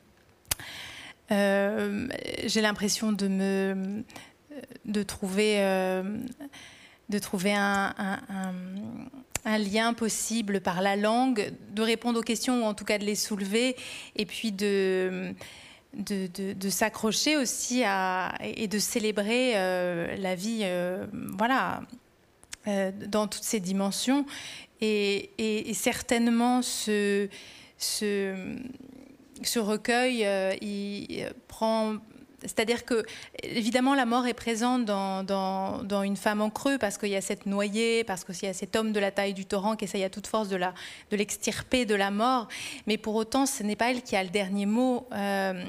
Euh, 1.31 2.09
j'ai 2.45 2.61
l'impression 2.61 3.13
de 3.13 3.29
me. 3.29 4.03
de 4.85 5.03
trouver. 5.03 5.59
de 7.09 7.19
trouver 7.19 7.55
un, 7.55 7.89
lien 9.45 9.93
possible 9.93 10.61
par 10.61 10.83
la 10.83 10.97
langue, 10.97 11.53
de 11.71 11.83
répondre 11.83 12.19
aux 12.19 12.23
questions 12.23 12.63
ou 12.63 12.65
en 12.65 12.75
tout 12.75 12.85
cas 12.85 12.99
de 12.99 13.05
les 13.05 13.15
soulever, 13.17 13.77
et 14.17 14.27
puis 14.27 14.53
de. 14.53 15.33
De, 15.95 16.27
de, 16.55 16.71
s'accrocher 16.71 17.37
aussi 17.37 17.85
à, 17.85 18.35
et 18.41 18.67
de 18.67 18.79
célébrer 18.79 19.53
la 20.17 20.35
vie, 20.35 20.65
voilà, 21.37 21.83
dans 22.67 23.27
toutes 23.27 23.45
ces 23.45 23.61
dimensions. 23.61 24.25
Et, 24.81 25.73
certainement, 25.75 26.61
ce, 26.63 27.29
recueil, 29.57 30.25
euh, 30.25 30.55
il 30.61 31.29
prend 31.49 31.97
c'est-à-dire 32.43 32.85
que, 32.85 33.05
évidemment, 33.45 33.95
la 33.95 34.05
mort 34.05 34.27
est 34.27 34.35
présente 34.35 34.85
dans, 34.85 36.03
une 36.03 36.17
femme 36.17 36.41
en 36.41 36.51
creux 36.51 36.77
parce 36.77 36.99
qu'il 36.99 37.11
y 37.11 37.17
a 37.17 37.21
cette 37.21 37.47
noyée, 37.47 38.03
parce 38.03 38.25
qu'il 38.25 38.35
y 38.43 38.49
a 38.49 38.53
cet 38.53 38.75
homme 38.75 38.93
de 38.93 38.99
la 38.99 39.13
taille 39.13 39.35
du 39.35 39.47
torrent 39.47 39.77
qui 39.77 39.85
essaye 39.85 40.03
à 40.03 40.11
toute 40.11 40.27
force 40.27 40.49
de, 40.49 40.59
l'extirper 41.13 41.85
de 41.85 41.95
la 41.95 42.11
mort. 42.11 42.49
Mais 42.89 42.99
pour 42.99 43.15
autant, 43.15 43.47
ce 43.47 43.63
n'est 43.63 43.77
pas 43.77 43.93
elle 43.93 44.03
qui 44.03 44.17
a 44.17 44.25
le 44.25 44.31
dernier 44.31 44.67
mot. 44.67 45.07
Euh, 45.13 45.65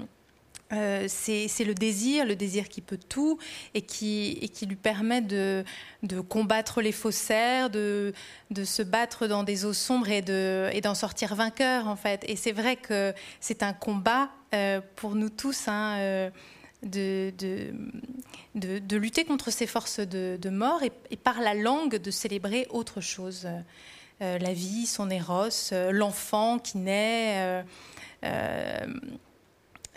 euh, 0.73 1.05
c'est 1.07 1.63
le 1.63 1.75
désir, 1.75 2.25
le 2.25 2.35
désir 2.35 2.67
qui 2.67 2.81
peut 2.81 2.97
tout 2.97 3.37
et 3.73 3.81
qui, 3.81 4.49
lui 4.67 4.75
permet 4.75 5.21
de, 5.21 5.63
combattre 6.29 6.81
les 6.81 6.91
faussaires, 6.91 7.69
de, 7.69 8.13
se 8.63 8.81
battre 8.81 9.27
dans 9.27 9.43
des 9.43 9.65
eaux 9.65 9.73
sombres 9.73 10.09
et 10.09 10.21
d'en 10.81 10.95
sortir 10.95 11.35
vainqueur 11.35 11.87
en 11.87 11.95
fait. 11.95 12.23
Et 12.27 12.35
c'est 12.35 12.51
vrai 12.51 12.75
que 12.75 13.13
c'est 13.39 13.61
un 13.61 13.73
combat 13.73 14.29
euh, 14.53 14.81
pour 14.95 15.15
nous 15.15 15.29
tous. 15.29 15.67
Hein, 15.67 15.97
euh, 15.99 16.29
de, 16.83 17.31
lutter 18.95 19.23
contre 19.23 19.51
ces 19.51 19.67
forces 19.67 19.99
de, 19.99 20.49
mort 20.49 20.83
et, 20.83 20.91
et, 21.11 21.17
par 21.17 21.39
la 21.39 21.53
langue 21.53 21.95
de 21.95 22.11
célébrer 22.11 22.67
autre 22.71 22.99
chose. 22.99 23.47
la 24.19 24.53
vie, 24.53 24.85
son 24.85 25.09
éros, 25.09 25.49
l'enfant 25.91 26.59
qui 26.59 26.77
naît. 26.79 27.63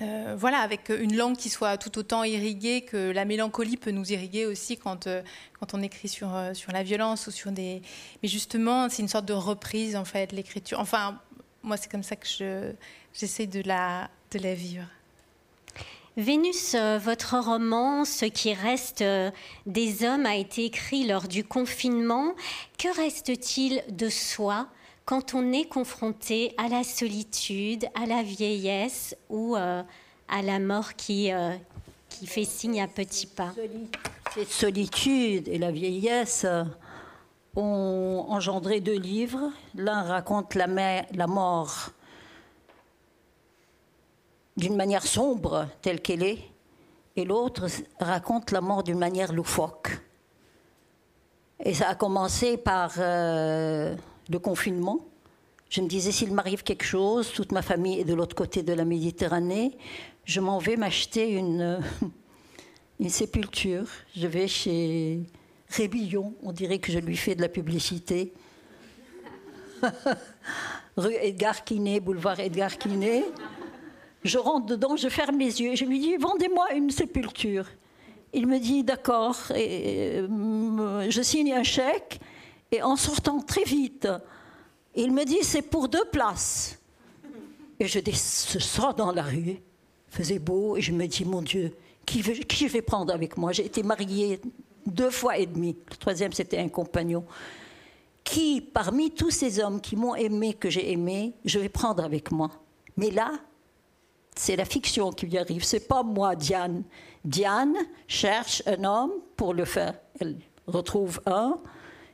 Euh, 0.03 0.37
voilà, 0.39 0.59
avec 0.59 0.91
une 0.91 1.17
langue 1.17 1.37
qui 1.37 1.49
soit 1.49 1.79
tout 1.79 1.99
autant 1.99 2.23
irriguée 2.23 2.83
que 2.83 3.11
la 3.13 3.25
mélancolie 3.25 3.79
peut 3.79 3.93
nous 3.93 4.13
irriguer 4.13 4.45
aussi 4.45 4.77
quand, 4.77 5.07
euh, 5.07 5.23
quand 5.59 5.73
on 5.73 5.83
écrit 5.83 6.09
sur, 6.09 6.35
euh, 6.35 6.53
sur 6.53 6.71
la 6.73 6.83
violence 6.83 7.27
ou 7.29 7.31
sur 7.31 7.51
des. 7.51 7.81
Mais 8.23 8.29
justement, 8.29 8.91
c'est 8.91 9.01
une 9.01 9.09
sorte 9.09 9.25
de 9.25 9.33
reprise 9.33 9.97
en 9.97 10.05
fait, 10.05 10.33
l'écriture. 10.33 10.81
Enfin, 10.81 11.19
moi, 11.63 11.77
c'est 11.77 11.91
comme 11.91 12.03
ça 12.03 12.17
que 12.17 12.27
j'essaie 13.15 13.47
de, 13.47 13.63
la, 13.67 14.11
de 14.33 14.39
la 14.39 14.55
vivre. 14.55 14.87
Vénus, 16.17 16.75
euh, 16.75 16.99
votre 16.99 17.39
roman, 17.39 18.07
Ce 18.07 18.25
qui 18.25 18.55
reste 18.55 19.03
euh, 19.03 19.31
des 19.67 20.03
hommes, 20.03 20.25
a 20.25 20.35
été 20.35 20.65
écrit 20.65 21.07
lors 21.07 21.29
du 21.29 21.45
confinement. 21.45 22.35
Que 22.79 22.95
reste-t-il 22.97 23.83
de 23.91 24.09
soi 24.09 24.67
quand 25.07 25.35
on 25.35 25.53
est 25.53 25.65
confronté 25.65 26.55
à 26.59 26.69
la 26.69 26.85
solitude, 26.85 27.87
à 27.95 28.05
la 28.05 28.23
vieillesse 28.23 29.17
ou 29.31 29.57
euh, 29.57 29.83
à 30.29 30.43
la 30.43 30.59
mort 30.59 30.95
qui, 30.95 31.31
qui 32.11 32.27
fait 32.27 32.45
signe 32.45 32.83
à 32.83 32.89
petits 32.89 33.27
pas 33.27 33.55
Cette 34.35 34.51
solitude 34.51 35.49
et 35.49 35.57
la 35.57 35.71
vieillesse 35.71 36.45
ont 37.57 38.27
engendré 38.29 38.81
deux 38.81 38.99
livres. 38.99 39.51
L'un 39.75 40.03
raconte 40.03 40.55
la, 40.55 41.27
mort 41.27 41.91
d'une 44.57 44.77
manière 44.77 45.07
sombre 45.07 45.69
telle 45.83 46.01
qu'elle 46.01 46.23
est, 46.23 46.39
et 47.17 47.25
l'autre 47.25 47.67
raconte 47.99 48.51
la 48.51 48.61
mort 48.61 48.83
d'une 48.83 48.99
manière 48.99 49.33
loufoque. 49.33 49.99
Et 51.65 51.73
ça 51.73 51.89
a 51.89 51.95
commencé 51.95 52.59
par 52.59 52.93
euh, 52.99 53.97
le 54.29 54.39
confinement. 54.39 55.07
Je 55.69 55.81
me 55.81 55.89
disais, 55.89 56.13
s'il 56.13 56.33
m'arrive 56.33 56.63
quelque 56.63 56.85
chose, 56.85 57.33
toute 57.33 57.53
ma 57.53 57.63
famille 57.63 58.01
est 58.01 58.05
de 58.05 58.15
l'autre 58.15 58.37
côté 58.37 58.63
de 58.63 58.73
la 58.73 58.85
Méditerranée, 58.85 59.77
je 60.25 60.41
m'en 60.41 60.59
vais 60.59 60.77
m'acheter 60.77 61.31
une, 61.33 61.81
une 63.01 63.09
sépulture. 63.09 63.87
Je 64.17 64.27
vais 64.27 64.49
chez 64.49 65.21
Rébillon, 65.69 66.35
on 66.43 66.53
dirait 66.53 66.79
que 66.79 66.93
je 66.93 66.99
lui 66.99 67.17
fais 67.17 67.35
de 67.35 67.43
la 67.43 67.49
publicité. 67.49 68.33
Rue 70.97 71.15
Edgar 71.21 71.65
Quinet, 71.65 72.01
boulevard 72.01 72.41
Edgar 72.41 72.79
Quinet. 72.79 73.25
Je 74.25 74.39
rentre 74.39 74.67
dedans, 74.67 74.97
je 74.97 75.09
ferme 75.09 75.39
les 75.39 75.61
yeux, 75.61 75.77
je 75.77 75.85
lui 75.85 76.01
dis 76.01 76.17
Vendez-moi 76.17 76.73
une 76.75 76.91
sépulture. 76.91 77.67
Il 78.33 78.47
me 78.47 78.59
dit 78.59 78.83
D'accord, 78.83 79.37
et 79.55 80.19
euh, 80.19 81.11
je 81.11 81.23
signe 81.23 81.53
un 81.53 81.63
chèque, 81.63 82.21
et 82.73 82.83
en 82.83 82.97
sortant 82.97 83.41
très 83.41 83.65
vite, 83.65 84.09
il 84.95 85.13
me 85.13 85.25
dit 85.25 85.39
C'est 85.43 85.63
pour 85.63 85.89
deux 85.89 86.05
places. 86.07 86.79
Et 87.79 87.87
je 87.87 88.59
sors 88.59 88.95
dans 88.95 89.13
la 89.13 89.23
rue, 89.23 89.61
faisait 90.09 90.39
beau, 90.39 90.77
et 90.77 90.81
je 90.81 90.93
me 90.93 91.07
dis 91.07 91.25
Mon 91.25 91.43
Dieu, 91.43 91.73
qui, 92.05 92.23
qui 92.23 92.69
je 92.69 92.73
vais 92.73 92.83
prendre 92.83 93.13
avec 93.13 93.37
moi? 93.37 93.53
J'ai 93.53 93.67
été 93.67 93.83
mariée 93.83 94.41
deux 94.87 95.11
fois 95.11 95.37
et 95.37 95.47
demi. 95.47 95.77
Le 95.91 95.97
troisième, 95.97 96.33
c'était 96.33 96.59
un 96.59 96.69
compagnon. 96.69 97.25
Qui, 98.25 98.61
parmi 98.61 99.11
tous 99.11 99.31
ces 99.31 99.61
hommes 99.61 99.81
qui 99.81 99.95
m'ont 99.95 100.15
aimé, 100.15 100.55
que 100.55 100.71
j'ai 100.71 100.91
aimé, 100.91 101.35
je 101.45 101.59
vais 101.59 101.69
prendre 101.69 102.03
avec 102.03 102.33
moi 102.33 102.51
Mais 102.97 103.11
là, 103.11 103.33
c'est 104.35 104.57
la 104.57 104.65
fiction 104.65 105.13
qui 105.13 105.27
lui 105.27 105.39
arrive, 105.39 105.65
c'est 105.65 105.87
pas 105.87 106.03
moi, 106.03 106.35
Diane. 106.35 106.83
Diane 107.25 107.75
cherche 108.07 108.63
un 108.67 108.85
homme 108.85 109.13
pour 109.37 109.55
le 109.55 109.65
faire. 109.65 109.95
Elle 110.21 110.39
retrouve 110.67 111.21
un 111.27 111.59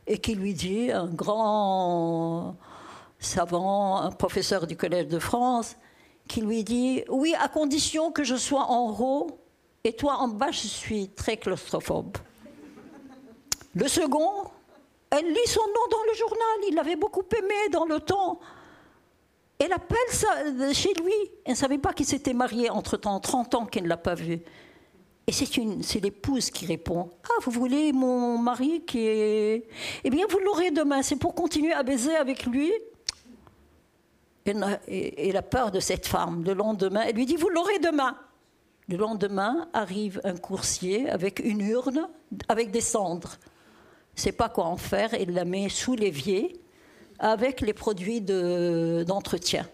et 0.06 0.18
qui 0.18 0.34
lui 0.34 0.54
dit, 0.54 0.90
un 0.90 1.06
grand 1.06 2.56
savant, 3.18 3.98
un 4.00 4.10
professeur 4.10 4.66
du 4.66 4.76
Collège 4.76 5.08
de 5.08 5.18
France, 5.18 5.76
qui 6.28 6.40
lui 6.40 6.64
dit 6.64 7.04
Oui, 7.08 7.34
à 7.40 7.48
condition 7.48 8.10
que 8.10 8.24
je 8.24 8.36
sois 8.36 8.64
en 8.64 8.90
haut 8.98 9.38
et 9.84 9.92
toi 9.92 10.16
en 10.18 10.28
bas, 10.28 10.50
je 10.50 10.66
suis 10.66 11.08
très 11.08 11.36
claustrophobe. 11.36 12.16
Le 13.74 13.88
second, 13.88 14.44
elle 15.10 15.26
lit 15.26 15.46
son 15.46 15.60
nom 15.60 15.88
dans 15.90 16.02
le 16.10 16.14
journal, 16.16 16.68
il 16.68 16.74
l'avait 16.74 16.96
beaucoup 16.96 17.24
aimé 17.36 17.68
dans 17.70 17.84
le 17.84 18.00
temps. 18.00 18.40
Elle 19.58 19.72
appelle 19.72 20.74
chez 20.74 20.92
lui. 20.94 21.12
Elle 21.44 21.52
ne 21.52 21.56
savait 21.56 21.78
pas 21.78 21.92
qu'il 21.92 22.06
s'était 22.06 22.32
marié 22.32 22.68
entre-temps, 22.68 23.20
30 23.20 23.54
ans 23.54 23.66
qu'elle 23.66 23.84
ne 23.84 23.88
l'a 23.88 23.96
pas 23.96 24.14
vu. 24.14 24.40
Et 25.26 25.32
c'est 25.32 26.00
l'épouse 26.00 26.50
qui 26.50 26.66
répond 26.66 27.10
Ah, 27.24 27.40
vous 27.42 27.52
voulez 27.52 27.92
mon 27.92 28.38
mari 28.38 28.82
qui 28.84 29.06
est. 29.06 29.68
Eh 30.02 30.10
bien, 30.10 30.26
vous 30.28 30.38
l'aurez 30.40 30.70
demain. 30.70 31.02
C'est 31.02 31.16
pour 31.16 31.34
continuer 31.34 31.72
à 31.72 31.82
baiser 31.82 32.16
avec 32.16 32.44
lui. 32.44 32.72
Et 34.44 35.28
elle 35.28 35.36
a 35.36 35.42
peur 35.42 35.70
de 35.70 35.78
cette 35.78 36.06
femme. 36.06 36.42
Le 36.44 36.54
lendemain, 36.54 37.02
elle 37.06 37.14
lui 37.14 37.26
dit 37.26 37.36
Vous 37.36 37.48
l'aurez 37.48 37.78
demain. 37.78 38.16
Le 38.88 38.96
lendemain 38.96 39.68
arrive 39.72 40.20
un 40.24 40.36
coursier 40.36 41.08
avec 41.08 41.38
une 41.38 41.60
urne, 41.60 42.08
avec 42.48 42.72
des 42.72 42.80
cendres. 42.80 43.36
ne 44.16 44.20
sait 44.20 44.32
pas 44.32 44.48
quoi 44.48 44.64
en 44.64 44.76
faire. 44.76 45.14
Elle 45.14 45.32
la 45.32 45.44
met 45.44 45.68
sous 45.68 45.94
l'évier 45.94 46.60
avec 47.20 47.60
les 47.60 47.72
produits 47.72 48.20
d'entretien. 48.20 49.68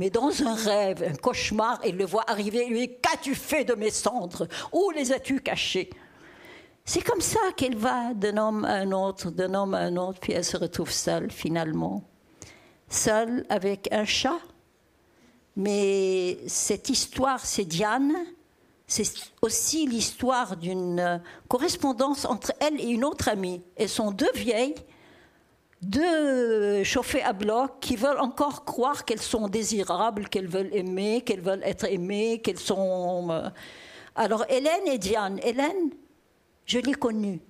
Mais 0.00 0.08
dans 0.08 0.32
un 0.42 0.54
rêve, 0.54 1.02
un 1.06 1.14
cauchemar, 1.14 1.78
il 1.84 1.98
le 1.98 2.06
voit 2.06 2.24
arriver, 2.26 2.64
lui 2.64 2.88
dit 2.88 2.94
Qu'as-tu 3.02 3.34
fait 3.34 3.64
de 3.64 3.74
mes 3.74 3.90
cendres? 3.90 4.48
Où 4.72 4.90
les 4.92 5.12
as-tu 5.12 5.42
cachées? 5.42 5.90
C'est 6.86 7.02
comme 7.02 7.20
ça 7.20 7.38
qu'elle 7.54 7.76
va 7.76 8.14
d'un 8.14 8.38
homme 8.38 8.64
à 8.64 8.76
un 8.76 8.92
autre, 8.92 9.30
d'un 9.30 9.52
homme 9.52 9.74
à 9.74 9.80
un 9.80 9.98
autre, 9.98 10.18
puis 10.18 10.32
elle 10.32 10.44
se 10.46 10.56
retrouve 10.56 10.90
seule 10.90 11.30
finalement. 11.30 12.02
Seule 12.88 13.44
avec 13.50 13.92
un 13.92 14.06
chat. 14.06 14.40
Mais 15.54 16.38
cette 16.46 16.88
histoire, 16.88 17.44
c'est 17.44 17.66
Diane, 17.66 18.14
c'est 18.86 19.04
aussi 19.42 19.86
l'histoire 19.86 20.56
d'une 20.56 21.22
correspondance 21.46 22.24
entre 22.24 22.54
elle 22.60 22.80
et 22.80 22.88
une 22.88 23.04
autre 23.04 23.28
amie. 23.28 23.60
Elles 23.76 23.90
sont 23.90 24.12
deux 24.12 24.32
vieilles 24.34 24.76
deux 25.82 26.84
chauffées 26.84 27.22
à 27.22 27.32
bloc 27.32 27.72
qui 27.80 27.96
veulent 27.96 28.20
encore 28.20 28.64
croire 28.64 29.04
qu'elles 29.04 29.20
sont 29.20 29.48
désirables, 29.48 30.28
qu'elles 30.28 30.48
veulent 30.48 30.74
aimer, 30.74 31.22
qu'elles 31.22 31.40
veulent 31.40 31.62
être 31.64 31.84
aimées, 31.84 32.40
qu'elles 32.42 32.58
sont. 32.58 33.28
Euh, 33.30 33.48
alors 34.14 34.44
Hélène 34.48 34.86
et 34.86 34.98
Diane. 34.98 35.40
Hélène, 35.42 35.90
je 36.66 36.78
l'ai 36.78 36.94
connue. 36.94 37.40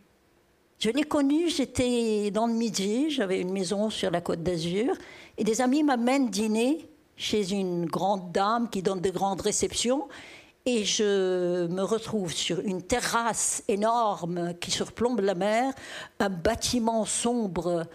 Je 0.78 0.88
l'ai 0.88 1.02
connue, 1.02 1.50
j'étais 1.50 2.30
dans 2.30 2.46
le 2.46 2.54
midi, 2.54 3.10
j'avais 3.10 3.40
une 3.40 3.52
maison 3.52 3.90
sur 3.90 4.10
la 4.10 4.22
côte 4.22 4.42
d'Azur, 4.42 4.94
et 5.36 5.44
des 5.44 5.60
amis 5.60 5.82
m'amènent 5.82 6.30
dîner 6.30 6.88
chez 7.16 7.52
une 7.52 7.84
grande 7.84 8.32
dame 8.32 8.70
qui 8.70 8.80
donne 8.80 9.02
de 9.02 9.10
grandes 9.10 9.42
réceptions. 9.42 10.08
Et 10.64 10.84
je 10.84 11.66
me 11.66 11.82
retrouve 11.82 12.32
sur 12.32 12.60
une 12.60 12.82
terrasse 12.82 13.62
énorme 13.68 14.54
qui 14.58 14.70
surplombe 14.70 15.20
la 15.20 15.34
mer, 15.34 15.72
un 16.18 16.30
bâtiment 16.30 17.04
sombre 17.04 17.86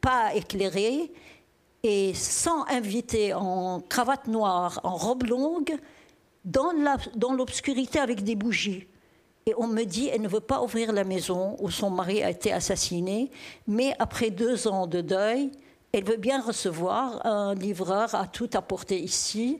pas 0.00 0.34
éclairé 0.34 1.12
et 1.82 2.12
sans 2.14 2.64
invité, 2.66 3.32
en 3.32 3.80
cravate 3.80 4.26
noire, 4.26 4.80
en 4.84 4.96
robe 4.96 5.24
longue, 5.24 5.76
dans 6.44 7.32
l'obscurité 7.32 7.98
avec 7.98 8.22
des 8.22 8.34
bougies. 8.34 8.86
Et 9.46 9.54
on 9.56 9.66
me 9.66 9.84
dit, 9.84 10.08
elle 10.08 10.20
ne 10.20 10.28
veut 10.28 10.40
pas 10.40 10.62
ouvrir 10.62 10.92
la 10.92 11.04
maison 11.04 11.56
où 11.60 11.70
son 11.70 11.90
mari 11.90 12.22
a 12.22 12.30
été 12.30 12.52
assassiné, 12.52 13.30
mais 13.66 13.94
après 13.98 14.30
deux 14.30 14.68
ans 14.68 14.86
de 14.86 15.00
deuil, 15.00 15.50
elle 15.92 16.04
veut 16.04 16.18
bien 16.18 16.40
recevoir 16.40 17.24
un 17.26 17.54
livreur 17.54 18.14
à 18.14 18.26
tout 18.26 18.50
apporter 18.54 19.00
ici. 19.00 19.58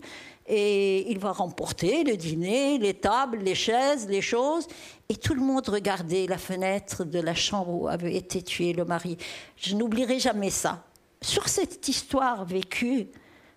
Et 0.53 1.09
il 1.09 1.21
va 1.21 1.31
remporter 1.31 2.03
le 2.03 2.17
dîner, 2.17 2.77
les 2.79 2.95
tables, 2.95 3.39
les 3.39 3.55
chaises, 3.55 4.09
les 4.09 4.21
choses. 4.21 4.67
Et 5.09 5.15
tout 5.15 5.35
le 5.35 5.41
monde 5.41 5.69
regardait 5.69 6.27
la 6.27 6.39
fenêtre 6.39 7.05
de 7.05 7.21
la 7.21 7.37
chambre 7.37 7.73
où 7.73 7.87
avait 7.87 8.17
été 8.17 8.43
tué 8.43 8.73
le 8.73 8.85
mari. 8.85 9.17
Je 9.57 9.77
n'oublierai 9.77 10.19
jamais 10.19 10.51
ça. 10.51 10.83
Sur 11.23 11.49
cette 11.49 11.87
histoire 11.87 12.45
vécue, 12.45 13.07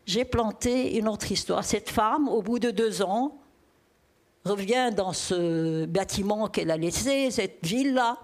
j'ai 0.05 0.23
planté 0.23 0.95
une 0.99 1.07
autre 1.07 1.31
histoire. 1.31 1.63
Cette 1.63 1.89
femme, 1.89 2.29
au 2.29 2.43
bout 2.43 2.59
de 2.59 2.69
deux 2.69 3.01
ans, 3.01 3.39
revient 4.45 4.91
dans 4.95 5.13
ce 5.13 5.85
bâtiment 5.87 6.47
qu'elle 6.47 6.69
a 6.69 6.77
laissé, 6.77 7.31
cette 7.31 7.65
ville-là, 7.65 8.19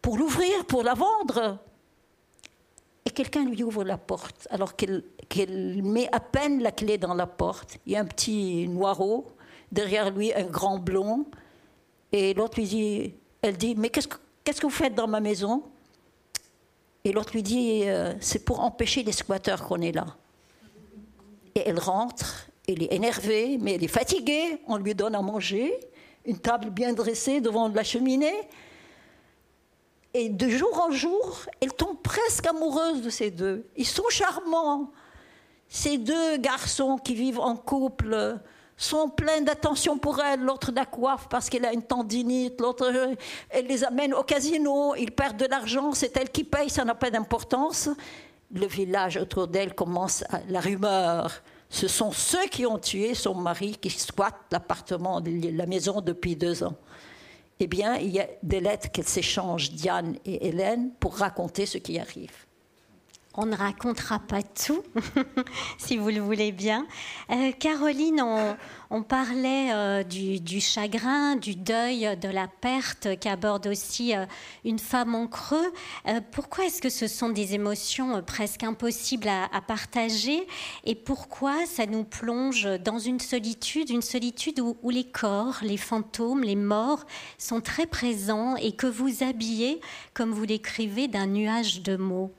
pour 0.00 0.16
l'ouvrir, 0.16 0.64
pour 0.64 0.82
la 0.82 0.94
vendre. 0.94 1.58
Et 3.08 3.10
quelqu'un 3.10 3.46
lui 3.46 3.62
ouvre 3.62 3.84
la 3.84 3.96
porte, 3.96 4.46
alors 4.50 4.76
qu'elle 4.76 5.82
met 5.82 6.10
à 6.12 6.20
peine 6.20 6.60
la 6.62 6.70
clé 6.70 6.98
dans 6.98 7.14
la 7.14 7.26
porte. 7.26 7.78
Il 7.86 7.92
y 7.92 7.96
a 7.96 8.00
un 8.00 8.04
petit 8.04 8.68
noireau, 8.68 9.24
derrière 9.72 10.10
lui 10.10 10.34
un 10.34 10.44
grand 10.44 10.78
blond, 10.78 11.24
et 12.12 12.34
l'autre 12.34 12.58
lui 12.58 12.66
dit, 12.66 13.14
elle 13.40 13.56
dit, 13.56 13.74
mais 13.76 13.88
qu'est-ce 13.88 14.08
que, 14.08 14.60
vous 14.60 14.68
faites 14.68 14.94
dans 14.94 15.08
ma 15.08 15.20
maison? 15.20 15.62
Et 17.02 17.12
l'autre 17.12 17.32
lui 17.32 17.42
dit, 17.42 17.84
euh, 17.86 18.12
c'est 18.20 18.44
pour 18.44 18.60
empêcher 18.60 19.02
les 19.02 19.12
squatteurs 19.12 19.66
qu'on 19.66 19.80
est 19.80 19.92
là. 19.92 20.04
Et 21.54 21.62
elle 21.64 21.78
rentre, 21.78 22.50
elle 22.68 22.82
est 22.82 22.92
énervée, 22.92 23.56
mais 23.58 23.76
elle 23.76 23.84
est 23.84 23.88
fatiguée, 23.88 24.60
on 24.66 24.76
lui 24.76 24.94
donne 24.94 25.14
à 25.14 25.22
manger, 25.22 25.80
une 26.26 26.40
table 26.40 26.68
bien 26.68 26.92
dressée 26.92 27.40
devant 27.40 27.68
la 27.68 27.84
cheminée. 27.84 28.36
Et 30.14 30.28
de 30.28 30.48
jour 30.48 30.80
en 30.80 30.90
jour, 30.90 31.40
elle 31.60 31.72
tombe 31.72 31.98
presque 32.02 32.46
amoureuse 32.46 33.02
de 33.02 33.10
ces 33.10 33.30
deux. 33.30 33.66
Ils 33.76 33.86
sont 33.86 34.08
charmants. 34.08 34.90
Ces 35.68 35.98
deux 35.98 36.38
garçons 36.38 36.96
qui 36.96 37.14
vivent 37.14 37.40
en 37.40 37.56
couple, 37.56 38.40
sont 38.78 39.08
pleins 39.08 39.40
d'attention 39.40 39.98
pour 39.98 40.20
elle, 40.20 40.40
l'autre 40.40 40.72
la 40.74 40.86
coiffe 40.86 41.28
parce 41.28 41.50
qu'elle 41.50 41.66
a 41.66 41.72
une 41.72 41.82
tendinite, 41.82 42.60
l'autre, 42.60 42.90
elle 43.50 43.66
les 43.66 43.84
amène 43.84 44.14
au 44.14 44.22
casino, 44.22 44.94
ils 44.94 45.10
perdent 45.10 45.36
de 45.36 45.46
l'argent, 45.46 45.92
c'est 45.92 46.16
elle 46.16 46.30
qui 46.30 46.44
paye, 46.44 46.70
ça 46.70 46.84
n'a 46.84 46.94
pas 46.94 47.10
d'importance. 47.10 47.90
Le 48.54 48.66
village 48.66 49.16
autour 49.16 49.48
d'elle 49.48 49.74
commence 49.74 50.22
à, 50.30 50.40
la 50.48 50.60
rumeur 50.60 51.42
Ce 51.68 51.88
sont 51.88 52.12
ceux 52.12 52.46
qui 52.46 52.64
ont 52.64 52.78
tué 52.78 53.14
son 53.14 53.34
mari 53.34 53.76
qui 53.76 53.90
squattent 53.90 54.46
l'appartement, 54.52 55.20
la 55.26 55.66
maison 55.66 56.00
depuis 56.00 56.36
deux 56.36 56.62
ans. 56.62 56.76
Eh 57.60 57.66
bien, 57.66 57.96
il 57.96 58.10
y 58.10 58.20
a 58.20 58.28
des 58.42 58.60
lettres 58.60 58.90
qu'elles 58.90 59.08
s'échangent, 59.08 59.72
Diane 59.72 60.16
et 60.24 60.48
Hélène, 60.48 60.92
pour 61.00 61.16
raconter 61.16 61.66
ce 61.66 61.78
qui 61.78 61.98
arrive. 61.98 62.47
On 63.34 63.46
ne 63.46 63.54
racontera 63.54 64.18
pas 64.18 64.42
tout, 64.42 64.82
si 65.78 65.96
vous 65.96 66.08
le 66.08 66.18
voulez 66.18 66.50
bien. 66.50 66.86
Euh, 67.30 67.52
Caroline, 67.52 68.20
on, 68.90 69.02
parlait 69.02 69.72
euh, 69.72 70.02
du, 70.02 70.60
chagrin, 70.60 71.36
du 71.36 71.54
deuil, 71.54 72.16
de 72.16 72.28
la 72.28 72.48
perte 72.48 73.20
qu'aborde 73.20 73.66
aussi 73.66 74.16
euh, 74.16 74.24
une 74.64 74.78
femme 74.78 75.14
en 75.14 75.26
creux. 75.28 75.72
pourquoi 76.32 76.64
est-ce 76.64 76.80
que 76.80 76.88
ce 76.88 77.06
sont 77.06 77.28
des 77.28 77.54
émotions 77.54 78.22
presque 78.22 78.64
impossibles 78.64 79.28
à, 79.28 79.60
partager 79.60 80.46
et 80.84 80.94
pourquoi 80.94 81.66
ça 81.66 81.86
nous 81.86 82.04
plonge 82.04 82.66
dans 82.80 82.98
une 82.98 83.20
solitude, 83.20 83.90
une 83.90 84.02
solitude 84.02 84.58
où 84.60 84.90
les 84.90 85.08
corps, 85.08 85.58
les 85.62 85.76
fantômes, 85.76 86.42
les 86.42 86.56
morts 86.56 87.04
sont 87.36 87.60
très 87.60 87.86
présents 87.86 88.56
et 88.56 88.72
que 88.72 88.86
vous 88.86 89.22
habillez, 89.22 89.80
comme 90.14 90.32
vous 90.32 90.44
l'écrivez, 90.44 91.08
d'un 91.08 91.26
nuage 91.26 91.82
de 91.82 91.96
mots? 91.96 92.32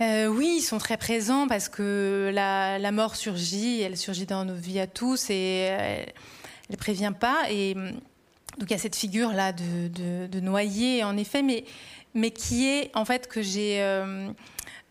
Euh, 0.00 0.26
oui, 0.26 0.56
ils 0.58 0.62
sont 0.62 0.78
très 0.78 0.98
présents 0.98 1.48
parce 1.48 1.68
que 1.68 2.30
la, 2.32 2.92
mort 2.92 3.16
surgit, 3.16 3.80
elle 3.80 3.96
surgit 3.96 4.26
dans 4.26 4.44
nos 4.44 4.54
vies 4.54 4.80
à 4.80 4.86
tous 4.86 5.30
et 5.30 5.68
elle 5.70 6.12
ne 6.70 6.76
prévient 6.76 7.12
pas. 7.18 7.50
Et 7.50 7.74
hum, 7.74 7.92
donc 8.58 8.70
il 8.70 8.72
y 8.72 8.74
a 8.74 8.78
cette 8.78 8.96
figure-là 8.96 9.52
de, 9.52 10.26
de, 10.26 10.40
noyer, 10.40 11.02
en 11.02 11.16
effet, 11.16 11.42
mais, 11.42 12.30
qui 12.30 12.68
est 12.68 12.90
en 12.94 13.04
fait 13.04 13.26
que 13.26 13.42
j'ai... 13.42 13.82
Euh, 13.82 14.28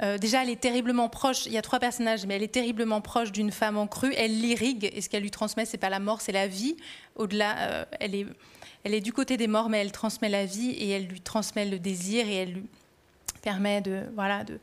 euh, 0.04 0.18
déjà, 0.18 0.44
elle 0.44 0.50
est 0.50 0.60
terriblement 0.60 1.08
proche. 1.08 1.46
Il 1.46 1.54
y 1.54 1.58
a 1.58 1.62
trois 1.62 1.80
personnages, 1.80 2.26
mais 2.26 2.36
elle 2.36 2.44
est 2.44 2.54
terriblement 2.54 3.00
proche 3.00 3.32
d'une 3.32 3.52
femme 3.52 3.78
en 3.78 3.88
crue. 3.88 4.14
Elle 4.18 4.42
l'irrigue, 4.42 4.90
et 4.92 5.00
ce 5.00 5.08
qu'elle 5.08 5.24
lui 5.24 5.32
transmet, 5.32 5.66
c'est 5.66 5.78
pas 5.78 5.90
la 5.90 6.00
mort, 6.00 6.20
c'est 6.20 6.34
la 6.34 6.48
vie. 6.48 6.76
Au-delà, 7.16 7.88
elle 8.02 8.94
est 8.94 9.02
du 9.02 9.14
côté 9.14 9.38
des 9.38 9.48
morts, 9.48 9.70
mais 9.70 9.80
elle 9.80 9.94
transmet 9.94 10.28
la 10.28 10.46
vie 10.46 10.72
et 10.72 10.90
elle 10.90 11.06
lui 11.06 11.22
transmet 11.22 11.66
le 11.66 11.80
désir 11.80 12.28
et 12.28 12.36
elle 12.36 12.52
lui 12.52 12.64
permet 13.46 13.80
de 13.80 14.02
voilà 14.16 14.44
de 14.44 14.60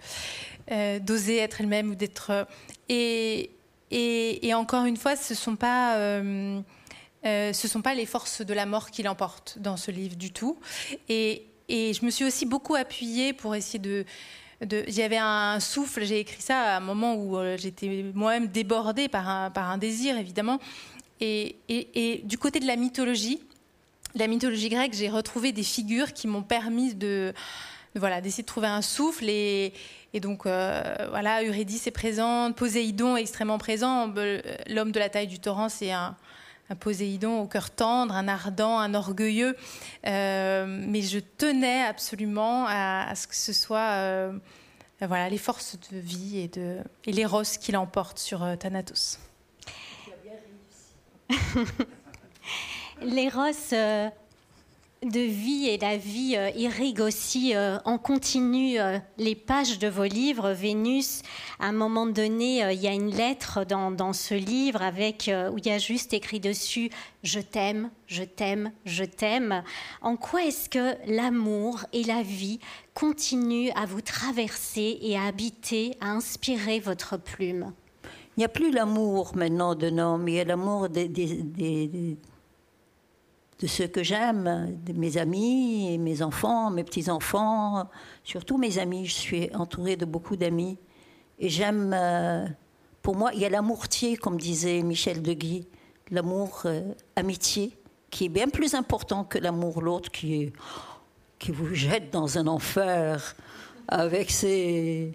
euh, 0.71 0.99
d'oser 0.99 1.39
être 1.39 1.61
elle-même 1.61 1.91
ou 1.91 1.95
d'être 1.95 2.31
euh, 2.31 2.45
et, 2.89 3.51
et, 3.91 4.55
encore 4.55 4.85
une 4.85 4.97
fois 4.97 5.15
ce 5.17 5.35
sont 5.35 5.57
pas 5.57 5.97
euh, 5.97 6.61
ce 7.25 7.69
sont 7.69 7.81
pas 7.81 7.95
les 7.95 8.07
forces 8.07 8.43
de 8.43 8.53
la 8.53 8.67
mort 8.67 8.91
qui 8.91 9.03
l'emportent 9.05 9.57
dans 9.61 9.77
ce 9.77 9.91
livre 9.93 10.17
du 10.17 10.33
tout 10.33 10.59
et, 11.09 11.47
et 11.69 11.95
je 11.95 12.05
me 12.05 12.11
suis 12.11 12.25
aussi 12.25 12.45
beaucoup 12.45 12.75
appuyée 12.75 13.33
pour 13.33 13.55
essayer 13.55 13.79
de 13.79 14.05
j'avais 14.87 15.19
un 15.19 15.59
souffle, 15.59 16.05
j'ai 16.05 16.21
écrit 16.21 16.41
ça 16.41 16.75
à 16.75 16.77
un 16.77 16.81
moment 16.81 17.17
où 17.17 17.37
j'étais 17.57 18.05
moi-même 18.15 18.47
débordée 18.47 19.09
par 19.09 19.29
un, 19.29 19.51
par 19.51 19.69
un 19.69 19.77
désir, 19.77 20.17
évidemment. 20.17 20.61
Et, 21.21 21.57
et, 21.69 22.21
du 22.23 22.39
côté 22.39 22.61
de 22.61 22.69
la 22.69 22.77
mythologie, 22.77 23.41
la 24.15 24.29
mythologie 24.29 24.69
grecque, 24.69 24.95
j'ai 24.95 25.09
retrouvé 25.09 25.51
des 25.51 25.65
figures 25.65 26.13
qui 26.13 26.29
m'ont 26.29 26.45
permis 26.45 26.95
de, 26.95 27.35
voilà, 27.95 28.21
d'essayer 28.21 28.43
de 28.43 28.49
trouver 28.49 28.69
un 28.69 28.83
souffle. 28.83 29.29
Et, 29.29 29.73
donc, 30.15 30.47
euh, 30.47 30.83
voilà, 31.11 31.45
Eurydice 31.45 31.87
est 31.87 31.93
présente, 31.93 32.57
Poséidon 32.57 33.17
est 33.17 33.21
extrêmement 33.21 33.59
présent. 33.59 34.13
L'homme 34.69 34.93
de 34.93 34.99
la 34.99 35.09
taille 35.09 35.27
du 35.27 35.39
torrent, 35.39 35.69
c'est 35.69 35.93
un, 35.93 36.17
Poséidon 36.81 37.41
au 37.41 37.47
cœur 37.47 37.71
tendre, 37.71 38.15
un 38.15 38.29
ardent, 38.29 38.79
un 38.79 38.95
orgueilleux. 38.95 39.57
Euh, 40.07 40.65
mais 40.67 41.03
je 41.03 41.19
tenais 41.19 41.83
absolument 41.83 42.65
à, 42.67 43.15
ce 43.15 43.27
que 43.27 43.37
ce 43.37 43.53
soit 43.53 43.79
euh, 43.79 44.33
voilà, 45.01 45.29
les 45.29 45.37
forces 45.37 45.77
de 45.91 45.99
vie 45.99 46.39
et, 46.39 46.49
de, 46.49 46.79
et 47.05 47.13
l'éros 47.13 47.43
qui 47.61 47.73
l'emportent 47.73 48.19
sur 48.19 48.57
Thanatos. 48.59 49.19
L'éros 53.03 53.75
de 55.05 55.21
vie 55.21 55.69
et 55.69 55.79
la 55.79 55.97
vie 55.97 56.37
euh, 56.37 56.51
irrigue 56.51 57.01
aussi 57.01 57.55
euh, 57.55 57.79
en 57.85 57.99
continu 57.99 58.79
euh, 58.79 58.99
les 59.19 59.35
pages 59.35 59.79
de 59.79 59.89
vos 59.89 60.05
livres. 60.05 60.51
Vénus, 60.53 61.23
à 61.59 61.67
un 61.67 61.73
moment 61.73 62.07
donné, 62.07 62.73
il 62.73 62.81
y 62.81 62.87
a 62.87 62.93
une 62.93 63.11
lettre 63.11 63.65
dans, 63.65 64.13
ce 64.13 64.35
livre 64.35 64.83
avec 64.83 65.31
où 65.53 65.59
il 65.59 65.67
y 65.67 65.71
a 65.71 65.79
juste 65.79 66.13
écrit 66.13 66.41
dessus 66.41 66.91
Je 67.23 67.41
t'aime, 67.41 67.91
je 68.07 68.23
t'aime, 68.23 68.73
je 68.85 69.05
t'aime. 69.05 69.63
En 70.03 70.17
quoi 70.17 70.45
est-ce 70.45 70.69
que 70.69 70.95
l'amour 71.07 71.81
et 71.93 72.05
la 72.05 72.23
vie 72.23 72.61
continuent 72.95 73.71
à 73.75 73.87
vous 73.87 74.03
traverser 74.03 74.99
et 75.01 75.17
à 75.17 75.25
habiter, 75.25 75.97
à 76.01 76.11
inspirer 76.11 76.81
votre 76.81 77.17
plume? 77.17 77.73
Il 78.37 78.41
n'y 78.41 78.45
a 78.45 78.49
plus 78.49 78.71
l'amour 78.71 79.33
maintenant 79.37 79.75
de 79.75 79.89
l'homme, 79.89 80.29
il 80.29 80.35
y 80.35 80.41
a 80.41 80.45
l'amour 80.45 80.89
des 80.89 81.07
de 83.63 83.69
ceux 83.69 83.87
que 83.87 84.03
j'aime, 84.03 84.77
de 84.85 84.93
mes 84.93 85.19
amis, 85.19 85.97
mes 85.97 86.21
enfants, 86.23 86.71
mes 86.73 86.83
petits-enfants, 86.83 87.89
surtout 88.25 88.59
mes 88.59 88.79
amis. 88.79 89.07
Je 89.07 89.15
suis 89.15 89.55
entourée 89.55 89.95
de 89.95 90.05
beaucoup 90.05 90.35
d'amis. 90.35 90.79
Et 91.39 91.49
j'aime, 91.49 91.93
euh, 91.95 92.45
pour 93.03 93.15
moi, 93.15 93.31
il 93.33 93.41
y 93.41 93.45
a 93.45 93.49
l'amourtier, 93.49 94.17
comme 94.17 94.37
disait 94.37 94.83
Michel 94.83 95.23
Deguy, 95.23 95.69
l'amour 96.11 96.63
euh, 96.65 96.83
amitié, 97.15 97.79
qui 98.11 98.25
est 98.25 98.29
bien 98.29 98.49
plus 98.49 98.75
important 98.75 99.23
que 99.23 99.39
l'amour 99.39 99.81
l'autre, 99.81 100.11
qui, 100.11 100.53
qui 101.39 101.53
vous 101.53 101.73
jette 101.73 102.11
dans 102.13 102.39
un 102.39 102.49
enfer 102.49 103.37
avec 103.87 104.33
ses, 104.33 105.13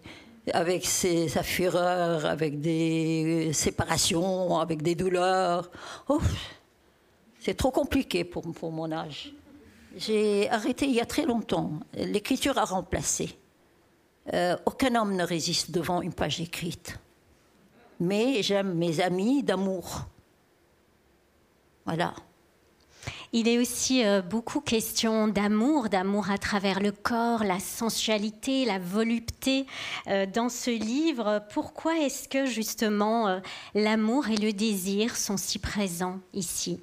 avec 0.53 0.85
ses, 0.85 1.27
sa 1.27 1.43
fureur, 1.43 2.25
avec 2.25 2.61
des 2.61 3.51
séparations, 3.51 4.57
avec 4.57 4.81
des 4.81 4.95
douleurs. 4.95 5.69
Oh, 6.07 6.21
c'est 7.47 7.53
trop 7.53 7.71
compliqué 7.71 8.25
pour, 8.25 8.45
mon 8.73 8.91
âge. 8.91 9.33
J'ai 9.95 10.49
arrêté 10.49 10.85
il 10.85 10.91
y 10.91 10.99
a 10.99 11.05
très 11.05 11.23
longtemps. 11.23 11.79
L'écriture 11.93 12.57
a 12.57 12.65
remplacé. 12.65 13.37
Euh, 14.33 14.57
aucun 14.65 14.95
homme 14.95 15.15
ne 15.15 15.23
résiste 15.23 15.71
devant 15.71 16.01
une 16.01 16.11
page 16.13 16.41
écrite. 16.41 16.99
Mais 18.01 18.43
j'aime 18.43 18.73
mes 18.73 18.99
amis 18.99 19.43
d'amour. 19.43 20.07
Voilà. 21.85 22.13
Il 23.31 23.47
est 23.47 23.59
aussi 23.59 24.05
euh, 24.05 24.21
beaucoup 24.21 24.59
question 24.59 25.29
d'amour, 25.29 25.87
d'amour 25.87 26.29
à 26.29 26.37
travers 26.37 26.81
le 26.81 26.91
corps, 26.91 27.45
la 27.45 27.61
sensualité, 27.61 28.65
la 28.65 28.77
volupté 28.77 29.65
euh, 30.07 30.25
dans 30.25 30.49
ce 30.49 30.71
livre. 30.71 31.41
Pourquoi 31.53 31.97
est-ce 31.99 32.27
que 32.27 32.45
justement 32.45 33.39
l'amour 33.73 34.27
et 34.27 34.35
le 34.35 34.51
désir 34.51 35.15
sont 35.15 35.37
si 35.37 35.59
présents 35.59 36.19
ici? 36.33 36.81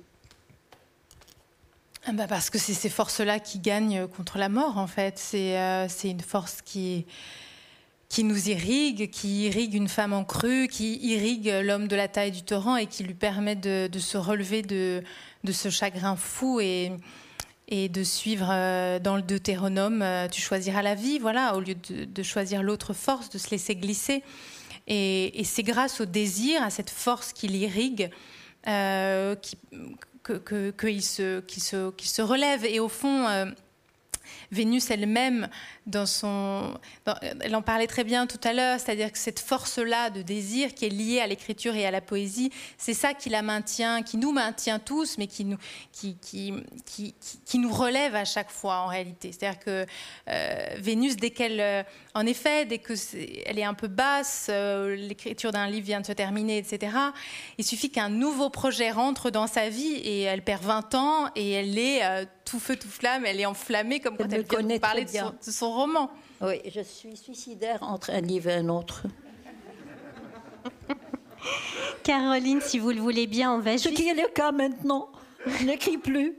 Bah 2.13 2.27
Parce 2.29 2.51
que 2.51 2.59
c'est 2.59 2.75
ces 2.75 2.91
forces-là 2.91 3.41
qui 3.41 3.59
gagnent 3.59 4.07
contre 4.07 4.39
la 4.39 4.49
mort, 4.49 4.79
en 4.79 4.87
fait. 4.87 5.19
C'est 5.19 5.59
euh, 5.59 5.89
une 6.05 6.21
force 6.21 6.61
qui, 6.63 7.07
qui 8.09 8.25
nous 8.25 8.49
irrigue, 8.49 9.11
qui 9.11 9.47
irrigue 9.47 9.75
une 9.75 9.89
femme 9.89 10.13
en 10.13 10.25
crue, 10.25 10.69
qui 10.69 10.99
irrigue 10.99 11.53
l'homme 11.63 11.89
de 11.89 11.97
la 11.97 12.09
taille 12.09 12.31
du 12.31 12.43
torrent 12.43 12.77
et 12.77 12.87
qui 12.87 13.05
lui 13.05 13.15
permet 13.15 13.57
de, 13.57 13.89
se 13.99 14.19
relever 14.19 14.63
de, 14.63 15.03
de, 15.45 15.53
ce 15.53 15.71
chagrin 15.71 16.17
fou 16.17 16.61
et, 16.61 16.93
et 17.69 17.89
de 17.89 18.05
suivre 18.05 18.49
euh, 18.51 18.99
dans 18.99 19.17
le 19.17 19.23
Deutéronome, 19.23 20.03
euh, 20.03 20.29
tu 20.29 20.41
choisiras 20.41 20.83
la 20.83 20.95
vie, 20.95 21.19
voilà, 21.19 21.57
au 21.57 21.61
lieu 21.61 21.75
de, 21.75 22.05
de 22.05 22.23
choisir 22.23 22.63
l'autre 22.63 22.93
force, 22.93 23.31
de 23.31 23.39
se 23.39 23.51
laisser 23.51 23.75
glisser. 23.75 24.23
Et, 24.87 25.43
c'est 25.45 25.63
grâce 25.63 26.01
au 26.01 26.05
désir, 26.05 26.63
à 26.63 26.71
cette 26.71 26.91
force 26.91 27.33
qui 27.33 27.49
l'irrigue, 27.49 28.11
euh, 28.69 29.35
qui, 29.37 29.57
qu'il 30.25 30.41
que, 30.41 31.01
se, 31.01 31.41
se, 31.61 31.93
se, 31.99 32.23
relève. 32.23 32.65
Et 32.65 32.81
au 32.81 32.89
fond, 32.89 33.29
euh, 33.29 33.47
Vénus 34.55 34.91
elle-même, 34.91 35.49
dans 35.87 36.07
son, 36.07 36.79
elle 37.41 37.55
en 37.55 37.63
parlait 37.63 37.87
très 37.87 38.05
bien 38.05 38.27
tout 38.27 38.41
à 38.45 38.53
l'heure, 38.53 38.81
c'est-à-dire 38.81 39.13
que 39.13 39.19
cette 39.19 39.41
force-là 39.41 40.11
de 40.11 40.23
désir 40.23 40.75
qui 40.75 40.87
est 40.87 40.91
liée 40.91 41.21
à 41.21 41.27
l'écriture 41.27 41.75
et 41.75 41.85
à 41.85 41.91
la 41.91 42.01
poésie, 42.01 42.51
c'est 42.79 42.95
ça 42.95 43.13
qui 43.13 43.29
la 43.29 43.43
maintient, 43.43 44.03
qui 44.03 44.17
nous 44.17 44.33
maintient 44.33 44.79
tous, 44.79 45.19
mais 45.19 45.27
qui 45.27 45.45
nous, 45.45 45.59
qui, 45.93 46.17
qui, 46.17 46.55
qui, 46.87 47.15
qui 47.45 47.59
nous 47.59 47.73
relève 47.73 48.15
à 48.15 48.25
chaque 48.25 48.51
fois 48.51 48.77
en 48.79 48.87
réalité. 48.87 49.33
C'est-à-dire 49.33 49.61
que 49.61 49.87
euh, 50.29 50.67
Vénus, 50.79 51.17
dès 51.17 51.31
qu'elle, 51.31 51.61
euh, 51.61 51.83
en 52.15 52.25
effet, 52.25 52.65
dès 52.65 52.79
que 52.79 52.93
est, 52.93 53.43
elle 53.47 53.59
est 53.59 53.65
un 53.65 53.75
peu 53.75 53.89
basse, 53.89 54.47
euh, 54.51 54.95
l'écriture 54.95 55.53
d'un 55.53 55.67
livre 55.67 55.87
vient 55.87 56.01
de 56.01 56.07
se 56.07 56.13
terminer, 56.13 56.59
etc. 56.59 56.97
Il 57.59 57.65
suffit 57.65 57.91
qu'un 57.91 58.09
nouveau 58.09 58.51
projet 58.51 58.91
rentre 58.91 59.31
dans 59.31 59.49
sa 59.49 59.69
vie 59.69 59.95
et 59.97 60.23
elle 60.23 60.43
perd 60.43 60.63
20 60.63 60.95
ans 60.95 61.31
et 61.35 61.51
elle 61.51 61.77
est 61.77 62.03
tout 62.45 62.61
feu 62.61 62.77
tout 62.77 62.89
flamme, 62.89 63.25
elle 63.27 63.41
est 63.41 63.47
enflammée 63.47 64.01
comme 64.01 64.17
quand 64.17 64.31
elle, 64.31 64.44
vient 64.49 64.63
de 64.63 64.79
parler 64.79 65.05
de 65.05 65.11
son 65.51 65.71
roman. 65.73 66.11
Oui, 66.41 66.61
je 66.69 66.81
suis 66.81 67.17
suicidaire 67.17 67.83
entre 67.83 68.11
un 68.11 68.21
livre 68.21 68.51
et 68.51 68.55
un 68.55 68.69
autre. 68.69 69.05
Caroline, 72.03 72.61
si 72.61 72.79
vous 72.79 72.91
le 72.91 73.01
voulez 73.01 73.27
bien, 73.27 73.53
on 73.53 73.61
va 73.61 73.79
Ce 73.79 73.89
qui 73.89 74.09
est 74.09 74.15
le 74.15 74.29
cas 74.29 74.53
maintenant. 74.53 75.09
Je 75.47 75.65
n'écris 75.65 75.99
plus. 75.99 76.37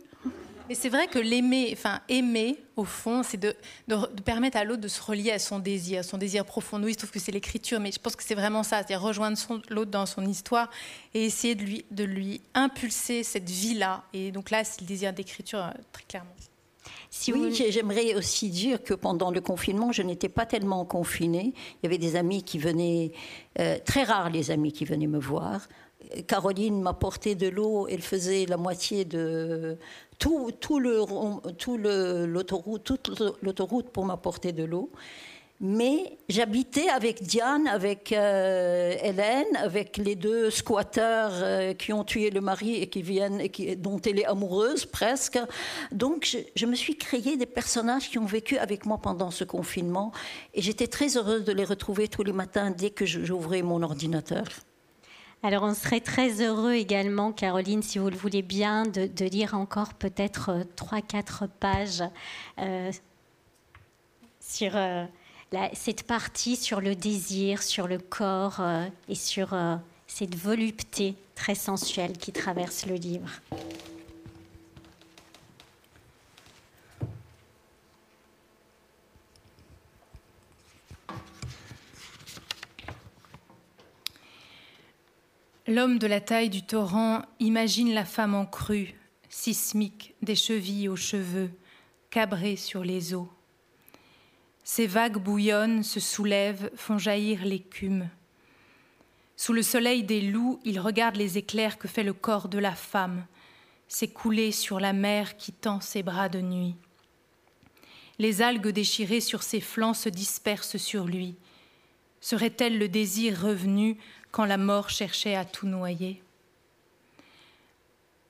Mais 0.68 0.74
c'est 0.74 0.89
vrai 0.89 1.08
que 1.08 1.20
l'aimer, 1.20 1.70
enfin 1.74 2.01
aimer, 2.10 2.58
au 2.76 2.86
fond, 2.86 3.22
c'est 3.22 3.38
de, 3.38 3.56
permettre 4.26 4.58
à 4.58 4.64
l'autre 4.64 4.82
de 4.82 4.88
se 4.88 4.99
relier 5.01 5.32
à 5.32 5.38
son 5.38 5.60
désir, 5.60 6.03
son 6.03 6.18
désir 6.18 6.43
profond. 6.43 6.80
Nous, 6.80 6.88
il 6.88 6.93
se 6.93 6.97
trouve 6.97 7.12
que 7.12 7.20
c'est 7.20 7.32
l'écriture, 7.32 7.80
mais 7.80 7.91
je 7.91 7.99
pense 7.99 8.16
que 8.16 8.24
c'est 8.24 8.36
vraiment 8.36 8.64
ça, 8.64 8.78
c'est-à-dire 8.78 9.01
rejoindre 9.01 9.38
l'autre 9.70 9.91
dans 9.91 10.08
son 10.08 10.26
histoire 10.26 10.72
et 11.14 11.26
essayer 11.26 11.53
de 11.53 11.64
lui, 11.64 11.86
de 11.91 12.03
lui 12.03 12.41
impulser 12.56 13.22
cette 13.24 13.49
vie-là. 13.49 14.03
Et 14.14 14.32
donc 14.32 14.49
là, 14.49 14.64
c'est 14.64 14.82
le 14.82 14.88
désir 14.88 15.14
d'écriture, 15.14 15.60
euh, 15.60 15.70
très 15.91 16.03
clairement. 16.03 16.32
Si 17.18 17.32
oui, 17.32 17.55
j'aimerais 17.70 18.13
aussi 18.13 18.49
dire 18.49 18.84
que 18.84 18.93
pendant 18.93 19.32
le 19.32 19.39
confinement, 19.39 19.93
je 19.93 20.01
n'étais 20.01 20.28
pas 20.28 20.45
tellement 20.45 20.84
confinée. 20.84 21.53
Il 21.55 21.80
y 21.84 21.86
avait 21.86 21.97
des 21.97 22.18
amis 22.18 22.43
qui 22.43 22.59
venaient, 22.59 23.13
euh, 23.57 23.78
très 23.86 24.03
rares 24.03 24.30
les 24.30 24.51
amis 24.51 24.74
qui 24.74 24.84
venaient 24.84 25.07
me 25.07 25.18
voir. 25.18 25.66
Caroline 26.28 26.82
m'a 26.82 26.93
porté 26.93 27.34
de 27.36 27.47
l'eau, 27.47 27.88
elle 27.88 28.01
faisait 28.01 28.45
la 28.47 28.57
moitié 28.57 29.05
de 29.05 29.78
tout, 30.20 30.51
tout 30.59 30.78
le 30.78 31.05
tout 31.57 31.78
l'autoroute 31.78 32.84
toute 32.84 33.24
l'autoroute 33.41 33.89
pour 33.91 34.05
m'apporter 34.05 34.51
de 34.51 34.66
l'eau. 34.66 34.91
Mais 35.62 36.18
j'habitais 36.28 36.89
avec 36.89 37.24
Diane, 37.24 37.66
avec 37.68 38.12
euh, 38.12 38.93
Hélène, 39.01 39.56
avec 39.56 39.95
les 39.95 40.16
deux 40.16 40.49
squatteurs 40.49 41.32
euh, 41.36 41.74
qui 41.74 41.93
ont 41.93 42.03
tué 42.03 42.30
le 42.30 42.41
mari 42.41 42.76
et 42.76 42.88
qui 42.88 43.01
viennent, 43.01 43.41
dont 43.78 43.99
elle 44.01 44.20
est 44.20 44.26
amoureuse 44.26 44.86
presque. 44.86 45.39
Donc 45.93 46.38
je, 46.56 46.66
me 46.66 46.76
suis 46.76 46.97
créé 46.97 47.38
des 47.38 47.45
personnages 47.45 48.10
qui 48.10 48.20
ont 48.20 48.26
vécu 48.26 48.58
avec 48.58 48.86
moi 48.86 48.97
pendant 48.97 49.32
ce 49.32 49.45
confinement 49.45 50.12
et 50.53 50.62
j'étais 50.62 50.88
très 50.88 51.16
heureuse 51.16 51.45
de 51.45 51.53
les 51.53 51.64
retrouver 51.64 52.10
tous 52.10 52.24
les 52.24 52.34
matins 52.34 52.70
dès 52.70 52.89
que 52.89 53.06
j'ouvrais 53.06 53.62
mon 53.62 53.82
ordinateur. 53.82 54.43
Alors 55.41 55.64
on 55.64 55.74
serait 55.74 56.01
très 56.01 56.41
heureux 56.41 56.74
également, 56.74 57.32
Caroline, 57.32 57.82
si 57.82 57.97
vous 57.97 58.10
le 58.10 58.18
voulez 58.18 58.41
bien, 58.41 58.84
de, 58.84 59.26
lire 59.26 59.53
encore 59.53 59.93
peut-être 59.93 60.49
euh, 60.49 60.64
trois, 60.76 61.01
quatre 61.01 61.47
pages 61.47 62.03
euh, 62.60 62.91
sur 64.41 64.76
euh, 65.56 65.68
cette 65.74 66.03
partie 66.03 66.56
sur 66.56 66.82
le 66.82 66.95
désir, 66.95 67.64
sur 67.64 67.88
le 67.88 67.97
corps 67.97 68.62
et 69.10 69.16
sur 69.16 69.56
cette 70.08 70.36
volupté 70.36 71.16
très 71.36 71.56
sensuelle 71.56 72.18
qui 72.18 72.32
traverse 72.32 72.86
le 72.86 72.95
livre. 72.95 73.30
L'homme 85.68 85.97
de 85.97 86.06
la 86.06 86.22
taille 86.22 86.51
du 86.51 86.62
torrent 86.62 87.24
imagine 87.39 87.91
la 87.91 88.06
femme 88.06 88.36
en 88.36 88.45
crue, 88.45 88.93
sismique, 89.30 90.14
des 90.22 90.36
chevilles 90.36 90.89
aux 90.89 90.95
cheveux, 90.95 91.49
cabrée 92.12 92.56
sur 92.56 92.84
les 92.84 93.16
eaux. 93.16 93.34
Ces 94.68 94.88
vagues 94.88 95.20
bouillonnent, 95.20 95.84
se 95.84 95.99
soulèvent, 95.99 96.72
font 96.76 96.97
jaillir 96.97 97.45
l'écume. 97.45 98.09
Sous 99.38 99.53
le 99.53 99.61
soleil 99.61 100.03
des 100.03 100.22
loups, 100.22 100.59
il 100.66 100.80
regarde 100.80 101.18
les 101.18 101.38
éclairs 101.38 101.78
que 101.78 101.88
fait 101.88 102.03
le 102.03 102.13
corps 102.13 102.49
de 102.49 102.57
la 102.57 102.74
femme, 102.74 103.28
s'écouler 103.88 104.51
sur 104.51 104.80
la 104.80 104.91
mer 104.91 105.38
qui 105.38 105.51
tend 105.51 105.82
ses 105.82 106.01
bras 106.01 106.30
de 106.30 106.41
nuit. 106.41 106.76
Les 108.18 108.41
algues 108.41 108.70
déchirées 108.70 109.22
sur 109.22 109.43
ses 109.43 109.61
flancs 109.61 109.93
se 109.93 110.09
dispersent 110.09 110.78
sur 110.78 111.05
lui. 111.05 111.36
Serait-elle 112.20 112.80
le 112.80 112.89
désir 112.89 113.39
revenu 113.39 113.97
quand 114.32 114.45
la 114.45 114.57
mort 114.57 114.89
cherchait 114.89 115.36
à 115.36 115.45
tout 115.45 115.68
noyer? 115.68 116.24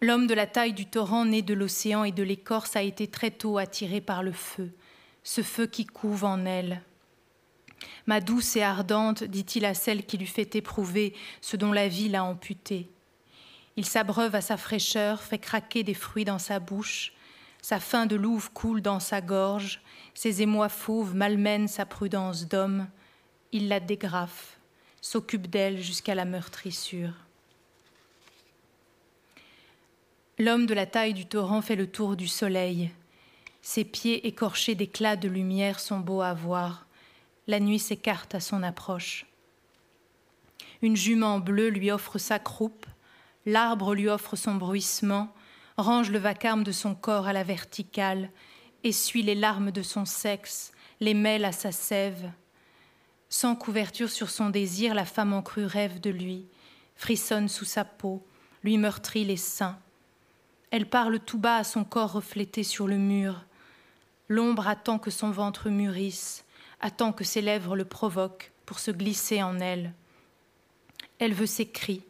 L'homme 0.01 0.27
de 0.27 0.33
la 0.33 0.47
taille 0.47 0.73
du 0.73 0.86
torrent 0.86 1.23
né 1.23 1.41
de 1.41 1.53
l'océan 1.53 2.03
et 2.03 2.11
de 2.11 2.23
l'écorce 2.23 2.75
a 2.75 2.81
été 2.81 3.07
très 3.07 3.31
tôt 3.31 3.57
attiré 3.57 4.01
par 4.01 4.21
le 4.21 4.33
feu, 4.33 4.73
ce 5.26 5.41
feu 5.41 5.65
qui 5.65 5.86
couve 5.86 6.23
en 6.23 6.45
elle. 6.45 6.82
Ma 8.05 8.21
douce 8.21 8.55
et 8.55 8.63
ardente, 8.63 9.23
dit-il 9.23 9.65
à 9.65 9.73
celle 9.73 10.05
qui 10.05 10.17
lui 10.17 10.28
fait 10.28 10.55
éprouver 10.55 11.13
ce 11.41 11.57
dont 11.57 11.73
la 11.73 11.89
vie 11.89 12.07
l'a 12.07 12.23
amputé. 12.23 12.89
Il 13.76 13.86
s'abreuve 13.86 14.36
à 14.36 14.41
sa 14.41 14.55
fraîcheur, 14.55 15.21
fait 15.21 15.39
craquer 15.39 15.84
des 15.84 15.95
fruits 15.95 16.23
dans 16.23 16.39
sa 16.39 16.59
bouche, 16.59 17.11
sa 17.61 17.80
faim 17.80 18.05
de 18.05 18.15
louve 18.15 18.51
coule 18.51 18.82
dans 18.82 18.99
sa 18.99 19.19
gorge, 19.19 19.82
ses 20.13 20.43
émois 20.43 20.69
fauves 20.69 21.15
malmènent 21.15 21.67
sa 21.67 21.86
prudence 21.86 22.47
d'homme, 22.47 22.88
il 23.51 23.67
la 23.67 23.80
dégrafe 23.80 24.59
s'occupe 25.01 25.47
d'elle 25.47 25.82
jusqu'à 25.82 26.15
la 26.15 26.26
meurtrissure. 26.26 27.13
L'homme 30.38 30.65
de 30.65 30.73
la 30.73 30.86
taille 30.86 31.13
du 31.13 31.26
torrent 31.26 31.61
fait 31.61 31.76
le 31.76 31.88
tour 31.88 32.15
du 32.15 32.28
soleil. 32.28 32.91
Ses 33.68 33.84
pieds 33.84 34.28
écorchés 34.28 34.76
d'éclats 34.76 35.16
de 35.16 35.28
lumière 35.28 35.80
sont 35.80 35.99
beaux 35.99 36.22
à 36.22 36.36
voir. 36.36 36.86
La 37.47 37.59
nuit 37.59 37.80
s'écarte 37.80 38.36
à 38.36 38.39
son 38.39 38.61
approche. 38.61 39.26
Une 40.84 40.95
jument 40.95 41.39
bleue 41.39 41.70
lui 41.70 41.89
offre 41.89 42.20
sa 42.20 42.38
croupe, 42.38 42.86
l'arbre 43.47 43.95
lui 43.95 44.07
offre 44.07 44.36
son 44.36 44.53
bruissement, 44.53 45.34
range 45.78 46.11
le 46.11 46.20
vacarme 46.20 46.63
de 46.63 46.72
son 46.72 46.93
corps 46.93 47.26
à 47.26 47.34
la 47.34 47.43
verticale, 47.43 48.30
essuie 48.84 49.24
les 49.24 49.34
larmes 49.34 49.72
de 49.72 49.82
son 49.82 50.05
sexe, 50.05 50.72
les 50.99 51.16
mêle 51.16 51.43
à 51.43 51.51
sa 51.51 51.72
sève, 51.72 52.32
sans 53.30 53.55
couverture 53.55 54.11
sur 54.11 54.30
son 54.30 54.51
désir, 54.51 54.93
la 54.93 55.05
femme 55.05 55.34
en 55.34 55.41
crue 55.41 55.66
rêve 55.66 55.99
de 55.99 56.11
lui, 56.11 56.45
frissonne 56.95 57.49
sous 57.49 57.66
sa 57.66 57.84
peau, 57.84 58.24
lui 58.63 58.78
meurtrit 58.78 59.26
les 59.26 59.38
seins. 59.38 59.80
Elle 60.70 60.88
parle 60.88 61.20
tout 61.20 61.39
bas 61.39 61.57
à 61.57 61.63
son 61.63 61.84
corps 61.84 62.11
reflété 62.11 62.61
sur 62.61 62.86
le 62.86 62.97
mur. 62.97 63.43
L'ombre 64.28 64.67
attend 64.67 64.97
que 64.97 65.11
son 65.11 65.32
ventre 65.32 65.69
mûrisse, 65.69 66.45
attend 66.82 67.13
que 67.13 67.23
ses 67.23 67.41
lèvres 67.41 67.76
le 67.76 67.86
provoquent 67.86 68.51
pour 68.65 68.80
se 68.80 68.91
glisser 68.91 69.43
en 69.43 69.59
elle. 69.59 69.93
Elle 71.19 71.34
veut 71.34 71.45
ses 71.45 71.67
cris, 71.67 72.03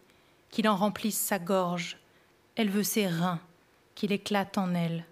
qu'il 0.49 0.67
en 0.67 0.75
remplisse 0.75 1.19
sa 1.19 1.39
gorge. 1.39 1.97
Elle 2.55 2.69
veut 2.69 2.83
ses 2.83 3.07
reins, 3.07 3.41
qu'il 3.95 4.11
éclate 4.11 4.57
en 4.57 4.73
elle. 4.73 5.05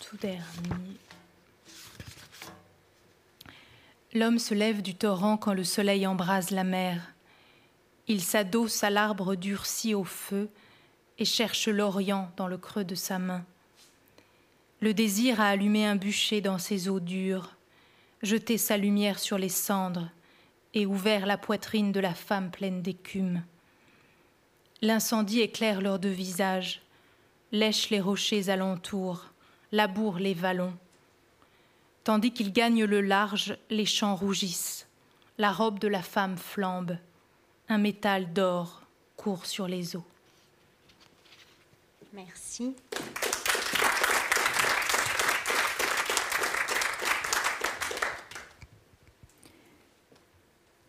Tout 0.00 0.16
dernier. 0.18 0.44
L'homme 4.12 4.38
se 4.38 4.54
lève 4.54 4.82
du 4.82 4.94
torrent 4.94 5.36
quand 5.36 5.54
le 5.54 5.64
soleil 5.64 6.06
embrase 6.06 6.50
la 6.50 6.64
mer. 6.64 7.12
Il 8.08 8.22
s'adosse 8.22 8.82
à 8.82 8.90
l'arbre 8.90 9.36
durci 9.36 9.94
au 9.94 10.04
feu 10.04 10.50
et 11.20 11.24
cherche 11.26 11.68
l'Orient 11.68 12.32
dans 12.36 12.48
le 12.48 12.56
creux 12.56 12.84
de 12.84 12.94
sa 12.94 13.18
main. 13.18 13.44
Le 14.80 14.94
désir 14.94 15.40
a 15.40 15.48
allumé 15.48 15.84
un 15.86 15.94
bûcher 15.94 16.40
dans 16.40 16.58
ses 16.58 16.88
eaux 16.88 16.98
dures, 16.98 17.54
jeté 18.22 18.56
sa 18.56 18.78
lumière 18.78 19.18
sur 19.18 19.36
les 19.36 19.50
cendres 19.50 20.08
et 20.72 20.86
ouvert 20.86 21.26
la 21.26 21.36
poitrine 21.36 21.92
de 21.92 22.00
la 22.00 22.14
femme 22.14 22.50
pleine 22.50 22.80
d'écume. 22.80 23.42
L'incendie 24.80 25.40
éclaire 25.40 25.82
leurs 25.82 25.98
deux 25.98 26.08
visages, 26.08 26.80
lèche 27.52 27.90
les 27.90 28.00
rochers 28.00 28.48
alentour, 28.48 29.26
laboure 29.72 30.18
les 30.18 30.34
vallons. 30.34 30.74
Tandis 32.02 32.32
qu'il 32.32 32.50
gagne 32.50 32.84
le 32.84 33.02
large, 33.02 33.58
les 33.68 33.84
champs 33.84 34.16
rougissent. 34.16 34.88
La 35.36 35.52
robe 35.52 35.78
de 35.78 35.88
la 35.88 36.02
femme 36.02 36.38
flambe. 36.38 36.96
Un 37.68 37.78
métal 37.78 38.32
d'or 38.32 38.82
court 39.16 39.44
sur 39.44 39.68
les 39.68 39.96
eaux. 39.96 40.09
Merci. 42.12 42.74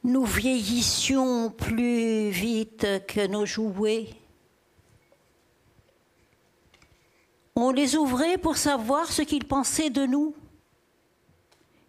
Nous 0.04 0.26
vieillissions 0.26 1.52
plus 1.52 2.32
vite 2.32 3.06
que 3.08 3.28
nos 3.28 3.46
jouets. 3.46 4.10
On 7.56 7.70
les 7.70 7.96
ouvrait 7.96 8.40
pour 8.40 8.58
savoir 8.58 9.12
ce 9.12 9.22
qu'ils 9.22 9.46
pensaient 9.46 9.92
de 9.92 10.08
nous. 10.08 10.34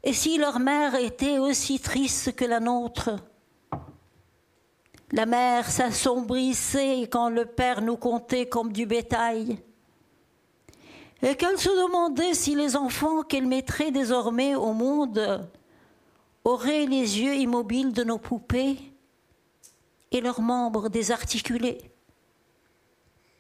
Et 0.04 0.12
si 0.12 0.36
leur 0.36 0.58
mère 0.58 0.94
était 0.94 1.38
aussi 1.38 1.80
triste 1.80 2.36
que 2.36 2.44
la 2.44 2.60
nôtre? 2.60 3.31
La 5.12 5.26
mère 5.26 5.70
s'assombrissait 5.70 7.02
quand 7.02 7.28
le 7.28 7.44
père 7.44 7.82
nous 7.82 7.98
comptait 7.98 8.48
comme 8.48 8.72
du 8.72 8.86
bétail. 8.86 9.58
Et 11.20 11.36
qu'elle 11.36 11.58
se 11.58 11.68
demandait 11.68 12.32
si 12.32 12.54
les 12.54 12.76
enfants 12.76 13.22
qu'elle 13.22 13.46
mettrait 13.46 13.90
désormais 13.90 14.54
au 14.54 14.72
monde 14.72 15.46
auraient 16.44 16.86
les 16.86 17.20
yeux 17.20 17.36
immobiles 17.36 17.92
de 17.92 18.04
nos 18.04 18.18
poupées 18.18 18.78
et 20.10 20.20
leurs 20.22 20.40
membres 20.40 20.88
désarticulés. 20.88 21.78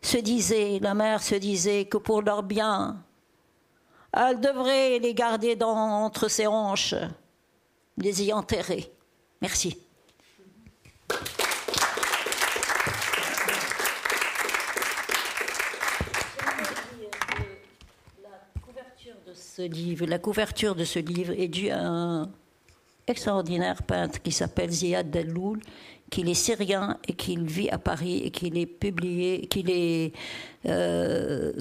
Se 0.02 0.18
disait, 0.18 0.78
la 0.80 0.94
mère 0.94 1.22
se 1.22 1.36
disait 1.36 1.86
que 1.86 1.96
pour 1.96 2.20
leur 2.20 2.42
bien, 2.42 3.02
elle 4.12 4.40
devrait 4.40 4.98
les 4.98 5.14
garder 5.14 5.56
entre 5.62 6.28
ses 6.28 6.46
hanches, 6.46 6.94
les 7.96 8.24
y 8.24 8.32
enterrer. 8.32 8.92
Merci. 9.40 9.76
Ce 19.56 19.62
livre, 19.62 20.06
la 20.06 20.18
couverture 20.18 20.74
de 20.74 20.84
ce 20.84 20.98
livre 20.98 21.34
est 21.36 21.48
due 21.48 21.68
à 21.68 21.78
un 21.78 22.30
extraordinaire 23.06 23.82
peintre 23.82 24.22
qui 24.22 24.32
s'appelle 24.32 24.70
Ziad 24.70 25.10
Delloul, 25.10 25.60
qu'il 26.08 26.30
est 26.30 26.34
syrien 26.34 26.96
et 27.06 27.12
qu'il 27.12 27.44
vit 27.44 27.68
à 27.68 27.76
Paris 27.76 28.22
et 28.24 28.30
qu'il 28.30 28.56
est 28.56 28.64
publié, 28.64 29.46
qu'il 29.48 29.68
est 29.68 30.12
euh, 30.64 31.52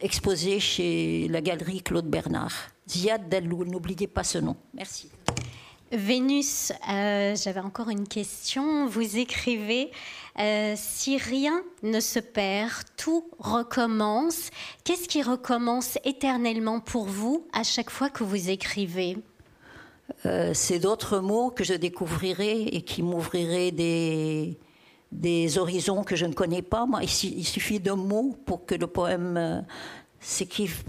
exposé 0.00 0.58
chez 0.58 1.28
la 1.28 1.40
galerie 1.40 1.80
Claude 1.80 2.06
Bernard. 2.06 2.54
Ziad 2.88 3.28
Delloul, 3.28 3.68
n'oubliez 3.68 4.08
pas 4.08 4.24
ce 4.24 4.38
nom. 4.38 4.56
Merci. 4.74 5.08
Vénus, 5.90 6.72
euh, 6.90 7.34
j'avais 7.34 7.60
encore 7.60 7.88
une 7.88 8.06
question. 8.06 8.86
Vous 8.86 9.16
écrivez 9.16 9.90
euh, 10.38 10.74
Si 10.76 11.16
rien 11.16 11.62
ne 11.82 12.00
se 12.00 12.18
perd, 12.18 12.72
tout 12.98 13.24
recommence. 13.38 14.50
Qu'est-ce 14.84 15.08
qui 15.08 15.22
recommence 15.22 15.98
éternellement 16.04 16.80
pour 16.80 17.06
vous 17.06 17.46
à 17.54 17.62
chaque 17.62 17.88
fois 17.88 18.10
que 18.10 18.22
vous 18.22 18.50
écrivez? 18.50 19.16
Euh, 20.26 20.52
C'est 20.52 20.78
d'autres 20.78 21.20
mots 21.20 21.50
que 21.50 21.64
je 21.64 21.74
découvrirai 21.74 22.64
et 22.64 22.82
qui 22.82 23.02
m'ouvriraient 23.02 23.70
des, 23.70 24.58
des 25.10 25.56
horizons 25.56 26.04
que 26.04 26.16
je 26.16 26.26
ne 26.26 26.34
connais 26.34 26.62
pas. 26.62 26.84
Moi, 26.84 27.00
il, 27.02 27.44
suffit 27.46 27.80
d'un 27.80 27.96
mot 27.96 28.36
pour 28.44 28.66
que 28.66 28.74
le 28.74 28.88
poème 28.88 29.64
s'équive 30.20 30.84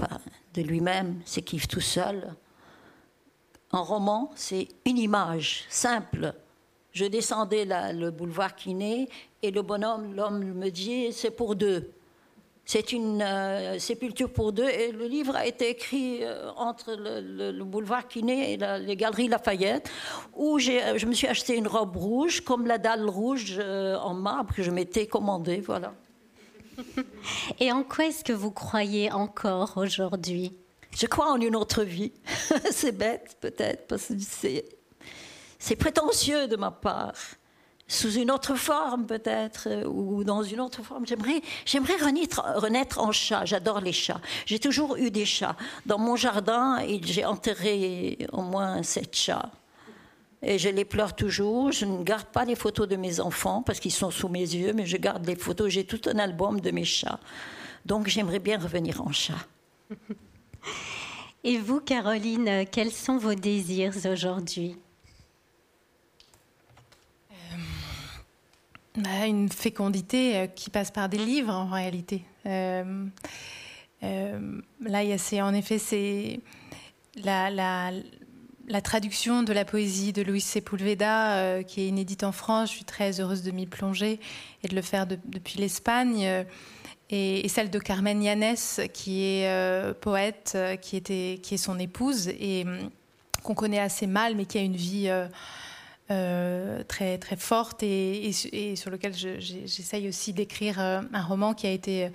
de 0.56 0.62
lui-même, 0.62 1.22
s'équive 1.24 1.68
tout 1.68 1.80
seul. 1.80 2.36
Un 3.72 3.82
roman, 3.82 4.32
c'est 4.36 4.68
une 4.86 4.98
image 4.98 5.66
simple. 5.70 6.34
Je 6.92 7.06
descendais 7.06 7.66
le 7.66 8.10
boulevard 8.10 8.56
Quinet 8.56 9.08
et 9.44 9.52
le 9.52 9.62
bonhomme, 9.62 10.16
l'homme 10.16 10.44
me 10.44 10.70
dit 10.70 11.14
c'est 11.14 11.32
pour 11.32 11.56
deux. 11.56 11.92
C'est 12.66 12.94
une 12.94 13.24
euh, 13.24 13.80
sépulture 13.80 14.32
pour 14.32 14.52
deux 14.52 14.70
et 14.70 14.92
le 14.92 15.06
livre 15.08 15.36
a 15.36 15.48
été 15.48 15.70
écrit 15.70 16.20
euh, 16.22 16.52
entre 16.56 16.96
le, 16.96 17.64
boulevard 17.64 18.08
Quinet 18.08 18.54
et 18.54 18.58
les 18.58 18.96
galeries 18.96 19.28
Lafayette 19.28 19.90
où 20.36 20.60
je 20.60 21.06
me 21.08 21.14
suis 21.14 21.26
acheté 21.26 21.58
une 21.58 21.68
robe 21.68 21.96
rouge 21.96 22.42
comme 22.42 22.68
la 22.68 22.78
dalle 22.78 23.10
rouge 23.10 23.56
euh, 23.58 23.98
en 23.98 24.14
marbre 24.14 24.54
que 24.54 24.62
je 24.62 24.70
m'étais 24.70 25.08
commandée. 25.08 25.62
Voilà. 25.62 25.94
Et 27.60 27.72
en 27.72 27.84
quoi 27.84 28.06
est-ce 28.06 28.24
que 28.24 28.34
vous 28.34 28.52
croyez 28.52 29.12
encore 29.12 29.74
aujourd'hui? 29.78 30.54
Je 31.00 31.06
crois 31.06 31.32
en 31.32 31.40
une 31.40 31.56
autre 31.56 31.84
vie. 31.84 32.12
c'est 32.72 32.92
bête, 32.92 33.38
peut-être, 33.40 33.88
parce 33.88 34.08
que 34.08 34.16
c'est, 35.58 35.76
prétentieux 35.78 36.48
de 36.48 36.58
ma 36.58 36.72
part. 36.72 37.16
Sous 37.88 38.20
une 38.20 38.30
autre 38.30 38.54
forme, 38.54 39.08
peut-être, 39.08 39.88
ou 39.88 40.24
dans 40.24 40.44
une 40.44 40.60
autre 40.60 40.84
forme. 40.84 41.08
J'aimerais, 41.08 41.42
j'aimerais 41.66 41.96
renaître, 41.96 42.44
renaître 42.58 43.00
en 43.00 43.12
chat. 43.12 43.46
J'adore 43.46 43.80
les 43.80 43.94
chats. 43.94 44.22
J'ai 44.46 44.60
toujours 44.60 44.98
eu 44.98 45.10
des 45.10 45.26
chats. 45.26 45.56
Dans 45.88 45.98
mon 45.98 46.16
jardin, 46.16 46.78
j'ai 47.02 47.26
enterré 47.26 48.28
au 48.32 48.44
moins 48.44 48.84
sept 48.84 49.16
chats. 49.16 49.50
Et 50.44 50.60
je 50.60 50.70
les 50.70 50.86
pleure 50.86 51.16
toujours. 51.16 51.72
Je 51.72 51.86
ne 51.86 52.04
garde 52.04 52.28
pas 52.28 52.46
les 52.46 52.56
photos 52.56 52.88
de 52.88 52.96
mes 52.96 53.20
enfants 53.20 53.64
parce 53.64 53.80
qu'ils 53.80 53.92
sont 53.92 54.12
sous 54.12 54.30
mes 54.30 54.40
yeux, 54.40 54.74
mais 54.74 54.86
je 54.86 54.98
garde 54.98 55.26
les 55.26 55.36
photos. 55.36 55.70
J'ai 55.70 55.86
tout 55.86 56.02
un 56.08 56.20
album 56.20 56.60
de 56.62 56.70
mes 56.70 56.86
chats. 56.86 57.20
Donc 57.86 58.08
j'aimerais 58.08 58.40
bien 58.40 58.60
revenir 58.60 59.02
en 59.02 59.12
chat. 59.12 59.48
Et 61.44 61.58
vous, 61.58 61.80
Caroline, 61.80 62.66
quels 62.72 62.92
sont 62.92 63.18
vos 63.18 63.34
désirs 63.34 63.94
aujourd'hui 64.06 64.76
euh, 67.32 67.36
bah, 68.98 69.26
Une 69.26 69.50
fécondité 69.50 70.36
euh, 70.36 70.48
qui 70.48 70.70
passe 70.70 70.92
par 70.92 71.08
des 71.08 71.18
livres, 71.18 71.54
en 71.54 71.68
réalité. 71.68 72.24
Euh, 72.46 73.00
là, 74.02 75.18
c'est 75.18 75.42
en 75.42 75.54
effet 75.54 75.78
c'est 75.78 76.40
la, 77.24 77.50
la, 77.50 77.92
traduction 78.82 79.44
de 79.44 79.52
la 79.54 79.66
poésie 79.66 80.14
de 80.14 80.22
Louis 80.22 80.42
Sepulveda, 80.42 81.64
qui 81.64 81.82
est 81.82 81.88
inédite 81.88 82.24
en 82.24 82.32
France. 82.32 82.70
Je 82.70 82.76
suis 82.76 82.86
très 82.86 83.20
heureuse 83.20 83.42
de 83.44 83.52
m'y 83.52 83.66
plonger 83.66 84.20
et 84.64 84.68
de 84.68 84.76
le 84.76 84.82
faire 84.82 85.08
depuis 85.08 85.60
l'Espagne 85.60 86.46
et, 87.10 87.48
celle 87.50 87.70
de 87.70 87.80
Carmen 87.80 88.22
Yanès, 88.22 88.82
qui 88.94 89.24
est 89.24 89.48
euh, 89.48 89.94
poète, 89.94 90.54
euh, 90.56 90.76
qui, 90.76 90.96
était, 90.96 91.40
qui 91.42 91.56
est 91.56 91.58
son 91.58 91.80
épouse 91.80 92.28
et 92.28 92.64
hum, 92.66 92.90
qu'on 93.44 93.56
connaît 93.56 93.80
assez 93.80 94.06
mal, 94.06 94.36
mais 94.36 94.46
qui 94.46 94.58
a 94.58 94.62
une 94.62 94.76
vie 94.76 95.10
euh, 96.12 96.84
très, 96.84 97.18
très 97.18 97.36
forte 97.36 97.82
et, 97.84 98.32
sur 98.76 98.92
lequel 98.92 99.14
j'essaye 99.16 100.08
aussi 100.08 100.34
d'écrire 100.34 100.80
un 100.80 101.22
roman 101.22 101.54
qui 101.54 101.66
a, 101.66 101.72
été, 101.72 102.10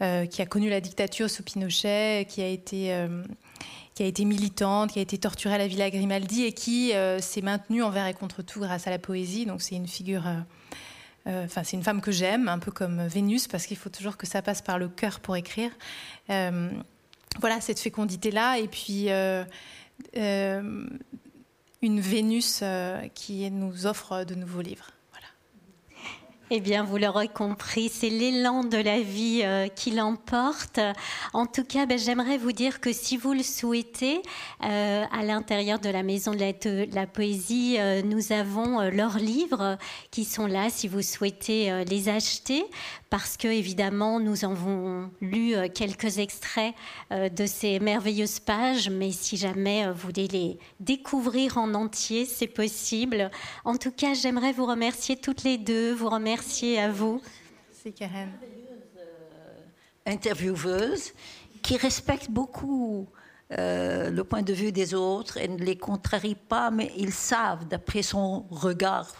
qui 0.00 0.42
a 0.42 0.46
connu 0.46 0.68
la 0.68 0.80
dictature 0.80 1.30
sous 1.30 1.44
Pinochet, 1.44 2.26
qui 2.28 2.42
a 2.42 2.48
été 2.48 3.06
qui 3.96 4.04
a 4.04 4.06
été 4.06 4.24
militante, 4.24 4.92
qui 4.92 5.00
a 5.00 5.02
été 5.02 5.18
torturée 5.18 5.54
à 5.54 5.58
la 5.58 5.66
Villa 5.66 5.90
Grimaldi 5.90 6.44
et 6.44 6.52
qui 6.52 6.92
s'est 7.18 7.40
maintenue 7.40 7.82
envers 7.82 8.06
et 8.06 8.14
contre 8.14 8.42
tout 8.42 8.60
grâce 8.60 8.86
à 8.86 8.90
la 8.90 8.98
poésie. 8.98 9.46
Donc 9.46 9.62
c'est 9.62 9.74
une 9.74 9.88
figure 9.88 10.22
euh, 11.26 11.44
enfin, 11.44 11.64
c'est 11.64 11.76
une 11.76 11.82
femme 11.82 12.00
que 12.00 12.12
j'aime, 12.12 12.48
un 12.48 12.58
peu 12.58 12.70
comme 12.70 13.06
Vénus, 13.06 13.48
parce 13.48 13.66
qu'il 13.66 13.76
faut 13.76 13.90
toujours 13.90 14.16
que 14.16 14.26
ça 14.26 14.42
passe 14.42 14.62
par 14.62 14.78
le 14.78 14.88
cœur 14.88 15.20
pour 15.20 15.36
écrire. 15.36 15.70
Euh, 16.30 16.70
voilà, 17.40 17.60
cette 17.60 17.80
fécondité-là. 17.80 18.58
Et 18.58 18.68
puis, 18.68 19.06
euh, 19.10 19.44
une 21.82 22.00
Vénus 22.00 22.62
qui 23.14 23.50
nous 23.50 23.86
offre 23.86 24.24
de 24.24 24.34
nouveaux 24.34 24.62
livres. 24.62 24.90
Eh 26.52 26.60
bien, 26.60 26.84
vous 26.84 26.96
l'aurez 26.96 27.26
compris, 27.26 27.90
c'est 27.92 28.08
l'élan 28.08 28.62
de 28.62 28.76
la 28.76 29.00
vie 29.00 29.40
euh, 29.42 29.66
qui 29.66 29.90
l'emporte. 29.90 30.78
En 31.32 31.44
tout 31.44 31.64
cas, 31.64 31.86
ben, 31.86 31.98
j'aimerais 31.98 32.38
vous 32.38 32.52
dire 32.52 32.80
que 32.80 32.92
si 32.92 33.16
vous 33.16 33.32
le 33.32 33.42
souhaitez, 33.42 34.22
euh, 34.62 35.04
à 35.10 35.24
l'intérieur 35.24 35.80
de 35.80 35.88
la 35.88 36.04
Maison 36.04 36.30
de 36.30 36.94
la, 36.94 37.06
Poésie, 37.08 37.78
euh, 37.80 38.00
nous 38.02 38.30
avons 38.30 38.80
leurs 38.90 39.18
livres 39.18 39.76
qui 40.12 40.24
sont 40.24 40.46
là 40.46 40.70
si 40.70 40.86
vous 40.86 41.02
souhaitez 41.02 41.84
les 41.84 42.08
acheter 42.08 42.64
parce 43.10 43.36
que 43.36 43.48
évidemment 43.48 44.20
nous 44.20 44.44
avons 44.44 45.10
lu 45.20 45.54
quelques 45.74 46.18
extraits 46.18 46.74
de 47.10 47.46
ces 47.46 47.78
merveilleuses 47.78 48.40
pages, 48.40 48.90
mais 48.90 49.12
si 49.12 49.36
jamais 49.36 49.88
vous 49.88 50.08
voulez 50.08 50.28
les 50.28 50.58
découvrir 50.80 51.58
en 51.58 51.74
entier, 51.74 52.24
c'est 52.24 52.46
possible. 52.46 53.30
En 53.64 53.76
tout 53.76 53.92
cas, 53.92 54.14
j'aimerais 54.14 54.52
vous 54.52 54.66
remercier 54.66 55.16
toutes 55.16 55.44
les 55.44 55.56
deux, 55.56 55.92
vous 55.92 56.10
à 56.78 56.90
vous. 56.90 57.20
C'est 57.72 57.92
Karen. 57.92 58.30
Intervieweuse 60.04 61.12
qui 61.62 61.76
respecte 61.76 62.30
beaucoup 62.30 63.08
le 63.50 64.22
point 64.22 64.42
de 64.42 64.52
vue 64.52 64.72
des 64.72 64.94
autres 64.94 65.36
et 65.38 65.48
ne 65.48 65.58
les 65.58 65.76
contrarie 65.76 66.34
pas, 66.34 66.70
mais 66.70 66.92
ils 66.96 67.12
savent, 67.12 67.66
d'après 67.66 68.02
son 68.02 68.46
regard 68.50 69.12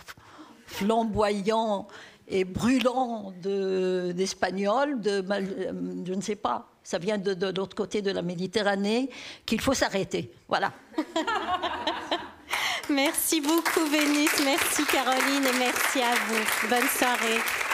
flamboyant 0.66 1.86
et 2.28 2.44
brûlant 2.44 3.32
d'espagnol, 3.40 5.00
de, 5.00 5.24
je 6.06 6.12
ne 6.12 6.20
sais 6.20 6.36
pas, 6.36 6.68
ça 6.82 6.98
vient 6.98 7.18
de, 7.18 7.34
de 7.34 7.46
l'autre 7.56 7.76
côté 7.76 8.02
de 8.02 8.10
la 8.10 8.22
Méditerranée, 8.22 9.10
qu'il 9.44 9.60
faut 9.60 9.74
s'arrêter. 9.74 10.32
Voilà. 10.48 10.72
merci 12.90 13.40
beaucoup 13.40 13.84
Vénus, 13.86 14.30
merci 14.44 14.84
Caroline 14.86 15.46
et 15.46 15.58
merci 15.58 16.00
à 16.00 16.14
vous. 16.28 16.68
Bonne 16.68 16.88
soirée. 16.88 17.65